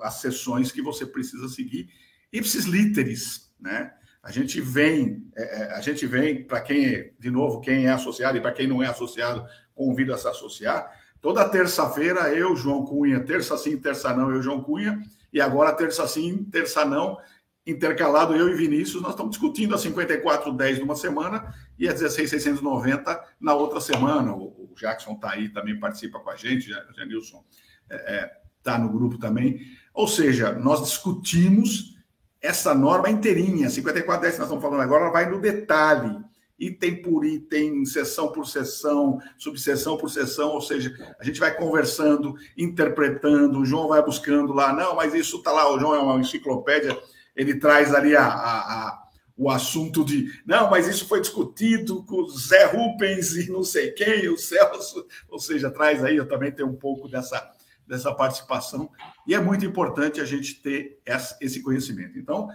as 0.01 0.15
sessões 0.15 0.71
que 0.71 0.82
você 0.82 1.05
precisa 1.05 1.47
seguir. 1.47 1.89
Ipsis 2.32 2.65
literis, 2.65 3.51
né? 3.59 3.93
A 4.21 4.32
gente 4.32 4.59
vem, 4.59 5.25
é, 5.36 5.61
é 5.61 5.71
a 5.73 5.82
gente 5.82 6.05
vem, 6.05 6.43
para 6.43 6.61
quem, 6.61 7.13
de 7.17 7.32
novo, 7.32 7.61
quem 7.61 7.86
é 7.86 7.91
associado 7.91 8.38
e 8.38 8.41
para 8.41 8.51
quem 8.51 8.67
não 8.67 8.84
é 8.84 8.88
associado, 8.88 9.45
convido 9.73 10.13
a 10.13 10.17
se 10.17 10.28
associar 10.28 10.91
Toda 11.22 11.47
terça-feira, 11.47 12.34
eu, 12.34 12.55
João 12.55 12.86
Cunha, 12.86 13.20
terça 13.20 13.57
sim, 13.57 13.78
terça 13.78 14.13
não, 14.13 14.32
eu, 14.32 14.41
João 14.41 14.61
Cunha, 14.61 15.01
e 15.34 15.41
agora 15.41 15.74
terça 15.74 16.07
sim, 16.07 16.43
terça 16.45 16.86
não, 16.86 17.18
intercalado 17.65 18.34
eu 18.34 18.49
e 18.49 18.55
Vinícius, 18.55 19.01
nós 19.01 19.11
estamos 19.11 19.32
discutindo 19.32 19.76
a 19.76 19.78
5410 19.78 20.80
numa 20.80 20.95
semana 20.95 21.53
e 21.78 21.88
a 21.88 21.93
16690 21.93 23.22
na 23.39 23.53
outra 23.53 23.82
semana. 23.82 24.34
O, 24.34 24.74
Jackson 24.78 25.13
está 25.13 25.32
aí, 25.32 25.49
também 25.49 25.80
participa 25.80 26.20
com 26.20 26.30
a 26.30 26.36
gente, 26.36 26.72
o 26.72 26.95
Janilson 26.95 27.43
está 27.89 27.95
é, 27.95 28.15
é, 28.15 28.32
tá 28.61 28.78
no 28.78 28.89
grupo 28.89 29.18
também. 29.18 29.59
Ou 29.93 30.07
seja, 30.07 30.53
nós 30.53 30.84
discutimos 30.84 31.97
essa 32.39 32.76
norma 32.76 33.09
inteirinha, 33.09 33.70
5410 33.70 34.34
que 34.34 34.39
nós 34.39 34.47
estamos 34.47 34.63
falando 34.63 34.82
agora, 34.82 35.05
ela 35.05 35.11
vai 35.11 35.30
no 35.30 35.41
detalhe 35.41 36.26
item 36.60 37.01
por 37.01 37.24
item, 37.24 37.86
sessão 37.86 38.32
por 38.32 38.47
sessão, 38.47 39.20
subseção 39.38 39.97
por 39.97 40.10
sessão, 40.10 40.49
ou 40.49 40.62
seja, 40.62 40.93
a 41.20 41.24
gente 41.24 41.39
vai 41.39 41.55
conversando, 41.55 42.36
interpretando, 42.58 43.60
o 43.60 43.66
João 43.66 43.88
vai 43.88 44.03
buscando 44.03 44.53
lá, 44.53 44.74
não, 44.74 44.95
mas 44.95 45.14
isso 45.14 45.38
está 45.38 45.51
lá, 45.51 45.72
o 45.72 45.80
João 45.80 45.95
é 45.95 45.99
uma 45.99 46.20
enciclopédia, 46.20 46.97
ele 47.36 47.60
traz 47.60 47.93
ali 47.93 48.16
a, 48.16 48.26
a, 48.26 48.58
a, 48.60 49.08
o 49.38 49.51
assunto 49.51 50.03
de, 50.03 50.32
não, 50.45 50.70
mas 50.70 50.88
isso 50.88 51.08
foi 51.08 51.22
discutido 51.22 52.03
com 52.03 52.24
o 52.24 52.30
Zé 52.30 52.66
Rupens 52.66 53.36
e 53.36 53.51
não 53.51 53.64
sei 53.64 53.91
quem, 53.91 54.28
o 54.30 54.38
Celso, 54.38 55.05
ou 55.30 55.39
seja, 55.39 55.70
traz 55.70 56.03
aí, 56.03 56.18
eu 56.18 56.28
também 56.28 56.51
tenho 56.51 56.70
um 56.70 56.76
pouco 56.76 57.08
dessa, 57.08 57.51
dessa 57.86 58.12
participação, 58.14 58.89
e 59.28 59.36
é 59.36 59.39
muito 59.39 59.64
importante 59.64 60.20
a 60.20 60.26
gente 60.26 60.55
ter 60.55 60.99
esse 61.39 61.62
conhecimento. 61.62 62.18
Então, 62.18 62.49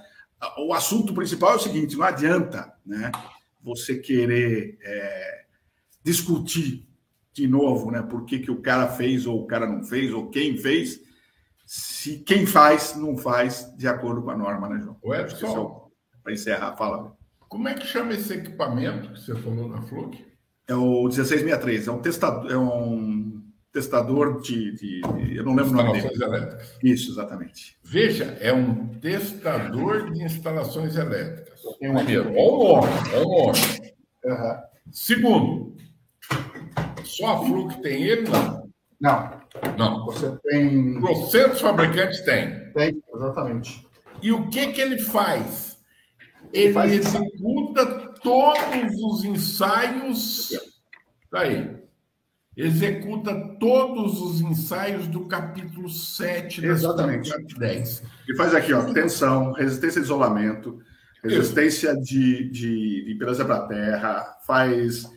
o 0.59 0.75
assunto 0.75 1.15
principal 1.15 1.53
é 1.53 1.57
o 1.57 1.61
seguinte, 1.61 1.97
não 1.97 2.05
adianta, 2.05 2.73
né? 2.85 3.13
Você 3.63 3.99
querer 3.99 4.79
é, 4.83 5.45
discutir 6.03 6.89
de 7.33 7.47
novo, 7.47 7.91
né? 7.91 8.03
Por 8.03 8.25
que, 8.25 8.39
que 8.39 8.51
o 8.51 8.61
cara 8.61 8.89
fez 8.89 9.27
ou 9.27 9.43
o 9.43 9.47
cara 9.47 9.67
não 9.67 9.83
fez, 9.83 10.13
ou 10.13 10.29
quem 10.29 10.57
fez, 10.57 11.01
se 11.67 12.19
quem 12.19 12.45
faz 12.45 12.97
não 12.97 13.17
faz 13.17 13.73
de 13.77 13.89
acordo 13.89 14.23
com 14.23 14.31
a 14.31 14.37
norma, 14.37 14.69
né, 14.69 14.81
João? 14.81 14.99
O 15.03 15.15
Edson, 15.15 15.91
é 16.15 16.19
para 16.23 16.33
encerrar, 16.33 16.77
fala. 16.77 17.17
Como 17.49 17.69
é 17.69 17.75
que 17.75 17.87
chama 17.87 18.15
esse 18.15 18.33
equipamento 18.35 19.13
que 19.13 19.21
você 19.21 19.35
falou 19.35 19.69
na 19.69 19.83
Fluke? 19.83 20.25
É 20.67 20.75
o 20.75 21.03
1663, 21.03 21.89
é 21.89 21.93
um 21.93 22.01
testador, 22.01 22.51
é 22.51 22.57
um 22.57 23.22
testador 23.73 24.41
de, 24.43 24.73
de, 24.73 25.01
de 25.01 25.37
eu 25.37 25.45
não 25.45 25.55
lembro 25.55 25.73
o 25.73 25.83
nome 25.83 26.01
dele. 26.01 26.23
Elétricas. 26.23 26.79
Isso, 26.83 27.13
exatamente. 27.13 27.79
Veja, 27.83 28.37
é 28.41 28.53
um 28.53 28.89
testador 29.01 30.13
de 30.13 30.23
instalações 30.23 30.97
elétricas. 30.97 31.61
Primeiro, 31.79 32.31
olha 32.31 32.41
o 32.41 32.81
nome, 32.81 32.93
olha 33.15 33.27
o 33.27 33.47
nome. 33.47 33.93
Uhum. 34.25 34.63
Segundo, 34.91 35.77
só 37.03 37.35
a 37.35 37.45
Fluke 37.45 37.81
tem 37.83 38.03
ele, 38.05 38.29
não? 38.29 38.71
Não. 39.01 39.43
Não. 39.77 40.05
Você 40.07 40.37
tem. 40.45 41.01
Trocentos 41.01 41.61
fabricantes 41.61 42.21
tem. 42.21 42.73
Tem, 42.73 43.03
exatamente. 43.15 43.87
E 44.21 44.33
o 44.33 44.49
que, 44.49 44.69
que 44.69 44.81
ele 44.81 44.99
faz? 44.99 45.79
Ele, 46.53 46.67
ele 46.67 46.73
faz 46.75 46.93
executa 46.93 47.87
todos 48.23 49.03
os 49.03 49.25
ensaios. 49.25 50.51
Tá 51.31 51.41
aí. 51.41 51.82
Executa 52.57 53.57
todos 53.59 54.21
os 54.21 54.41
ensaios 54.43 55.07
do 55.07 55.27
capítulo 55.27 55.89
7 55.89 56.61
da 56.61 56.69
Exatamente. 56.69 57.33
10. 57.59 58.03
E 58.29 58.37
faz 58.37 58.55
aqui, 58.55 58.75
ó, 58.75 58.93
tensão, 58.93 59.53
resistência 59.53 60.01
de 60.01 60.07
isolamento, 60.07 60.79
resistência 61.25 61.97
de, 61.97 62.51
de, 62.51 63.05
de 63.05 63.13
impedância 63.15 63.45
para 63.45 63.57
a 63.57 63.67
terra, 63.67 64.37
faz 64.47 65.11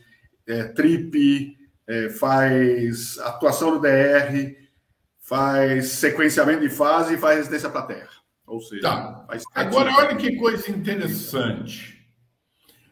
é, 0.48 0.64
trip, 0.64 1.58
é, 1.88 2.10
faz 2.10 3.18
atuação 3.20 3.72
no 3.72 3.82
DR, 3.82 4.56
faz 5.20 5.90
sequenciamento 5.90 6.62
de 6.62 6.70
fase 6.70 7.16
e 7.16 7.18
faz 7.18 7.38
resistência 7.38 7.70
para 7.70 7.82
a 7.82 7.88
terra. 7.88 8.10
Ou 8.48 8.62
seja, 8.62 8.84
tá. 8.84 9.28
agora 9.56 9.92
olha 9.98 10.16
que 10.16 10.38
coisa 10.38 10.72
interessante. 10.72 12.08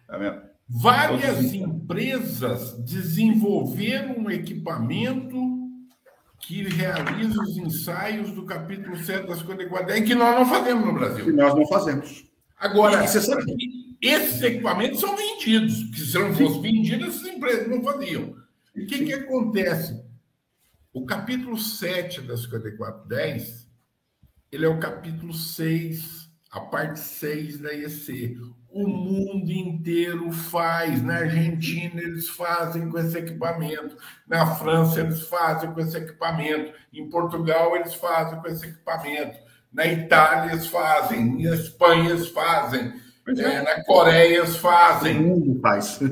Tá 0.06 0.18
vendo? 0.18 0.53
Várias 0.76 1.54
empresas 1.54 2.74
desenvolveram 2.80 4.18
um 4.18 4.32
equipamento 4.32 5.38
que 6.40 6.64
realiza 6.64 7.40
os 7.44 7.56
ensaios 7.58 8.32
do 8.32 8.44
capítulo 8.44 8.98
7 8.98 9.28
das 9.28 9.38
54 9.38 10.04
que 10.04 10.16
nós 10.16 10.36
não 10.36 10.46
fazemos 10.48 10.84
no 10.84 10.94
Brasil. 10.94 11.26
Que 11.26 11.32
nós 11.32 11.54
não 11.54 11.68
fazemos. 11.68 12.26
Agora, 12.58 13.06
que 13.06 13.84
esses 14.02 14.42
equipamentos 14.42 15.00
são 15.00 15.16
vendidos, 15.16 15.84
porque 15.84 16.02
se 16.02 16.18
não 16.18 16.34
fossem 16.34 16.62
vendidos, 16.64 17.08
essas 17.08 17.28
empresas 17.28 17.68
não 17.70 17.84
faziam. 17.84 18.36
E 18.76 18.84
o 18.84 18.88
que, 18.88 19.06
que 19.06 19.14
acontece? 19.14 20.04
O 20.92 21.06
capítulo 21.06 21.56
7 21.56 22.22
da 22.22 22.36
5410, 22.36 23.70
ele 24.52 24.66
é 24.66 24.68
o 24.68 24.80
capítulo 24.80 25.34
6, 25.34 26.30
a 26.50 26.62
parte 26.62 27.00
6 27.00 27.60
da 27.60 27.72
IEC. 27.74 28.40
O 28.74 28.88
mundo 28.88 29.52
inteiro 29.52 30.32
faz. 30.32 31.02
Na 31.04 31.18
Argentina, 31.18 32.02
eles 32.02 32.28
fazem 32.28 32.90
com 32.90 32.98
esse 32.98 33.18
equipamento. 33.18 33.96
Na 34.28 34.48
França, 34.56 35.00
eles 35.00 35.22
fazem 35.22 35.72
com 35.72 35.80
esse 35.80 35.96
equipamento. 35.96 36.74
Em 36.92 37.08
Portugal, 37.10 37.76
eles 37.76 37.94
fazem 37.94 38.42
com 38.42 38.48
esse 38.48 38.66
equipamento. 38.66 39.38
Na 39.74 39.88
Itália 39.88 40.54
eles 40.54 40.68
fazem, 40.68 41.44
na 41.44 41.56
Espanha 41.56 42.12
eles 42.12 42.28
fazem, 42.28 42.94
é. 43.28 43.42
é. 43.42 43.62
na 43.62 43.84
Coreia 43.84 44.38
eles 44.38 44.56
fazem. 44.58 45.18
O 45.18 45.24
mundo 45.24 45.60
faz. 45.60 46.00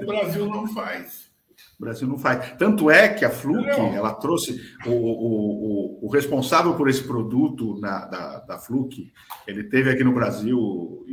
O 0.00 0.06
Brasil 0.06 0.46
não 0.46 0.66
faz. 0.68 1.32
O 1.78 1.84
Brasil 1.84 2.06
não 2.06 2.18
faz. 2.18 2.52
Tanto 2.58 2.88
é 2.88 3.08
que 3.08 3.24
a 3.24 3.30
Fluke, 3.30 3.66
não. 3.66 3.92
ela 3.92 4.14
trouxe 4.14 4.60
o, 4.86 4.90
o, 4.90 6.00
o, 6.00 6.06
o, 6.06 6.10
responsável 6.10 6.74
por 6.74 6.88
esse 6.88 7.02
produto 7.02 7.76
na, 7.80 8.04
da, 8.06 8.38
da 8.40 8.58
Fluke, 8.58 9.12
ele 9.48 9.64
teve 9.64 9.90
aqui 9.90 10.04
no 10.04 10.12
Brasil 10.12 11.04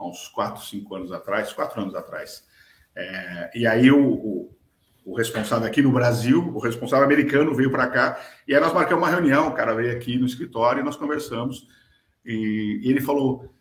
há 0.00 0.08
uns 0.08 0.26
4, 0.28 0.64
5 0.64 0.94
anos 0.94 1.12
atrás, 1.12 1.52
4 1.52 1.82
anos 1.82 1.94
atrás. 1.94 2.44
É, 2.96 3.50
e 3.54 3.66
aí 3.66 3.90
o, 3.90 4.02
o, 4.02 4.56
o, 5.04 5.14
responsável 5.14 5.66
aqui 5.68 5.82
no 5.82 5.92
Brasil, 5.92 6.50
o 6.54 6.58
responsável 6.58 7.04
americano 7.04 7.54
veio 7.54 7.70
para 7.70 7.86
cá, 7.86 8.20
e 8.48 8.54
aí 8.54 8.60
nós 8.60 8.72
marcamos 8.72 9.04
uma 9.04 9.14
reunião, 9.14 9.48
o 9.48 9.54
cara 9.54 9.74
veio 9.74 9.92
aqui 9.92 10.18
no 10.18 10.26
escritório 10.26 10.80
e 10.80 10.84
nós 10.84 10.96
conversamos, 10.96 11.68
e, 12.24 12.80
e 12.82 12.90
ele 12.90 13.00
falou, 13.00 13.54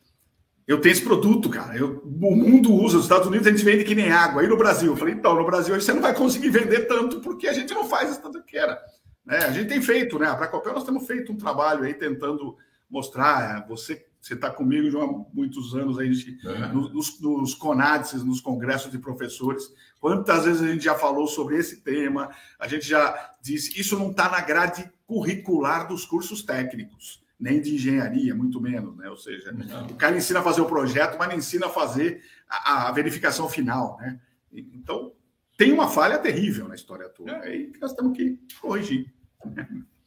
eu 0.66 0.80
tenho 0.80 0.94
esse 0.94 1.04
produto, 1.04 1.50
cara. 1.50 1.76
Eu, 1.76 2.00
o 2.04 2.36
mundo 2.36 2.72
usa, 2.72 2.98
os 2.98 3.04
Estados 3.04 3.28
Unidos 3.28 3.48
a 3.48 3.50
gente 3.50 3.66
vende 3.66 3.84
que 3.84 3.96
nem 3.96 4.12
água. 4.12 4.44
Aí 4.44 4.48
no 4.48 4.56
Brasil, 4.56 4.92
eu 4.92 4.98
falei, 4.98 5.16
então, 5.16 5.36
no 5.36 5.46
Brasil 5.46 5.74
você 5.74 5.92
não 5.92 6.02
vai 6.02 6.14
conseguir 6.14 6.50
vender 6.50 6.82
tanto 6.82 7.20
porque 7.22 7.48
a 7.48 7.54
gente 7.54 7.74
não 7.74 7.86
faz 7.86 8.12
isso 8.12 8.22
tanto 8.22 8.44
que 8.44 8.56
era. 8.56 8.80
Né? 9.26 9.38
A 9.38 9.52
gente 9.52 9.68
tem 9.68 9.82
feito, 9.82 10.20
né? 10.20 10.28
A 10.28 10.36
Bracopel 10.36 10.74
nós 10.74 10.84
temos 10.84 11.08
feito 11.08 11.32
um 11.32 11.38
trabalho 11.38 11.84
aí 11.84 11.96
tentando 11.96 12.56
mostrar. 12.88 13.66
Você 13.68 14.06
você 14.30 14.36
está 14.36 14.50
comigo 14.52 14.90
já 14.92 15.00
há 15.00 15.08
muitos 15.34 15.76
anos 15.76 15.98
aí, 15.98 16.12
é. 16.46 16.68
nos, 16.72 17.20
nos 17.20 17.54
CONADs, 17.56 18.24
nos 18.24 18.40
congressos 18.40 18.92
de 18.92 19.00
professores. 19.00 19.74
Quantas 20.00 20.46
vezes 20.46 20.62
a 20.62 20.68
gente 20.68 20.84
já 20.84 20.96
falou 20.96 21.28
sobre 21.28 21.58
esse 21.58 21.82
tema? 21.82 22.30
A 22.60 22.68
gente 22.68 22.88
já 22.88 23.36
disse, 23.42 23.80
isso 23.80 23.98
não 23.98 24.12
está 24.12 24.30
na 24.30 24.40
grade 24.42 24.90
curricular 25.08 25.88
dos 25.88 26.06
cursos 26.06 26.44
técnicos 26.44 27.24
nem 27.40 27.62
de 27.62 27.74
engenharia, 27.74 28.36
muito 28.36 28.60
menos, 28.60 28.98
né? 28.98 29.10
Ou 29.10 29.16
seja, 29.16 29.54
não. 29.54 29.88
o 29.88 29.96
cara 29.96 30.18
ensina 30.18 30.42
a 30.42 30.44
fazer 30.44 30.60
o 30.60 30.66
projeto, 30.66 31.18
mas 31.18 31.30
não 31.30 31.38
ensina 31.38 31.68
a 31.68 31.70
fazer 31.70 32.22
a, 32.50 32.90
a 32.90 32.92
verificação 32.92 33.48
final, 33.48 33.98
né? 33.98 34.20
Então, 34.52 35.14
tem 35.58 35.72
uma 35.72 35.88
falha 35.88 36.18
terrível 36.18 36.68
na 36.68 36.76
história 36.76 37.08
toda. 37.08 37.32
É 37.32 37.48
aí 37.48 37.68
que 37.68 37.80
nós 37.80 37.94
temos 37.94 38.16
que 38.18 38.38
corrigir. 38.60 39.14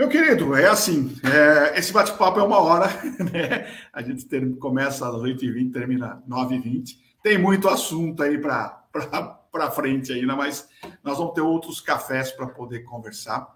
Meu 0.00 0.08
querido, 0.08 0.56
é 0.56 0.66
assim, 0.66 1.14
é, 1.22 1.78
esse 1.78 1.92
bate-papo 1.92 2.40
é 2.40 2.42
uma 2.42 2.58
hora, 2.58 2.86
né? 3.30 3.70
A 3.92 4.00
gente 4.00 4.24
ter, 4.24 4.56
começa 4.56 5.06
às 5.06 5.14
8h20, 5.16 5.70
termina 5.70 6.14
às 6.14 6.26
9h20. 6.26 6.96
Tem 7.22 7.36
muito 7.36 7.68
assunto 7.68 8.22
aí 8.22 8.38
para 8.38 8.80
frente 9.76 10.10
ainda, 10.10 10.34
mas 10.34 10.66
nós 11.04 11.18
vamos 11.18 11.34
ter 11.34 11.42
outros 11.42 11.82
cafés 11.82 12.32
para 12.32 12.46
poder 12.46 12.80
conversar. 12.80 13.46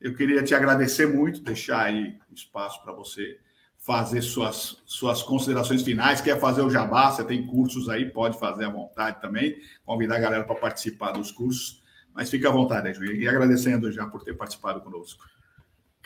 Eu 0.00 0.12
queria 0.16 0.42
te 0.42 0.56
agradecer 0.56 1.06
muito, 1.06 1.40
deixar 1.40 1.84
aí 1.84 2.18
espaço 2.34 2.82
para 2.82 2.92
você 2.92 3.38
fazer 3.78 4.22
suas, 4.22 4.82
suas 4.86 5.22
considerações 5.22 5.82
finais. 5.82 6.20
Quer 6.20 6.40
fazer 6.40 6.62
o 6.62 6.68
jabá? 6.68 7.12
Você 7.12 7.22
tem 7.22 7.46
cursos 7.46 7.88
aí, 7.88 8.10
pode 8.10 8.40
fazer 8.40 8.64
à 8.64 8.70
vontade 8.70 9.20
também. 9.20 9.56
Convidar 9.84 10.16
a 10.16 10.18
galera 10.18 10.42
para 10.42 10.56
participar 10.56 11.12
dos 11.12 11.30
cursos. 11.30 11.80
Mas 12.12 12.28
fica 12.28 12.48
à 12.48 12.52
vontade, 12.52 12.92
Juiz. 12.92 13.22
E 13.22 13.28
agradecendo 13.28 13.92
já 13.92 14.04
por 14.04 14.24
ter 14.24 14.34
participado 14.34 14.80
conosco. 14.80 15.22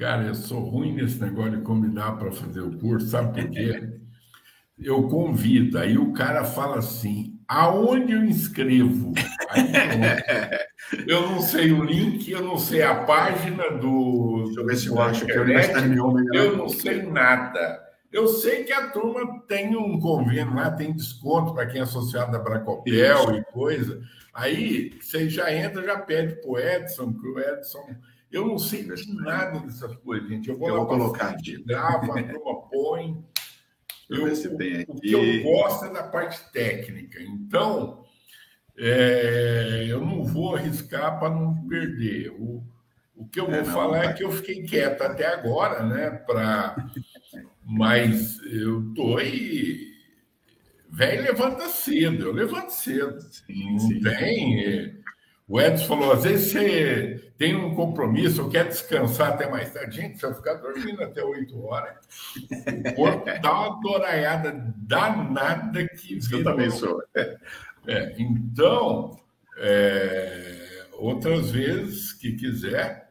Cara, 0.00 0.22
eu 0.22 0.34
sou 0.34 0.60
ruim 0.60 0.94
nesse 0.94 1.20
negócio 1.20 1.58
de 1.58 1.62
convidar 1.62 2.12
para 2.12 2.32
fazer 2.32 2.62
o 2.62 2.78
curso, 2.78 3.06
sabe 3.08 3.42
por 3.42 3.50
quê? 3.50 4.00
Eu 4.82 5.08
convido, 5.08 5.78
aí 5.78 5.98
o 5.98 6.10
cara 6.14 6.42
fala 6.42 6.78
assim: 6.78 7.38
aonde 7.46 8.14
eu 8.14 8.24
inscrevo? 8.24 9.12
Aí, 9.50 9.62
eu 11.06 11.20
não 11.28 11.42
sei 11.42 11.70
o 11.70 11.84
link, 11.84 12.30
eu 12.30 12.42
não 12.42 12.56
sei 12.56 12.80
a 12.80 12.94
página 13.04 13.72
do. 13.72 14.44
Deixa 14.46 14.60
eu 14.60 14.66
ver 14.66 14.76
se 14.76 14.86
eu 14.86 14.98
acho 14.98 15.26
que 15.26 15.32
é 15.32 15.82
Mioma. 15.82 16.22
Eu 16.32 16.56
não 16.56 16.70
sei 16.70 17.02
nada. 17.02 17.78
Eu 18.10 18.26
sei 18.26 18.64
que 18.64 18.72
a 18.72 18.88
turma 18.88 19.42
tem 19.46 19.76
um 19.76 20.00
convênio 20.00 20.54
lá, 20.54 20.70
tem 20.70 20.94
desconto 20.94 21.52
para 21.52 21.66
quem 21.66 21.80
é 21.80 21.84
associado 21.84 22.32
da 22.32 22.38
Bracopel 22.38 23.36
e 23.36 23.44
coisa. 23.52 24.00
Aí 24.32 24.98
você 24.98 25.28
já 25.28 25.52
entra, 25.52 25.84
já 25.84 25.98
pede 25.98 26.40
para 26.40 26.50
o 26.50 26.58
Edson, 26.58 27.12
que 27.12 27.28
o 27.28 27.38
Edson. 27.38 27.84
Eu 28.30 28.46
não 28.46 28.58
sei 28.58 28.84
de 28.84 29.14
nada 29.14 29.58
dessas 29.60 29.96
coisas, 29.96 30.28
gente. 30.28 30.48
Eu 30.48 30.56
vou, 30.56 30.68
eu 30.68 30.76
vou 30.76 30.86
colocar 30.86 31.30
aqui. 31.30 31.62
Grava, 31.64 32.18
a 32.18 32.22
turma 32.22 32.68
põe. 32.68 33.24
Eu, 34.08 34.24
o, 34.24 34.92
o 34.92 35.00
que 35.00 35.12
eu 35.12 35.42
gosto 35.42 35.84
é 35.84 35.92
da 35.92 36.02
parte 36.04 36.40
técnica. 36.52 37.20
Então, 37.22 38.04
é, 38.76 39.86
eu 39.88 40.00
não 40.00 40.24
vou 40.24 40.56
arriscar 40.56 41.18
para 41.18 41.30
não 41.30 41.66
perder. 41.66 42.30
O, 42.30 42.62
o 43.14 43.26
que 43.28 43.38
eu 43.38 43.46
vou 43.46 43.54
é, 43.54 43.62
não, 43.62 43.72
falar 43.72 44.04
é 44.04 44.12
que 44.12 44.24
eu 44.24 44.32
fiquei 44.32 44.62
quieto 44.62 45.02
até 45.02 45.26
agora, 45.26 45.82
né? 45.82 46.10
Pra, 46.10 46.76
mas 47.64 48.40
eu 48.44 48.92
tô 48.94 49.20
e. 49.20 49.90
Velho 50.92 51.22
levanta 51.22 51.68
cedo, 51.68 52.24
eu 52.26 52.32
levanto 52.32 52.70
cedo. 52.70 53.20
Sim, 53.20 53.72
não 53.72 53.78
sim. 53.78 54.00
tem. 54.00 54.99
O 55.50 55.60
Edson 55.60 55.86
falou: 55.86 56.12
às 56.12 56.22
vezes 56.22 56.52
você 56.52 57.32
tem 57.36 57.56
um 57.56 57.74
compromisso, 57.74 58.40
eu 58.40 58.48
quero 58.48 58.68
descansar 58.68 59.30
até 59.30 59.50
mais 59.50 59.72
tarde. 59.72 59.96
Gente, 59.96 60.16
se 60.16 60.24
eu 60.24 60.32
ficar 60.32 60.54
dormindo 60.54 61.02
até 61.02 61.24
8 61.24 61.66
horas, 61.66 61.96
o 62.52 62.94
corpo 62.94 63.24
dá 63.42 63.52
uma 63.52 63.80
doraiada 63.80 64.72
danada 64.76 65.88
que. 65.88 66.20
Eu 66.30 66.44
também 66.44 66.70
sou. 66.70 67.02
É, 67.84 68.14
então, 68.16 69.18
é, 69.58 70.86
outras 70.92 71.50
vezes 71.50 72.12
que 72.12 72.32
quiser, 72.32 73.09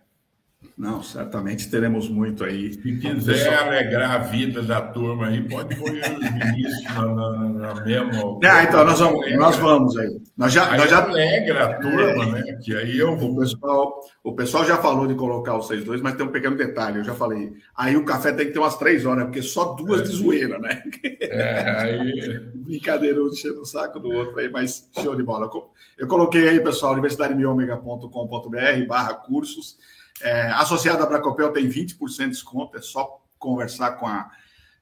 não, 0.79 1.03
certamente 1.03 1.69
teremos 1.69 2.07
muito 2.09 2.43
aí. 2.43 2.73
Se 2.73 2.97
quiser 2.97 3.53
alegrar 3.53 4.11
a 4.11 4.17
vida 4.19 4.61
da 4.61 4.81
turma 4.81 5.27
aí, 5.27 5.41
pode 5.41 5.75
pôr 5.75 5.89
os 5.89 6.31
ministros 6.31 6.83
na, 6.95 7.15
na, 7.15 7.49
na 7.49 7.85
mesma. 7.85 8.39
Ah, 8.43 8.63
então 8.63 8.85
nós 8.85 8.99
vamos, 8.99 9.35
nós 9.35 9.55
vamos 9.57 9.97
aí. 9.97 10.21
Nós 10.37 10.53
já, 10.53 10.71
aí 10.71 10.77
nós 10.77 10.89
já... 10.89 11.03
alegra 11.03 11.65
a 11.65 11.73
turma, 11.79 12.23
é... 12.23 12.31
né? 12.31 12.59
Que 12.63 12.75
aí 12.75 12.97
eu 12.97 13.17
vou. 13.17 13.31
O 13.31 13.37
pessoal, 13.37 13.99
o 14.23 14.33
pessoal 14.33 14.65
já 14.65 14.77
falou 14.77 15.05
de 15.05 15.15
colocar 15.15 15.57
os 15.57 15.67
seis 15.67 15.83
dois, 15.83 16.01
mas 16.01 16.15
tem 16.15 16.25
um 16.25 16.31
pequeno 16.31 16.55
detalhe, 16.55 16.99
eu 16.99 17.03
já 17.03 17.13
falei. 17.13 17.51
Aí 17.75 17.95
o 17.95 18.05
café 18.05 18.31
tem 18.31 18.47
que 18.47 18.53
ter 18.53 18.59
umas 18.59 18.77
três 18.77 19.05
horas, 19.05 19.25
porque 19.25 19.41
só 19.41 19.73
duas 19.75 20.01
é. 20.01 20.03
de 20.03 20.09
zoeira, 20.09 20.59
né? 20.59 20.81
É, 21.21 21.71
aí. 21.77 22.39
Brincadeira, 22.55 23.21
um 23.21 23.27
enchendo 23.27 23.61
o 23.61 23.65
saco 23.65 23.99
do 23.99 24.09
outro 24.11 24.39
aí, 24.39 24.49
mas 24.49 24.89
show 25.01 25.15
de 25.15 25.23
bola. 25.23 25.49
Eu 25.97 26.07
coloquei 26.07 26.47
aí, 26.47 26.59
pessoal, 26.59 26.93
universidademiomega.com.br 26.93 28.87
barra 28.87 29.13
cursos. 29.13 29.77
É, 30.21 30.47
associado 30.51 31.01
à 31.01 31.05
Bracopel 31.05 31.51
tem 31.51 31.69
20% 31.69 32.17
de 32.17 32.29
desconto, 32.29 32.77
é 32.77 32.81
só 32.81 33.21
conversar 33.37 33.91
com 33.91 34.05
a, 34.07 34.29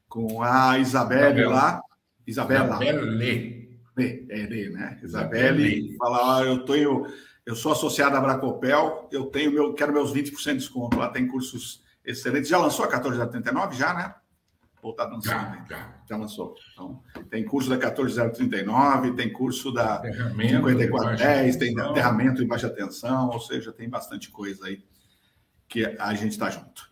com 0.10 0.42
a 0.42 0.80
Isabelle 0.80 1.42
Isabel. 1.42 1.50
lá. 1.50 1.82
Isabela. 2.26 2.66
Isabelle. 2.66 3.00
É 4.00 4.46
Lê, 4.46 4.70
né? 4.70 5.00
Isabelle, 5.02 5.96
falar, 5.98 6.46
eu 6.46 6.64
tenho, 6.66 7.08
eu 7.46 7.56
sou 7.56 7.72
associado 7.72 8.16
à 8.16 8.22
Bracopel, 8.22 9.10
eu 9.12 9.26
tenho 9.26 9.52
meu, 9.52 9.74
quero 9.74 9.94
meus 9.94 10.14
20% 10.14 10.44
de 10.44 10.58
desconto. 10.58 10.98
Lá 10.98 11.10
tem 11.10 11.28
cursos 11.28 11.84
excelentes. 12.06 12.50
Já 12.50 12.60
lançou 12.60 12.86
a 12.86 12.92
14,79 12.92 13.74
já, 13.74 13.94
né? 13.94 14.14
Ou 14.84 14.94
tá 14.94 15.06
lançando? 15.06 15.32
Já, 15.32 15.66
já. 15.68 15.94
já 16.08 16.18
lançou. 16.18 16.54
Então, 16.74 17.02
tem 17.30 17.44
curso 17.44 17.70
da 17.70 17.78
14039, 17.78 19.14
tem 19.14 19.34
curso 19.34 19.72
da 19.72 20.02
5410, 20.02 21.56
tem 21.56 21.80
aterramento 21.80 22.44
em 22.44 22.48
baixa 22.48 22.70
tensão, 22.70 23.30
ou 23.30 23.40
seja, 23.40 23.72
tem 23.72 23.90
bastante 23.90 24.30
coisa 24.30 24.68
aí 24.68 24.84
que 25.68 25.86
a 25.86 26.13
gente 26.13 26.32
está 26.32 26.49
junto. 26.49 26.88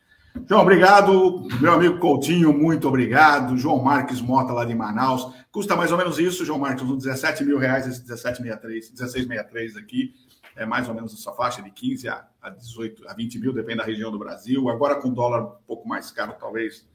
João, 0.47 0.61
obrigado. 0.61 1.47
Meu 1.61 1.73
amigo 1.73 1.97
Coutinho, 1.97 2.51
muito 2.51 2.87
obrigado. 2.87 3.57
João 3.57 3.81
Marques 3.81 4.19
Mota, 4.19 4.51
lá 4.51 4.65
de 4.65 4.75
Manaus. 4.75 5.33
Custa 5.51 5.75
mais 5.75 5.91
ou 5.91 5.97
menos 5.97 6.19
isso, 6.19 6.43
João 6.43 6.59
Marques, 6.59 6.83
uns 6.83 7.03
17 7.03 7.45
mil 7.45 7.57
reais, 7.57 7.87
esse 7.87 7.99
1763, 8.01 8.89
1663 8.91 9.77
aqui. 9.77 10.13
É 10.55 10.65
mais 10.65 10.87
ou 10.87 10.93
menos 10.93 11.13
essa 11.13 11.31
faixa 11.31 11.61
de 11.61 11.71
15 11.71 12.09
a, 12.09 12.49
18, 12.49 13.07
a 13.07 13.13
20 13.13 13.39
mil, 13.39 13.53
depende 13.53 13.79
da 13.79 13.85
região 13.85 14.11
do 14.11 14.19
Brasil. 14.19 14.69
Agora 14.69 14.95
com 14.95 15.13
dólar 15.13 15.43
um 15.43 15.51
pouco 15.65 15.87
mais 15.87 16.11
caro, 16.11 16.35
talvez 16.39 16.87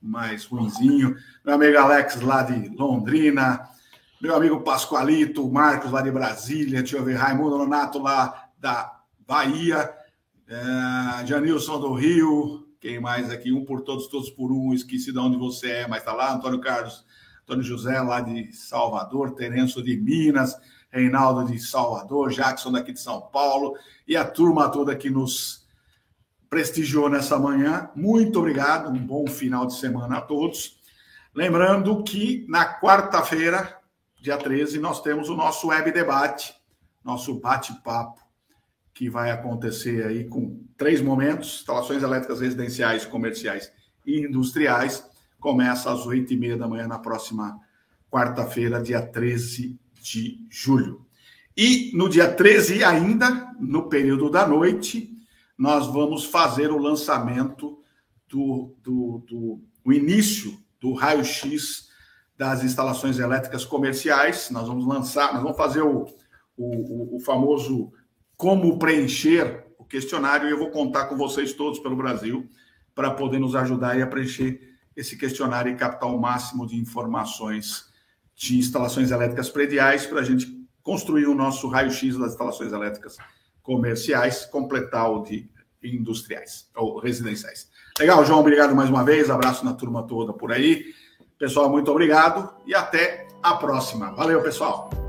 mais 0.00 0.44
ruinzinho. 0.44 1.16
Meu 1.44 1.54
amigo 1.54 1.78
Alex, 1.78 2.20
lá 2.20 2.42
de 2.42 2.68
Londrina. 2.76 3.68
Meu 4.20 4.34
amigo 4.34 4.60
Pascoalito, 4.60 5.48
Marcos, 5.48 5.90
lá 5.90 6.02
de 6.02 6.10
Brasília. 6.10 6.80
Deixa 6.82 6.96
eu 6.96 7.04
ver, 7.04 7.14
Raimundo 7.14 7.56
Nonato, 7.56 7.98
lá 7.98 8.48
da 8.58 9.00
Bahia. 9.26 9.97
É, 10.50 11.26
Janilson 11.26 11.78
do 11.78 11.92
Rio, 11.92 12.66
quem 12.80 12.98
mais 12.98 13.30
aqui? 13.30 13.52
Um 13.52 13.66
por 13.66 13.82
todos, 13.82 14.06
todos 14.08 14.30
por 14.30 14.50
um. 14.50 14.72
Esqueci 14.72 15.12
de 15.12 15.18
onde 15.18 15.36
você 15.36 15.70
é, 15.70 15.86
mas 15.86 15.98
está 15.98 16.14
lá. 16.14 16.32
Antônio 16.32 16.58
Carlos, 16.58 17.04
Antônio 17.42 17.62
José, 17.62 18.00
lá 18.00 18.22
de 18.22 18.50
Salvador. 18.54 19.34
Terenço 19.34 19.82
de 19.82 19.94
Minas. 19.98 20.56
Reinaldo 20.90 21.52
de 21.52 21.58
Salvador. 21.58 22.30
Jackson 22.30 22.72
daqui 22.72 22.94
de 22.94 23.00
São 23.00 23.20
Paulo. 23.20 23.76
E 24.06 24.16
a 24.16 24.24
turma 24.24 24.70
toda 24.70 24.96
que 24.96 25.10
nos 25.10 25.66
prestigiou 26.48 27.10
nessa 27.10 27.38
manhã. 27.38 27.90
Muito 27.94 28.38
obrigado. 28.38 28.88
Um 28.88 29.06
bom 29.06 29.26
final 29.26 29.66
de 29.66 29.74
semana 29.74 30.16
a 30.16 30.22
todos. 30.22 30.80
Lembrando 31.34 32.02
que 32.02 32.46
na 32.48 32.80
quarta-feira, 32.80 33.78
dia 34.18 34.38
13, 34.38 34.78
nós 34.78 35.02
temos 35.02 35.28
o 35.28 35.36
nosso 35.36 35.66
web 35.66 35.92
debate, 35.92 36.54
nosso 37.04 37.38
bate-papo 37.38 38.27
que 38.98 39.08
vai 39.08 39.30
acontecer 39.30 40.04
aí 40.04 40.24
com 40.24 40.60
três 40.76 41.00
momentos: 41.00 41.60
instalações 41.60 42.02
elétricas 42.02 42.40
residenciais, 42.40 43.04
comerciais 43.04 43.72
e 44.04 44.18
industriais. 44.18 45.08
Começa 45.38 45.92
às 45.92 46.04
oito 46.04 46.32
e 46.32 46.36
meia 46.36 46.56
da 46.56 46.66
manhã 46.66 46.88
na 46.88 46.98
próxima 46.98 47.60
quarta-feira, 48.10 48.82
dia 48.82 49.00
13 49.00 49.78
de 50.02 50.44
julho. 50.50 51.06
E 51.56 51.92
no 51.94 52.08
dia 52.08 52.28
13, 52.28 52.82
ainda, 52.82 53.54
no 53.60 53.88
período 53.88 54.28
da 54.28 54.44
noite, 54.48 55.16
nós 55.56 55.86
vamos 55.86 56.24
fazer 56.24 56.72
o 56.72 56.78
lançamento 56.78 57.80
do, 58.28 58.74
do, 58.82 59.24
do 59.28 59.60
o 59.84 59.92
início 59.92 60.58
do 60.80 60.92
raio-x 60.92 61.88
das 62.36 62.64
instalações 62.64 63.20
elétricas 63.20 63.64
comerciais. 63.64 64.50
Nós 64.50 64.66
vamos 64.66 64.84
lançar, 64.84 65.34
nós 65.34 65.42
vamos 65.42 65.56
fazer 65.56 65.82
o, 65.82 66.04
o, 66.56 67.16
o 67.16 67.20
famoso 67.20 67.92
como 68.38 68.78
preencher 68.78 69.66
o 69.76 69.84
questionário 69.84 70.48
e 70.48 70.52
eu 70.52 70.58
vou 70.58 70.70
contar 70.70 71.06
com 71.06 71.16
vocês 71.16 71.52
todos 71.52 71.80
pelo 71.80 71.96
Brasil 71.96 72.48
para 72.94 73.10
poder 73.10 73.40
nos 73.40 73.56
ajudar 73.56 74.00
a 74.00 74.06
preencher 74.06 74.78
esse 74.96 75.18
questionário 75.18 75.72
e 75.72 75.76
captar 75.76 76.08
o 76.08 76.18
máximo 76.18 76.66
de 76.66 76.76
informações 76.76 77.88
de 78.34 78.56
instalações 78.56 79.10
elétricas 79.10 79.50
prediais 79.50 80.06
para 80.06 80.20
a 80.20 80.24
gente 80.24 80.46
construir 80.80 81.26
o 81.26 81.34
nosso 81.34 81.68
raio-x 81.68 82.16
das 82.16 82.32
instalações 82.32 82.72
elétricas 82.72 83.16
comerciais, 83.60 84.46
completar 84.46 85.10
o 85.10 85.22
de 85.24 85.50
industriais 85.82 86.70
ou 86.74 86.98
residenciais. 86.98 87.68
Legal, 87.98 88.24
João, 88.24 88.40
obrigado 88.40 88.74
mais 88.74 88.88
uma 88.88 89.04
vez. 89.04 89.28
Abraço 89.28 89.64
na 89.64 89.74
turma 89.74 90.04
toda 90.04 90.32
por 90.32 90.52
aí. 90.52 90.94
Pessoal, 91.36 91.68
muito 91.68 91.90
obrigado 91.90 92.54
e 92.64 92.74
até 92.74 93.26
a 93.42 93.54
próxima. 93.54 94.12
Valeu, 94.12 94.40
pessoal. 94.40 95.07